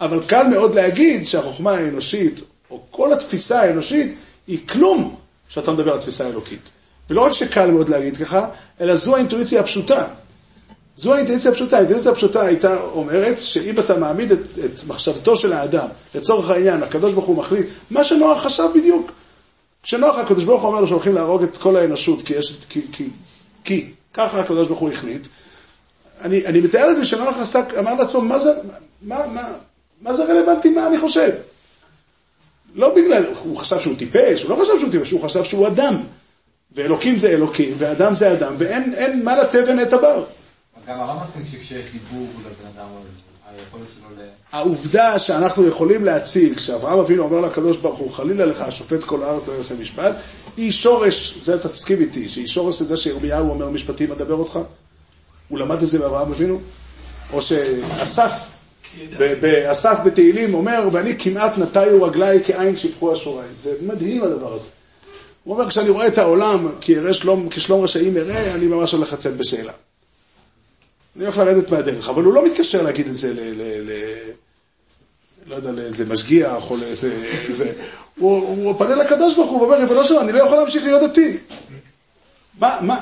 אבל 0.00 0.20
קל 0.26 0.42
מאוד 0.42 0.74
להגיד 0.74 1.26
שהחוכמה 1.26 1.72
האנושית, 1.72 2.40
או 2.74 2.80
כל 2.90 3.12
התפיסה 3.12 3.60
האנושית, 3.60 4.14
היא 4.46 4.58
כלום 4.68 5.16
כשאתה 5.48 5.72
מדבר 5.72 5.92
על 5.92 6.00
תפיסה 6.00 6.26
אלוקית. 6.26 6.70
ולא 7.10 7.20
רק 7.20 7.32
שקל 7.32 7.70
מאוד 7.70 7.88
להגיד 7.88 8.16
ככה, 8.16 8.48
אלא 8.80 8.96
זו 8.96 9.16
האינטואיציה 9.16 9.60
הפשוטה. 9.60 10.06
זו 10.96 11.14
האינטואיציה 11.14 11.50
הפשוטה. 11.50 11.76
האינטואיציה 11.76 12.12
הפשוטה 12.12 12.46
הייתה 12.46 12.80
אומרת 12.80 13.40
שאם 13.40 13.78
אתה 13.78 13.96
מעמיד 13.96 14.32
את, 14.32 14.40
את 14.64 14.84
מחשבתו 14.86 15.36
של 15.36 15.52
האדם, 15.52 15.88
לצורך 16.14 16.50
העניין, 16.50 16.82
הקדוש 16.82 17.12
ברוך 17.12 17.26
הוא 17.26 17.36
מחליט, 17.36 17.66
מה 17.90 18.04
שנוח 18.04 18.42
חשב 18.42 18.68
בדיוק. 18.74 19.12
כשנוח 19.82 20.18
הקדוש 20.18 20.44
ברוך 20.44 20.62
הוא 20.62 20.68
אומר 20.68 20.80
לו 20.80 20.86
שהולכים 20.86 21.14
להרוג 21.14 21.42
את 21.42 21.58
כל 21.58 21.76
האנושות, 21.76 22.22
כי 22.22 22.34
יש, 22.34 22.54
כי, 22.68 22.82
כי, 22.92 23.08
כי, 23.64 23.90
ככה 24.14 24.40
הקדוש 24.40 24.68
ברוך 24.68 24.80
הוא 24.80 24.90
החליט. 24.90 25.28
אני, 26.20 26.46
אני 26.46 26.60
מתאר 26.60 26.86
לעצמי 26.86 27.04
שנוח 27.04 27.38
עסק, 27.38 27.74
אמר 27.78 27.94
לעצמו, 27.94 28.20
מה 28.20 28.38
זה, 28.38 28.50
מה, 29.02 29.26
מה, 29.26 29.48
מה 30.02 30.14
זה 30.14 30.24
רלוונטי 30.24 30.68
מה 30.68 30.86
אני 30.86 30.98
חושב? 30.98 31.30
לא 32.74 32.94
בגלל, 32.94 33.24
הוא 33.42 33.56
חשב 33.56 33.80
שהוא 33.80 33.96
טיפש, 33.96 34.42
הוא 34.42 34.50
לא 34.50 34.62
חשב 34.62 34.78
שהוא 34.78 34.90
טיפש, 34.90 35.10
הוא 35.10 35.22
חשב 35.22 35.44
שהוא 35.44 35.68
אדם. 35.68 35.96
ואלוקים 36.72 37.18
זה 37.18 37.28
אלוקים, 37.28 37.74
ואדם 37.78 38.14
זה 38.14 38.32
אדם, 38.32 38.54
ואין 38.58 38.94
אין 38.94 39.24
מה 39.24 39.36
לתבן 39.36 39.80
את 39.80 39.92
הבר. 39.92 40.24
גם 40.86 40.98
מפריד 41.00 41.46
שכשיש 41.46 41.86
דיבור 41.92 42.28
לבן 42.40 42.68
אדם, 42.76 42.86
היכולת 43.58 43.86
שלו 43.94 44.08
ל... 44.16 44.28
העובדה 44.52 45.18
שאנחנו 45.18 45.66
יכולים 45.66 46.04
להציג, 46.04 46.58
שאברהם 46.58 46.98
אבינו 46.98 47.22
אומר 47.22 47.40
לקדוש 47.40 47.76
ברוך 47.76 47.98
הוא, 47.98 48.10
חלילה 48.10 48.44
לך, 48.44 48.60
השופט 48.60 49.04
כל 49.04 49.22
הארץ 49.22 49.48
לא 49.48 49.52
יעשה 49.52 49.74
משפט, 49.74 50.14
היא 50.56 50.72
שורש, 50.72 51.38
זה 51.40 51.54
אתה 51.54 51.68
תסכים 51.68 52.00
איתי, 52.00 52.28
שהיא 52.28 52.46
שורש 52.46 52.82
לזה 52.82 52.96
שירמיהו 52.96 53.50
אומר 53.50 53.70
משפטים 53.70 54.12
אדבר 54.12 54.34
אותך? 54.34 54.58
הוא 55.48 55.58
למד 55.58 55.82
את 55.82 55.88
זה 55.88 55.98
מאברהם 55.98 56.32
אבינו? 56.32 56.60
או 57.32 57.42
שאסף, 57.42 58.48
באסף 59.40 59.98
בתהילים 60.04 60.54
אומר, 60.54 60.88
ואני 60.92 61.14
כמעט 61.18 61.58
נטיו 61.58 62.02
רגליי 62.02 62.40
כעין 62.44 62.76
שיפחו 62.76 63.12
אשוריים. 63.12 63.50
זה 63.56 63.74
מדהים 63.82 64.22
הדבר 64.22 64.54
הזה. 64.54 64.68
הוא 65.44 65.54
אומר, 65.54 65.68
כשאני 65.68 65.88
רואה 65.88 66.06
את 66.06 66.18
העולם, 66.18 66.68
שלום, 67.12 67.48
כשלום 67.48 67.84
רשעים 67.84 68.16
אראה, 68.16 68.54
אני 68.54 68.66
ממש 68.66 68.92
הולך 68.92 69.12
לצאת 69.12 69.36
בשאלה. 69.36 69.72
אני 71.16 71.24
הולך 71.24 71.38
לרדת 71.38 71.70
מהדרך, 71.70 72.08
אבל 72.08 72.24
הוא 72.24 72.34
לא 72.34 72.46
מתקשר 72.46 72.82
להגיד 72.82 73.06
את 73.06 73.16
זה 73.16 73.34
ל... 73.34 73.40
ל, 73.40 73.90
ל 73.90 73.90
לא 75.46 75.54
יודע, 75.54 75.70
לאיזה 75.70 76.04
משגיח 76.04 76.70
או 76.70 76.76
לאיזה... 76.76 77.14
איזה, 77.48 77.72
הוא, 78.18 78.48
הוא 78.64 78.78
פנה 78.78 78.94
לקדוש 78.94 79.34
ברוך 79.34 79.50
הוא 79.50 79.60
ואומר, 79.60 79.76
ריבונו 79.76 80.04
שלו, 80.04 80.20
אני 80.20 80.32
לא 80.32 80.38
יכול 80.38 80.56
להמשיך 80.58 80.84
להיות 80.84 81.02
דתי. 81.02 81.38
מה, 82.60 82.78
מה, 82.82 83.00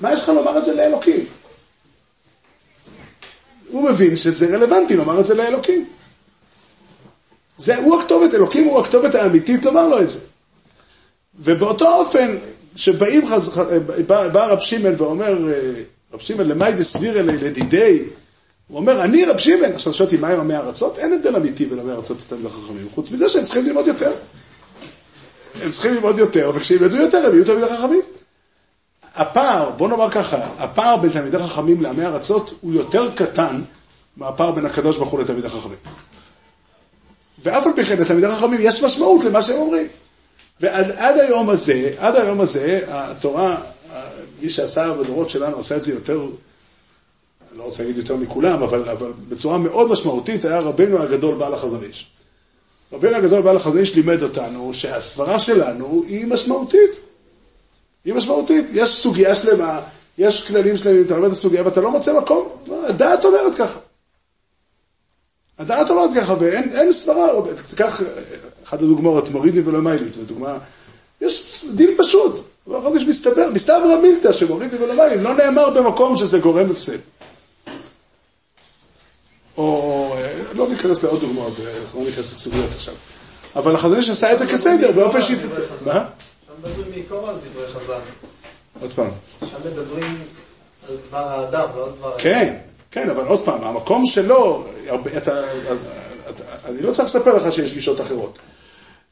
מה 0.00 0.12
יש 0.12 0.20
לך 0.20 0.28
לומר 0.28 0.58
את 0.58 0.64
זה 0.64 0.74
לאלוקים? 0.74 1.24
הוא 3.70 3.90
מבין 3.90 4.16
שזה 4.16 4.46
רלוונטי 4.46 4.96
לומר 4.96 5.20
את 5.20 5.24
זה 5.24 5.34
לאלוקים. 5.34 5.84
זה, 7.58 7.76
הוא 7.76 8.00
הכתובת, 8.00 8.34
אלוקים 8.34 8.66
הוא 8.66 8.80
הכתובת 8.80 9.14
האמיתית 9.14 9.64
לומר 9.64 9.88
לו 9.88 10.00
את 10.02 10.10
זה. 10.10 10.18
ובאותו 11.40 11.94
אופן, 11.94 12.36
שבאים, 12.76 13.26
חז- 13.26 13.50
בא, 14.06 14.28
בא 14.28 14.46
רב 14.46 14.60
שמעון 14.60 14.94
ואומר, 14.98 15.48
אה, 15.52 15.72
רב 16.12 16.20
שמעון, 16.20 16.48
למאי 16.48 16.72
דסבירא 16.72 17.20
לדידי, 17.22 18.02
הוא 18.68 18.76
אומר, 18.78 19.04
אני 19.04 19.24
רב 19.24 19.38
שמעון, 19.38 19.72
עכשיו 19.72 19.94
שואל 19.94 20.06
אותי, 20.06 20.16
מה 20.16 20.28
עם 20.28 20.40
עמי 20.40 20.56
ארצות? 20.56 20.98
אין 20.98 21.12
הבדל 21.12 21.36
אמיתי 21.36 21.66
בין 21.66 21.78
עמי 21.78 21.92
ארצות 21.92 22.16
לתלמידי 22.26 22.48
חכמים, 22.48 22.88
חוץ 22.94 23.10
מזה 23.10 23.28
שהם 23.28 23.44
צריכים 23.44 23.64
ללמוד 23.66 23.86
יותר. 23.86 24.12
הם 25.62 25.70
צריכים 25.70 25.94
ללמוד 25.94 26.18
יותר, 26.18 26.52
וכשהם 26.54 26.84
ידעו 26.84 26.98
יותר, 26.98 27.26
הם 27.26 27.34
יהיו 27.34 27.44
תלמידי 27.44 27.66
חכמים. 27.76 28.02
הפער, 29.18 29.70
בוא 29.70 29.88
נאמר 29.88 30.10
ככה, 30.10 30.36
הפער 30.58 30.96
בין 30.96 31.10
תלמידי 31.10 31.38
חכמים 31.38 31.82
לעמי 31.82 32.06
ארצות 32.06 32.54
הוא 32.60 32.72
יותר 32.72 33.14
קטן 33.14 33.62
מהפער 34.16 34.50
בין 34.50 34.66
הקדוש 34.66 34.96
ברוך 34.98 35.10
הוא 35.10 35.20
לתלמידי 35.20 35.48
חכמים. 35.48 35.76
ואף 37.42 37.66
על 37.66 37.72
פי 37.76 37.84
כן 37.84 37.96
לתלמידי 37.96 38.28
חכמים 38.28 38.60
יש 38.62 38.82
משמעות 38.82 39.24
למה 39.24 39.42
שהם 39.42 39.56
אומרים. 39.56 39.86
ועד 40.60 40.90
עד 40.90 41.18
היום 41.18 41.50
הזה, 41.50 41.90
עד 41.98 42.16
היום 42.16 42.40
הזה, 42.40 42.80
התורה, 42.88 43.56
מי 44.42 44.50
שעשה 44.50 44.92
בדורות 44.92 45.30
שלנו 45.30 45.58
עשה 45.58 45.76
את 45.76 45.84
זה 45.84 45.92
יותר, 45.92 46.26
לא 47.56 47.62
רוצה 47.62 47.82
להגיד 47.82 47.96
יותר 47.96 48.16
מכולם, 48.16 48.62
אבל, 48.62 48.88
אבל 48.88 49.12
בצורה 49.28 49.58
מאוד 49.58 49.90
משמעותית 49.90 50.44
היה 50.44 50.58
רבנו 50.58 51.02
הגדול 51.02 51.34
בעל 51.34 51.54
החזון 51.54 51.82
איש. 51.82 52.06
רבנו 52.92 53.16
הגדול 53.16 53.42
בעל 53.42 53.56
החזון 53.56 53.78
איש 53.78 53.94
לימד 53.94 54.22
אותנו 54.22 54.74
שהסברה 54.74 55.38
שלנו 55.38 56.02
היא 56.08 56.26
משמעותית. 56.26 57.07
היא 58.04 58.14
משמעותית. 58.14 58.66
יש 58.72 59.02
סוגיה 59.02 59.34
שלמה, 59.34 59.80
יש 60.18 60.46
כללים 60.46 60.76
שלמים, 60.76 61.02
אתה 61.02 61.14
לומד 61.14 61.26
את 61.26 61.32
הסוגיה 61.32 61.64
ואתה 61.64 61.80
לא 61.80 61.90
מוצא 61.90 62.18
מקום. 62.18 62.48
הדעת 62.88 63.24
אומרת 63.24 63.54
ככה. 63.54 63.78
הדעת 65.58 65.90
אומרת 65.90 66.10
ככה, 66.16 66.34
ואין 66.38 66.70
אין 66.72 66.92
סברה, 66.92 67.28
תיקח 67.70 68.00
אחת 68.64 68.82
הדוגמאות, 68.82 69.28
מורידים 69.28 69.66
ולא 69.66 69.82
מיילים, 69.82 70.12
זו 70.12 70.24
דוגמה, 70.24 70.58
יש 71.20 71.64
דין 71.72 71.90
פשוט, 71.98 72.40
בחודש 72.66 73.02
מסתבר, 73.02 73.50
מסתברא 73.54 74.00
מילתא 74.02 74.32
שמורידים 74.32 74.82
ולא 74.82 74.96
מיילים, 74.96 75.22
לא 75.22 75.34
נאמר 75.34 75.70
במקום 75.70 76.16
שזה 76.16 76.38
גורם 76.38 76.70
הפסד. 76.70 76.98
או, 79.56 80.14
לא 80.54 80.68
ניכנס 80.68 81.02
לעוד 81.02 81.20
דוגמאות, 81.20 81.52
אנחנו 81.82 82.00
לא 82.00 82.06
ניכנס 82.06 82.32
לסוגיות 82.32 82.70
עכשיו. 82.74 82.94
אבל 83.56 83.96
איש 83.96 84.10
עשה 84.10 84.32
את 84.32 84.38
זה 84.38 84.46
כסדר, 84.46 84.92
באופן 84.92 85.20
שיטתי. 85.20 85.46
מה? 85.86 86.04
מדברים 86.58 86.90
בעיקר 86.90 87.28
על 87.28 87.36
דברי 87.44 87.68
חז"ל. 87.68 88.00
עוד 88.80 88.90
פעם. 88.92 89.10
שם 89.50 89.56
מדברים 89.64 90.22
על 90.88 90.96
דבר 91.08 91.18
האדם, 91.18 91.68
לא 91.76 91.86
על 91.86 91.92
דבר... 91.92 92.14
כן, 92.18 92.58
כן, 92.90 93.10
אבל 93.10 93.26
עוד 93.26 93.44
פעם, 93.44 93.64
המקום 93.64 94.06
שלו, 94.06 94.64
אתה, 95.16 95.40
אני 96.64 96.80
לא 96.82 96.92
צריך 96.92 97.08
לספר 97.08 97.36
לך 97.36 97.52
שיש 97.52 97.72
גישות 97.72 98.00
אחרות. 98.00 98.38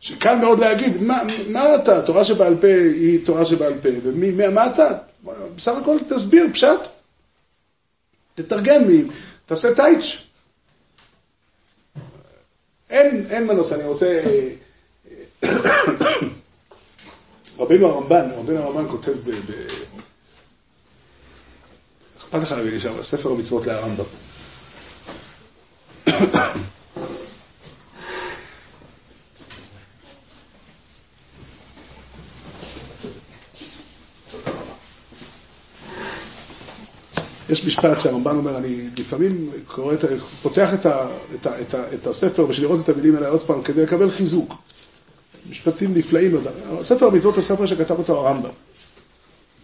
שקל 0.01 0.35
מאוד 0.35 0.61
להגיד, 0.61 1.03
מה, 1.03 1.23
מה 1.49 1.75
אתה, 1.75 2.03
תורה 2.03 2.25
שבעל 2.25 2.57
פה 2.61 2.67
היא 2.67 3.27
תורה 3.27 3.45
שבעל 3.45 3.75
פה, 3.83 3.89
ומי, 4.03 4.49
מה, 4.49 4.67
אתה? 4.67 4.89
בסך 5.57 5.73
הכל 5.83 5.99
תסביר, 6.09 6.47
פשט. 6.53 6.89
תתרגם, 8.35 8.83
תעשה 9.47 9.75
טייץ'. 9.75 10.23
אין, 12.91 13.27
אין 13.31 13.47
מנוס, 13.47 13.73
אני 13.73 13.85
רוצה... 13.85 14.21
רבינו 17.59 17.87
הרמב"ן, 17.89 18.29
רבינו 18.37 18.59
הרמב"ן 18.59 18.89
כותב 18.91 19.13
ב... 19.13 19.31
ב... 19.31 19.53
אכפת 22.19 22.39
לך 22.43 22.53
להביא 22.53 22.71
לי 22.71 22.81
שם, 22.81 23.03
ספר 23.03 23.31
המצוות 23.31 23.67
להרמב"ם. 23.67 24.05
יש 37.51 37.65
משפט 37.67 38.01
שהרמב"ן 38.01 38.37
אומר, 38.37 38.57
אני 38.59 38.91
לפעמים 38.99 39.51
קורא, 39.67 39.95
את, 39.95 40.05
פותח 40.43 40.75
את, 40.75 40.87
ה, 40.87 41.07
את, 41.35 41.47
ה, 41.47 41.61
את, 41.61 41.75
ה, 41.75 41.95
את 41.95 42.07
הספר 42.07 42.47
בשביל 42.47 42.67
לראות 42.67 42.81
את 42.85 42.89
המילים 42.89 43.15
האלה 43.15 43.29
עוד 43.29 43.43
פעם, 43.43 43.63
כדי 43.63 43.83
לקבל 43.83 44.11
חיזוק. 44.11 44.55
משפטים 45.51 45.95
נפלאים 45.95 46.33
מאוד. 46.33 46.83
ספר 46.83 47.07
המצוות 47.07 47.39
הספר 47.39 47.67
שכתב 47.67 47.99
אותו 47.99 48.17
הרמב"ם. 48.17 48.51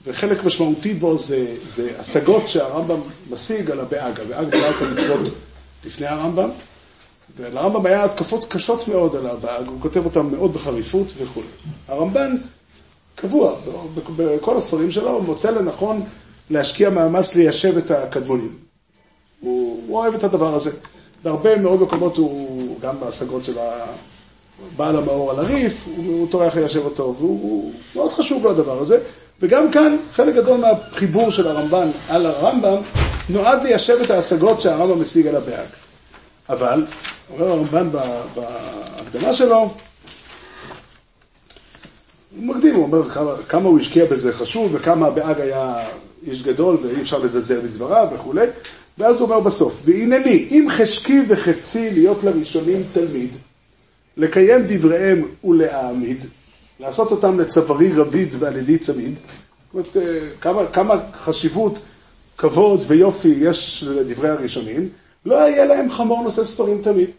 וחלק 0.04 0.44
משמעותי 0.44 0.94
בו 0.94 1.18
זה, 1.18 1.56
זה 1.68 1.90
השגות 1.98 2.48
שהרמב"ם 2.48 3.00
משיג 3.30 3.70
על 3.70 3.80
הבאג. 3.80 4.20
הבאג 4.20 4.46
בנה 4.46 4.70
את 4.70 4.82
המצוות 4.82 5.28
לפני 5.84 6.06
הרמב"ם, 6.06 6.50
ולרמב"ם 7.36 7.86
היה 7.86 8.04
התקפות 8.04 8.44
קשות 8.44 8.88
מאוד 8.88 9.16
על 9.16 9.26
הבאג, 9.26 9.66
הוא 9.66 9.80
כותב 9.80 10.04
אותן 10.04 10.20
מאוד 10.20 10.52
בחריפות 10.52 11.12
וכו'. 11.16 11.42
הרמב"ן 11.88 12.36
קבוע, 13.14 13.54
בכל 14.16 14.56
הספרים 14.56 14.90
שלו, 14.90 15.10
הוא 15.10 15.22
מוצא 15.22 15.50
לנכון 15.50 16.02
להשקיע 16.50 16.90
מאמץ 16.90 17.34
ליישב 17.34 17.76
את 17.76 17.90
הקדמונים. 17.90 18.52
הוא, 19.40 19.82
הוא 19.86 19.98
אוהב 19.98 20.14
את 20.14 20.24
הדבר 20.24 20.54
הזה. 20.54 20.70
בהרבה 21.24 21.58
מאוד 21.58 21.80
מקומות 21.82 22.16
הוא, 22.16 22.80
גם 22.80 23.00
בהשגות 23.00 23.44
של 23.44 23.58
בעל 24.76 24.96
המאור 24.96 25.30
על 25.30 25.38
הריף, 25.38 25.88
הוא, 25.96 26.28
טורח 26.30 26.56
ליישב 26.56 26.84
אותו, 26.84 27.14
והוא 27.18 27.40
הוא, 27.42 27.72
מאוד 27.96 28.12
חשוב 28.12 28.44
לו 28.44 28.50
הדבר 28.50 28.78
הזה. 28.78 28.98
וגם 29.40 29.70
כאן, 29.70 29.96
חלק 30.12 30.34
גדול 30.34 30.60
מהחיבור 30.60 31.30
של 31.30 31.48
הרמב"ן 31.48 31.90
על 32.08 32.26
הרמב"ם, 32.26 32.76
נועד 33.28 33.62
ליישב 33.64 33.94
את 34.02 34.10
ההשגות 34.10 34.60
שהרמב"ם 34.60 35.00
משיג 35.00 35.26
על 35.26 35.36
הבאג. 35.36 35.66
אבל, 36.48 36.84
אומר 37.30 37.48
הרמב"ן 37.48 37.90
בהקדמה 38.34 39.34
שלו, 39.34 39.70
הוא 42.36 42.44
מקדים, 42.44 42.74
הוא 42.74 42.82
אומר 42.82 43.10
כמה, 43.10 43.30
כמה 43.48 43.68
הוא 43.68 43.78
השקיע 43.80 44.04
בזה 44.04 44.32
חשוב, 44.32 44.74
וכמה 44.74 45.06
הבאג 45.06 45.40
היה 45.40 45.74
איש 46.26 46.42
גדול, 46.42 46.78
ואי 46.82 47.00
אפשר 47.00 47.18
לזלזל 47.18 47.60
בדבריו 47.60 48.08
וכולי, 48.14 48.46
ואז 48.98 49.20
הוא 49.20 49.28
אומר 49.28 49.40
בסוף, 49.40 49.82
והנני, 49.84 50.48
אם 50.50 50.66
חשקי 50.70 51.20
וחפצי 51.28 51.90
להיות 51.90 52.24
לראשונים 52.24 52.82
תלמיד, 52.92 53.30
לקיים 54.16 54.62
דבריהם 54.68 55.24
ולהעמיד, 55.44 56.24
לעשות 56.80 57.10
אותם 57.10 57.40
לצווארי 57.40 57.92
רביד 57.92 58.34
ועל 58.38 58.56
ידי 58.56 58.78
צמיד, 58.78 59.14
זאת 59.14 59.74
אומרת, 59.74 59.96
אה, 59.96 60.28
כמה, 60.40 60.66
כמה 60.66 60.94
חשיבות, 61.12 61.78
כבוד 62.38 62.80
ויופי 62.86 63.34
יש 63.40 63.84
לדברי 63.88 64.28
הראשונים, 64.28 64.88
לא 65.26 65.34
יהיה 65.34 65.64
להם 65.64 65.90
חמור 65.90 66.22
נושא 66.22 66.44
ספרים 66.44 66.82
תמיד. 66.82 67.10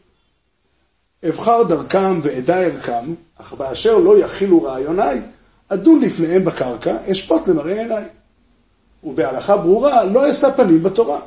אבחר 1.30 1.64
דרכם 1.64 2.20
ואדע 2.24 2.58
ערכם, 2.58 3.14
אך 3.38 3.54
באשר 3.54 3.98
לא 3.98 4.18
יכילו 4.20 4.64
רעיוני, 4.64 5.20
אדון 5.68 6.02
לפניהם 6.02 6.46
בקרקע, 6.46 6.98
אשפוט 7.12 7.48
למראה 7.48 7.80
עיניי. 7.80 8.06
ובהלכה 9.04 9.58
ברורה, 9.58 10.04
לא 10.04 10.32
אשא 10.32 10.52
פנים 10.52 10.84
בתורה. 10.84 11.20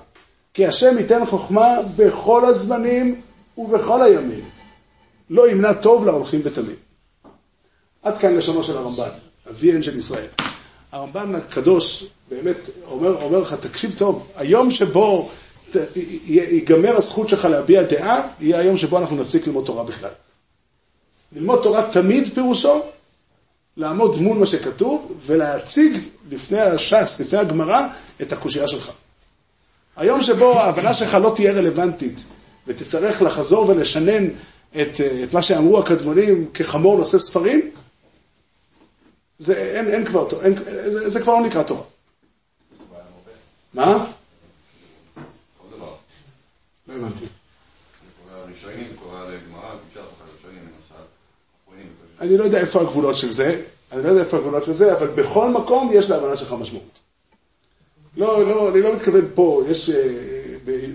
כי 0.54 0.66
השם 0.66 0.98
ייתן 0.98 1.26
חוכמה 1.26 1.76
בכל 1.96 2.44
הזמנים 2.44 3.20
ובכל 3.58 4.02
הימים. 4.02 4.40
לא 5.31 5.51
ימנע 5.51 5.72
טוב 5.72 6.07
להולכים 6.07 6.43
בתמים. 6.43 6.77
עד 8.03 8.18
כאן 8.18 8.35
לשונו 8.37 8.62
של 8.62 8.77
הרמב"ן, 8.77 9.09
ה-VN 9.47 9.83
של 9.83 9.97
ישראל. 9.97 10.27
הרמב"ן 10.93 11.35
הקדוש 11.35 12.05
באמת 12.31 12.70
אומר, 12.87 13.22
אומר 13.22 13.39
לך, 13.39 13.55
תקשיב 13.55 13.95
טוב, 13.99 14.27
היום 14.37 14.70
שבו 14.70 15.31
ת, 15.72 15.77
ייגמר 16.27 16.97
הזכות 16.97 17.29
שלך 17.29 17.45
להביע 17.45 17.83
דעה, 17.83 18.29
יהיה 18.41 18.59
היום 18.59 18.77
שבו 18.77 18.99
אנחנו 18.99 19.16
נפסיק 19.16 19.47
ללמוד 19.47 19.64
תורה 19.64 19.85
בכלל. 19.85 20.11
ללמוד 21.33 21.62
תורה 21.62 21.89
תמיד 21.93 22.35
פירושו 22.35 22.83
לעמוד 23.77 24.16
מול 24.18 24.39
מה 24.39 24.47
שכתוב 24.47 25.16
ולהציג 25.27 25.99
לפני 26.31 26.61
הש"ס, 26.61 27.20
לפני 27.20 27.39
הגמרא, 27.39 27.81
את 28.22 28.33
הקושייה 28.33 28.68
שלך. 28.68 28.91
היום 29.97 30.22
שבו 30.22 30.53
ההבנה 30.53 30.95
שלך 30.95 31.14
לא 31.14 31.33
תהיה 31.37 31.53
רלוונטית 31.53 32.24
ותצטרך 32.66 33.22
לחזור 33.22 33.68
ולשנן 33.68 34.29
את, 34.72 35.00
את 35.24 35.34
מה 35.34 35.42
שאמרו 35.42 35.78
הקדמונים 35.78 36.50
כחמור 36.54 36.98
נושא 36.98 37.18
ספרים, 37.18 37.70
זה, 39.38 39.54
אין, 39.54 39.88
אין 39.88 40.06
כבר, 40.06 40.28
אין, 40.42 40.56
זה, 40.66 41.10
זה 41.10 41.20
כבר 41.20 41.34
לא 41.34 41.46
נקרא 41.46 41.62
תורה. 41.62 41.82
מה? 43.74 44.06
לא 46.88 46.94
הבנתי. 46.94 47.24
אני 52.20 52.36
לא 52.36 52.44
יודע 52.44 52.58
איפה 52.58 52.80
הגבולות 52.80 53.16
של 53.16 53.30
זה, 53.30 53.62
אני 53.92 54.02
לא 54.02 54.08
יודע 54.08 54.20
איפה 54.20 54.36
הגבולות 54.36 54.64
של 54.64 54.72
זה, 54.72 54.92
אבל 54.92 55.06
בכל 55.06 55.50
מקום 55.50 55.90
יש 55.94 56.10
להבנה 56.10 56.36
שלך 56.36 56.52
משמעות. 56.52 57.00
לא, 58.16 58.46
לא, 58.48 58.68
אני 58.68 58.82
לא 58.82 58.96
מתכוון 58.96 59.28
פה, 59.34 59.62
יש, 59.68 59.90
אה, 59.90 60.36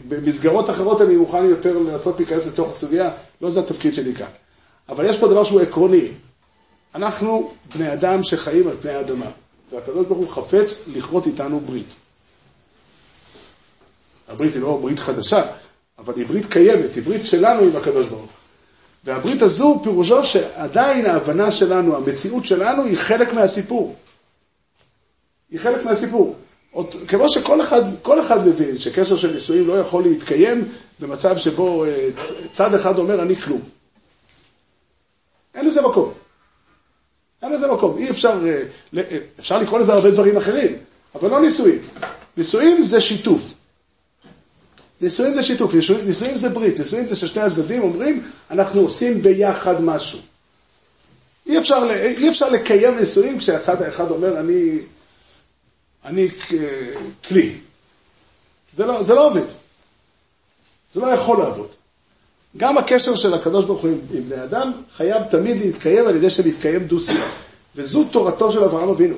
במסגרות 0.07 0.69
אחרות 0.69 1.01
אני 1.01 1.15
מוכן 1.15 1.45
יותר 1.45 1.77
לנסות 1.77 2.19
להיכנס 2.19 2.45
לתוך 2.45 2.69
הסוגיה, 2.71 3.11
לא 3.41 3.51
זה 3.51 3.59
התפקיד 3.59 3.93
שלי 3.93 4.15
כאן. 4.15 4.27
אבל 4.89 5.05
יש 5.09 5.17
פה 5.17 5.27
דבר 5.27 5.43
שהוא 5.43 5.61
עקרוני. 5.61 6.07
אנחנו 6.95 7.51
בני 7.75 7.93
אדם 7.93 8.23
שחיים 8.23 8.67
על 8.67 8.77
פני 8.81 8.91
האדמה, 8.91 9.31
והקדוש 9.71 10.05
ברוך 10.05 10.19
הוא 10.19 10.27
חפץ 10.27 10.87
לכרות 10.87 11.27
איתנו 11.27 11.59
ברית. 11.59 11.95
הברית 14.27 14.53
היא 14.53 14.61
לא 14.61 14.77
ברית 14.81 14.99
חדשה, 14.99 15.41
אבל 15.99 16.13
היא 16.15 16.25
ברית 16.25 16.45
קיימת, 16.45 16.95
היא 16.95 17.03
ברית 17.03 17.25
שלנו 17.25 17.61
עם 17.61 17.75
הקדוש 17.75 18.07
ברוך 18.07 18.21
הוא. 18.21 18.29
והברית 19.03 19.41
הזו 19.41 19.79
פירושו 19.83 20.23
שעדיין 20.23 21.05
ההבנה 21.05 21.51
שלנו, 21.51 21.95
המציאות 21.95 22.45
שלנו, 22.45 22.85
היא 22.85 22.97
חלק 22.97 23.33
מהסיפור. 23.33 23.95
היא 25.49 25.59
חלק 25.59 25.85
מהסיפור. 25.85 26.35
כמו 27.07 27.29
שכל 27.29 27.61
אחד, 27.61 27.81
כל 28.01 28.21
אחד 28.21 28.47
מבין 28.47 28.77
שקשר 28.77 29.15
של 29.15 29.33
נישואים 29.33 29.67
לא 29.67 29.73
יכול 29.73 30.03
להתקיים 30.03 30.67
במצב 30.99 31.37
שבו 31.37 31.85
אה, 31.85 32.09
צד 32.51 32.73
אחד 32.73 32.99
אומר 32.99 33.21
אני 33.21 33.35
כלום. 33.35 33.61
אין 35.55 35.65
לזה 35.65 35.81
מקום. 35.81 36.13
אין 37.43 37.51
לזה 37.51 37.67
מקום. 37.67 37.97
אי 37.97 38.09
אפשר, 38.09 38.39
אה, 38.47 38.63
אה, 38.97 39.17
אפשר 39.39 39.57
לקרוא 39.57 39.79
לזה 39.79 39.93
הרבה 39.93 40.11
דברים 40.11 40.37
אחרים, 40.37 40.77
אבל 41.15 41.29
לא 41.29 41.41
נישואים. 41.41 41.79
נישואים 42.37 42.81
זה 42.81 43.01
שיתוף. 43.01 43.53
נישואים 45.01 45.33
זה 45.33 45.43
שיתוף, 45.43 45.73
נישואים, 46.05 46.35
זה 46.35 46.49
ברית, 46.49 46.77
נישואים 46.77 47.07
זה 47.07 47.15
ששני 47.15 47.41
הצדדים 47.41 47.81
אומרים, 47.81 48.23
אנחנו 48.51 48.81
עושים 48.81 49.21
ביחד 49.21 49.83
משהו. 49.83 50.19
אי 51.47 51.59
אפשר, 51.59 51.89
אי 52.17 52.29
אפשר 52.29 52.49
לקיים 52.49 52.97
נישואים 52.97 53.37
כשהצד 53.37 53.81
האחד 53.81 54.11
אומר, 54.11 54.39
אני, 54.39 54.79
אני 56.05 56.27
כלי. 57.27 57.55
זה 58.73 58.85
לא, 58.85 59.03
זה 59.03 59.15
לא 59.15 59.27
עובד. 59.27 59.45
זה 60.91 60.99
לא 60.99 61.07
יכול 61.07 61.39
לעבוד. 61.39 61.69
גם 62.57 62.77
הקשר 62.77 63.15
של 63.15 63.33
הקדוש 63.33 63.65
ברוך 63.65 63.81
הוא 63.81 63.89
עם 63.89 64.29
בני 64.29 64.43
אדם 64.43 64.71
חייב 64.95 65.23
תמיד 65.23 65.57
להתקיים 65.57 66.07
על 66.07 66.15
ידי 66.15 66.29
שמתקיים 66.29 66.83
דו-שיח. 66.83 67.41
וזו 67.75 68.03
תורתו 68.03 68.51
של 68.51 68.63
אברהם 68.63 68.89
אבינו. 68.89 69.15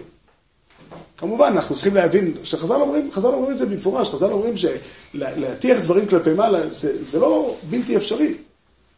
כמובן, 1.18 1.48
אנחנו 1.48 1.76
צריכים 1.76 1.96
להבין, 1.96 2.34
שחז"ל 2.44 2.82
אומרים, 2.82 3.12
חז"ל 3.12 3.28
אומרים 3.28 3.52
את 3.52 3.58
זה 3.58 3.66
במפורש, 3.66 4.10
חז"ל 4.10 4.32
אומרים 4.32 4.54
שלהטיח 4.58 5.80
דברים 5.80 6.08
כלפי 6.08 6.34
מעלה 6.34 6.70
זה, 6.70 7.06
זה 7.06 7.20
לא 7.20 7.56
בלתי 7.70 7.98
אפשרי. 7.98 8.38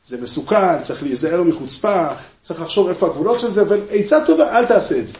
זה 0.05 0.21
מסוכן, 0.21 0.81
צריך 0.83 1.03
להיזהר 1.03 1.43
מחוצפה, 1.43 2.07
צריך 2.41 2.61
לחשוב 2.61 2.87
איפה 2.89 3.05
הגבולות 3.05 3.39
של 3.39 3.49
זה, 3.49 3.61
אבל 3.61 3.81
עצה 3.89 4.25
טובה, 4.25 4.57
אל 4.57 4.65
תעשה 4.65 4.99
את 4.99 5.07
זה. 5.07 5.13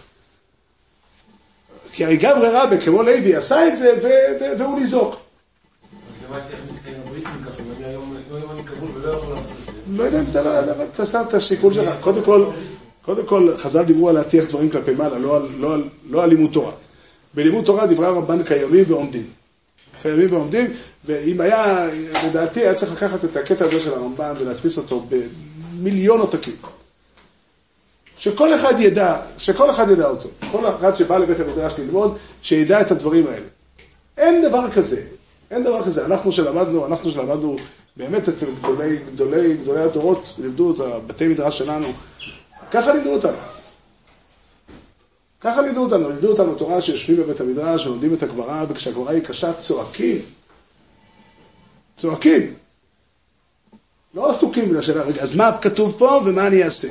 כי 1.96 2.06
הרי 2.06 2.18
גמרי 2.18 2.50
רבה, 2.50 2.78
כמו 2.78 3.04
לוי, 3.04 3.36
עשה 3.36 3.68
את 3.68 3.78
זה, 3.78 3.94
והוא 4.60 4.80
ניזוק. 4.80 5.16
אז 6.34 6.52
מתקיים 6.74 7.24
ככה, 7.46 7.62
אם 7.62 7.86
היום, 7.86 8.16
לא 8.32 8.38
היום 8.38 8.52
אני 8.52 8.64
כבול 8.64 8.90
ולא 8.94 9.14
יכול 9.14 9.34
לעשות 9.34 9.52
את 9.52 9.66
זה. 9.66 9.72
לא 9.98 10.04
יודע 10.04 10.20
אם 10.20 10.26
אתה 10.30 10.44
לא, 10.44 10.60
אבל 10.60 10.86
אתה 10.94 11.06
שם 11.06 11.24
את 11.28 11.34
השיקול 11.34 11.74
שלך. 11.74 11.96
קודם 12.02 12.24
כל, 12.24 12.46
קודם 13.02 13.26
כל, 13.26 13.54
חז"ל 13.58 13.84
דיברו 13.84 14.10
על 14.10 14.16
להטיח 14.16 14.44
דברים 14.46 14.70
כלפי 14.70 14.92
מעלה, 14.92 15.18
לא 15.18 15.42
לא, 15.60 15.78
לא 16.10 16.24
על 16.24 16.30
לימוד 16.30 16.52
תורה. 16.54 16.72
בלימוד 17.34 17.66
תורה 17.66 17.86
דברי 17.86 18.06
הרמב"ן 18.06 18.44
קיימים 18.44 18.84
ועומדים. 18.88 19.26
קיימים 20.02 20.34
ועומדים, 20.34 20.72
ואם 21.06 21.42
היה, 21.42 21.88
לדעתי, 22.28 22.60
היה 22.60 22.74
צריך 22.74 22.92
לקחת 22.92 23.26
את 23.26 23.38
הקטע 23.38 23.66
הזה 23.66 23.80
של 23.80 23.94
הרמב"ן 23.94 24.34
ולהדפיס 24.40 24.78
אותו 24.78 25.06
במיליון 25.80 26.20
עותקים. 26.20 26.56
שכל 28.18 28.56
אחד 28.56 28.80
ידע, 28.80 29.22
שכל 29.38 29.70
אחד 29.70 29.90
ידע 29.90 30.08
אותו. 30.08 30.30
כל 30.52 30.68
אחד 30.68 30.96
שבא 30.96 31.18
לבית 31.18 31.40
המדרש 31.40 31.74
ללמוד, 31.80 32.18
שידע 32.42 32.82
את 32.82 32.92
הדברים 32.92 33.28
האלה. 33.28 33.46
אין 34.18 34.42
דבר 34.42 34.72
כזה, 34.72 35.02
אין 35.52 35.64
דבר 35.64 35.86
כזה. 35.86 36.06
אנחנו 36.06 36.32
שלמדנו, 36.32 36.86
אנחנו 36.86 37.12
שלמדנו 37.12 37.58
באמת 37.98 38.30
אצל 38.30 38.46
גדולי, 38.62 38.98
גדולי, 38.98 39.58
גדולי 39.58 39.82
הדורות, 39.82 40.34
לימדו 40.38 40.74
את 40.74 40.80
הבתי 40.80 41.28
מדרש 41.28 41.58
שלנו, 41.58 41.88
ככה 42.72 42.94
לימדו 42.94 43.14
אותנו. 43.14 43.38
ככה 45.42 45.62
לימדו 45.62 45.84
אותנו, 45.84 46.10
לימדו 46.10 46.32
אותנו 46.32 46.56
תורה 46.56 46.82
שיושבים 46.82 47.18
בבית 47.18 47.42
המדרש 47.42 47.86
ולומדים 47.86 48.14
את 48.14 48.24
הגמרא, 48.24 48.66
וכשהגמרא 48.70 49.12
היא 49.12 49.22
קשה 49.24 49.54
צועקים. 49.54 50.18
צועקים. 51.96 52.54
לא 54.14 54.32
עסוקים 54.32 54.74
בשאלה, 54.74 55.02
רגע, 55.02 55.22
אז 55.22 55.36
מה 55.36 55.58
כתוב 55.62 55.96
פה 55.98 56.22
ומה 56.26 56.48
אני 56.48 56.64
אעשה? 56.64 56.88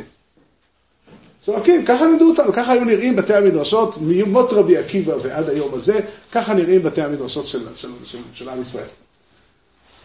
צועקים, 1.45 1.85
ככה 1.85 2.07
לימדו 2.07 2.31
אותנו, 2.31 2.53
ככה 2.53 2.73
היו 2.73 2.85
נראים 2.85 3.17
בתי 3.17 3.35
המדרשות, 3.35 3.99
מימות 3.99 4.53
רבי 4.53 4.77
עקיבא 4.79 5.15
ועד 5.23 5.49
היום 5.49 5.75
הזה, 5.75 6.01
ככה 6.33 6.55
נראים 6.55 6.83
בתי 6.83 7.03
המדרשות 7.03 7.47
של, 7.47 7.67
של, 7.75 7.91
של, 8.05 8.19
של 8.33 8.49
עם 8.49 8.61
ישראל. 8.61 8.87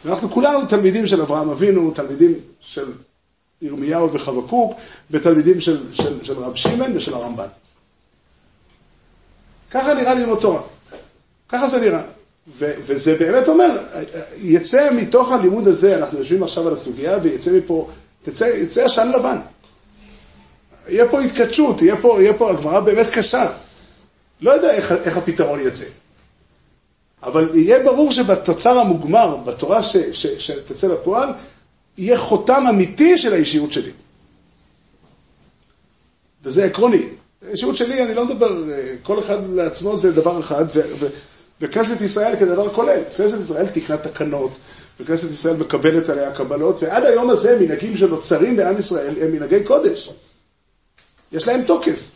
ואנחנו 0.06 0.30
כולנו 0.32 0.66
תלמידים 0.66 1.08
של 1.08 1.22
אברהם 1.22 1.50
אבינו, 1.50 1.92
תלמידים 1.92 2.34
של 2.62 2.92
ירמיהו 3.62 4.14
וחבקוק, 4.14 4.74
ותלמידים 5.12 5.62
של, 5.62 5.94
של, 5.94 6.24
של 6.24 6.40
רב 6.40 6.56
שמעון 6.56 6.98
ושל 6.98 7.14
הרמב"ן. 7.14 7.48
ככה 9.72 9.94
נראה 9.94 10.14
ללמוד 10.14 10.40
תורה. 10.40 10.62
ככה 11.50 11.68
זה 11.70 11.80
נראה. 11.80 12.02
ו- 12.48 12.74
וזה 12.86 13.18
באמת 13.18 13.48
אומר, 13.48 13.78
יצא 14.38 14.90
מתוך 14.94 15.32
הלימוד 15.32 15.68
הזה, 15.68 15.98
אנחנו 15.98 16.20
יושבים 16.20 16.44
עכשיו 16.44 16.68
על 16.68 16.74
הסוגיה, 16.74 17.18
ויצא 17.24 17.52
מפה, 17.52 17.90
יצא 18.28 18.84
עשן 18.86 19.12
לבן. 19.12 19.38
יהיה 20.90 21.10
פה 21.10 21.22
התכתשות, 21.22 21.82
יהיה 21.82 21.98
פה, 22.02 22.18
יהיה 22.22 22.34
פה 22.34 22.52
הגמרא 22.52 22.80
באמת 22.80 23.10
קשה. 23.10 23.52
לא 24.42 24.52
יודע 24.52 24.72
איך, 24.74 24.92
איך 24.92 25.18
הפתרון 25.18 25.60
יצא. 25.60 25.86
אבל 27.24 27.50
יהיה 27.54 27.84
ברור 27.84 28.12
שבתוצר 28.12 28.80
המוגמר, 28.80 29.36
בתורה 29.46 29.84
ש, 29.84 29.98
ש, 29.98 30.28
שתצא 30.28 30.88
לפועל, 30.88 31.30
יהיה 31.98 32.18
חותם 32.18 32.64
אמיתי 32.70 33.18
של 33.18 33.34
האישיות 33.34 33.74
שלי. 33.74 33.92
וזה 36.44 36.66
עקרוני. 36.66 37.04
האישיות 37.48 37.78
שלי, 37.78 38.04
אני 38.04 38.14
לא 38.14 38.26
מדבר, 38.26 38.64
כל 39.04 39.20
אחד 39.20 39.48
לעצמו 39.48 39.98
זה 39.98 40.12
דבר 40.12 40.40
אחד, 40.40 40.66
ו, 40.76 40.82
ו, 41.00 41.08
וכנסת 41.62 42.02
ישראל 42.02 42.36
כדבר 42.36 42.70
כולל. 42.70 43.00
כנסת 43.18 43.42
ישראל 43.42 43.68
תקנה 43.68 43.98
תקנות, 43.98 44.52
וכנסת 45.00 45.32
ישראל 45.32 45.56
מקבלת 45.56 46.10
עליה 46.10 46.32
קבלות, 46.32 46.84
ועד 46.84 47.04
היום 47.04 47.30
הזה 47.30 47.60
מנהגים 47.60 47.98
שנוצרים 47.98 48.56
בעם 48.56 48.78
ישראל 48.78 49.16
הם 49.24 49.32
מנהגי 49.32 49.64
קודש. 49.64 50.10
יש 51.32 51.48
להם 51.48 51.62
תוקף. 51.64 52.12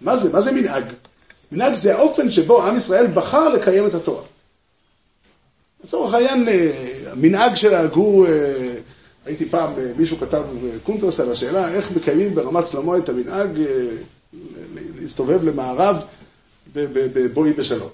מה 0.00 0.16
זה? 0.16 0.32
מה 0.32 0.40
זה 0.40 0.52
מנהג? 0.52 0.84
מנהג 1.52 1.74
זה 1.74 1.94
האופן 1.94 2.30
שבו 2.30 2.62
עם 2.62 2.76
ישראל 2.76 3.06
בחר 3.06 3.48
לקיים 3.48 3.86
את 3.86 3.94
התורה. 3.94 4.22
לצורך 5.84 6.14
העניין, 6.14 6.48
המנהג 7.06 7.54
שנהגו, 7.54 8.26
הייתי 9.26 9.44
פעם, 9.48 9.70
מישהו 9.96 10.16
כתב 10.20 10.42
קונטרס 10.82 11.20
על 11.20 11.30
השאלה 11.30 11.68
איך 11.68 11.90
מקיימים 11.90 12.34
ברמת 12.34 12.66
שלמה 12.66 12.96
את 12.96 13.08
המנהג 13.08 13.60
להסתובב 14.74 15.44
למערב 15.44 16.04
בבואי 16.74 17.52
בשלום. 17.52 17.88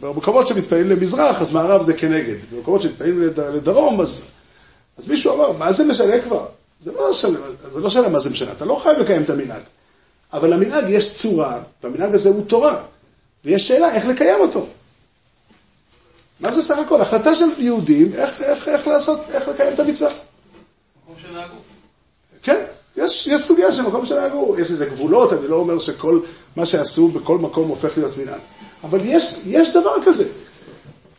במקומות 0.00 0.48
שמתפעלים 0.48 0.88
למזרח, 0.88 1.42
אז 1.42 1.52
מערב 1.52 1.82
זה 1.82 1.94
כנגד. 1.94 2.36
במקומות 2.52 2.82
שמתפעלים 2.82 3.20
לדרום, 3.38 4.00
אז, 4.00 4.24
אז 4.96 5.08
מישהו 5.08 5.34
אמר, 5.34 5.52
מה 5.52 5.72
זה 5.72 5.84
משנה 5.84 6.20
כבר? 6.20 6.46
זה 6.84 6.92
לא 6.92 7.10
משנה, 7.10 7.38
זה 7.72 7.80
לא 7.80 7.86
משנה 7.86 8.08
מה 8.08 8.18
זה 8.18 8.30
משנה, 8.30 8.52
אתה 8.52 8.64
לא 8.64 8.80
חייב 8.82 8.98
לקיים 8.98 9.22
את 9.22 9.30
המנהג. 9.30 9.62
אבל 10.32 10.54
למנהג 10.54 10.84
יש 10.88 11.14
צורה, 11.14 11.62
והמנהג 11.82 12.14
הזה 12.14 12.28
הוא 12.28 12.44
תורה, 12.46 12.82
ויש 13.44 13.68
שאלה 13.68 13.94
איך 13.94 14.06
לקיים 14.06 14.40
אותו. 14.40 14.66
מה 16.40 16.52
זה 16.52 16.62
סך 16.62 16.78
הכל? 16.78 17.00
החלטה 17.00 17.34
של 17.34 17.44
יהודים, 17.58 18.12
איך, 18.14 18.40
איך, 18.40 18.68
איך 18.68 18.86
לעשות, 18.86 19.20
איך 19.30 19.48
לקיים 19.48 19.74
את 19.74 19.80
המצווה. 19.80 20.10
מקום 21.04 21.14
שנהגו. 21.22 21.54
כן, 22.42 22.64
יש, 22.96 23.26
יש 23.26 23.42
סוגיה 23.42 23.72
של 23.72 23.82
מקום 23.82 24.06
שנהגו, 24.06 24.56
יש 24.58 24.70
לזה 24.70 24.86
גבולות, 24.86 25.32
אני 25.32 25.48
לא 25.48 25.56
אומר 25.56 25.78
שכל 25.78 26.20
מה 26.56 26.66
שעשו 26.66 27.08
בכל 27.08 27.38
מקום 27.38 27.68
הופך 27.68 27.98
להיות 27.98 28.16
מנהג. 28.16 28.40
אבל 28.84 28.98
יש, 29.02 29.36
יש 29.46 29.70
דבר 29.70 30.04
כזה. 30.04 30.28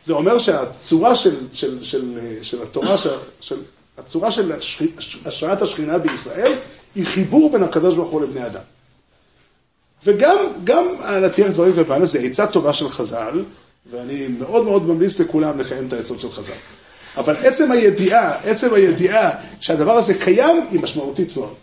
זה 0.03 0.13
אומר 0.13 0.39
שהצורה 0.39 1.15
של, 1.15 1.35
של, 1.53 1.83
של, 1.83 2.19
של 2.41 2.61
התורה, 2.61 2.97
של, 2.97 3.09
של, 3.39 3.57
הצורה 3.97 4.31
של 4.31 4.51
השראת 5.25 5.61
השכינה 5.61 5.97
בישראל, 5.97 6.51
היא 6.95 7.05
חיבור 7.05 7.51
בין 7.51 7.63
הקדוש 7.63 7.95
ברוך 7.95 8.09
הוא 8.09 8.21
לבני 8.21 8.45
אדם. 8.45 8.61
וגם 10.05 10.37
גם 10.63 10.85
על 11.03 11.25
הטיח 11.25 11.47
דברים 11.51 11.73
כלפן 11.73 12.05
זה 12.05 12.19
עצה 12.19 12.47
טובה 12.47 12.73
של 12.73 12.89
חז"ל, 12.89 13.43
ואני 13.85 14.27
מאוד 14.27 14.63
מאוד 14.63 14.83
ממליץ 14.85 15.19
לכולם 15.19 15.59
לקיים 15.59 15.87
את 15.87 15.93
העצות 15.93 16.19
של 16.19 16.31
חז"ל. 16.31 16.53
אבל 17.17 17.35
עצם 17.37 17.71
הידיעה, 17.71 18.35
עצם 18.35 18.73
הידיעה 18.73 19.29
שהדבר 19.61 19.91
הזה 19.91 20.13
קיים, 20.13 20.61
היא 20.71 20.79
משמעותית 20.81 21.37
מאוד. 21.37 21.53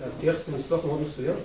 להטיח 0.00 0.36
זה 0.46 0.56
ניסוח 0.56 0.84
מאוד 0.84 1.00
מסוים. 1.02 1.36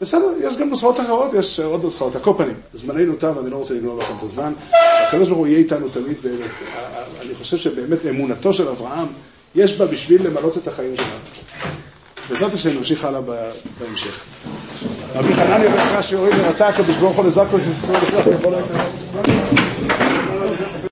בסדר, 0.00 0.32
יש 0.40 0.56
גם 0.56 0.68
נוסחאות 0.68 1.00
אחרות, 1.00 1.34
יש 1.34 1.60
עוד 1.60 1.82
נוסחאות. 1.82 2.16
על 2.16 2.22
כל 2.22 2.32
פנים, 2.36 2.54
זמננו 2.72 3.14
תם, 3.14 3.32
אני 3.38 3.50
לא 3.50 3.56
רוצה 3.56 3.74
לגנוב 3.74 4.00
לכם 4.00 4.14
את 4.18 4.22
הזמן. 4.22 4.52
הקדוש 5.08 5.28
ברוך 5.28 5.38
הוא 5.38 5.46
יהיה 5.46 5.58
איתנו 5.58 5.88
תמיד 5.88 6.16
באמת. 6.22 6.50
אני 7.22 7.34
חושב 7.34 7.56
שבאמת 7.56 8.06
אמונתו 8.06 8.52
של 8.52 8.68
אברהם, 8.68 9.06
יש 9.54 9.76
בה 9.78 9.86
בשביל 9.86 10.26
למלות 10.26 10.58
את 10.58 10.68
החיים 10.68 10.96
שלנו. 10.96 11.08
בעזרת 12.28 12.54
השם 12.54 12.76
נמשיך 12.76 13.04
הלאה 13.04 13.20
בהמשך. 13.80 14.24
רבי 15.14 15.32
חנניה 15.32 15.70
בן 15.70 15.96
רש"י 15.96 16.14
הוריד 16.14 16.34
ורצה 16.38 16.68
הקדוש 16.68 16.96
ברוך 16.96 17.16
הוא 17.16 17.24
לזרקו 17.24 17.60
של 17.60 17.70
ישראל 17.70 18.00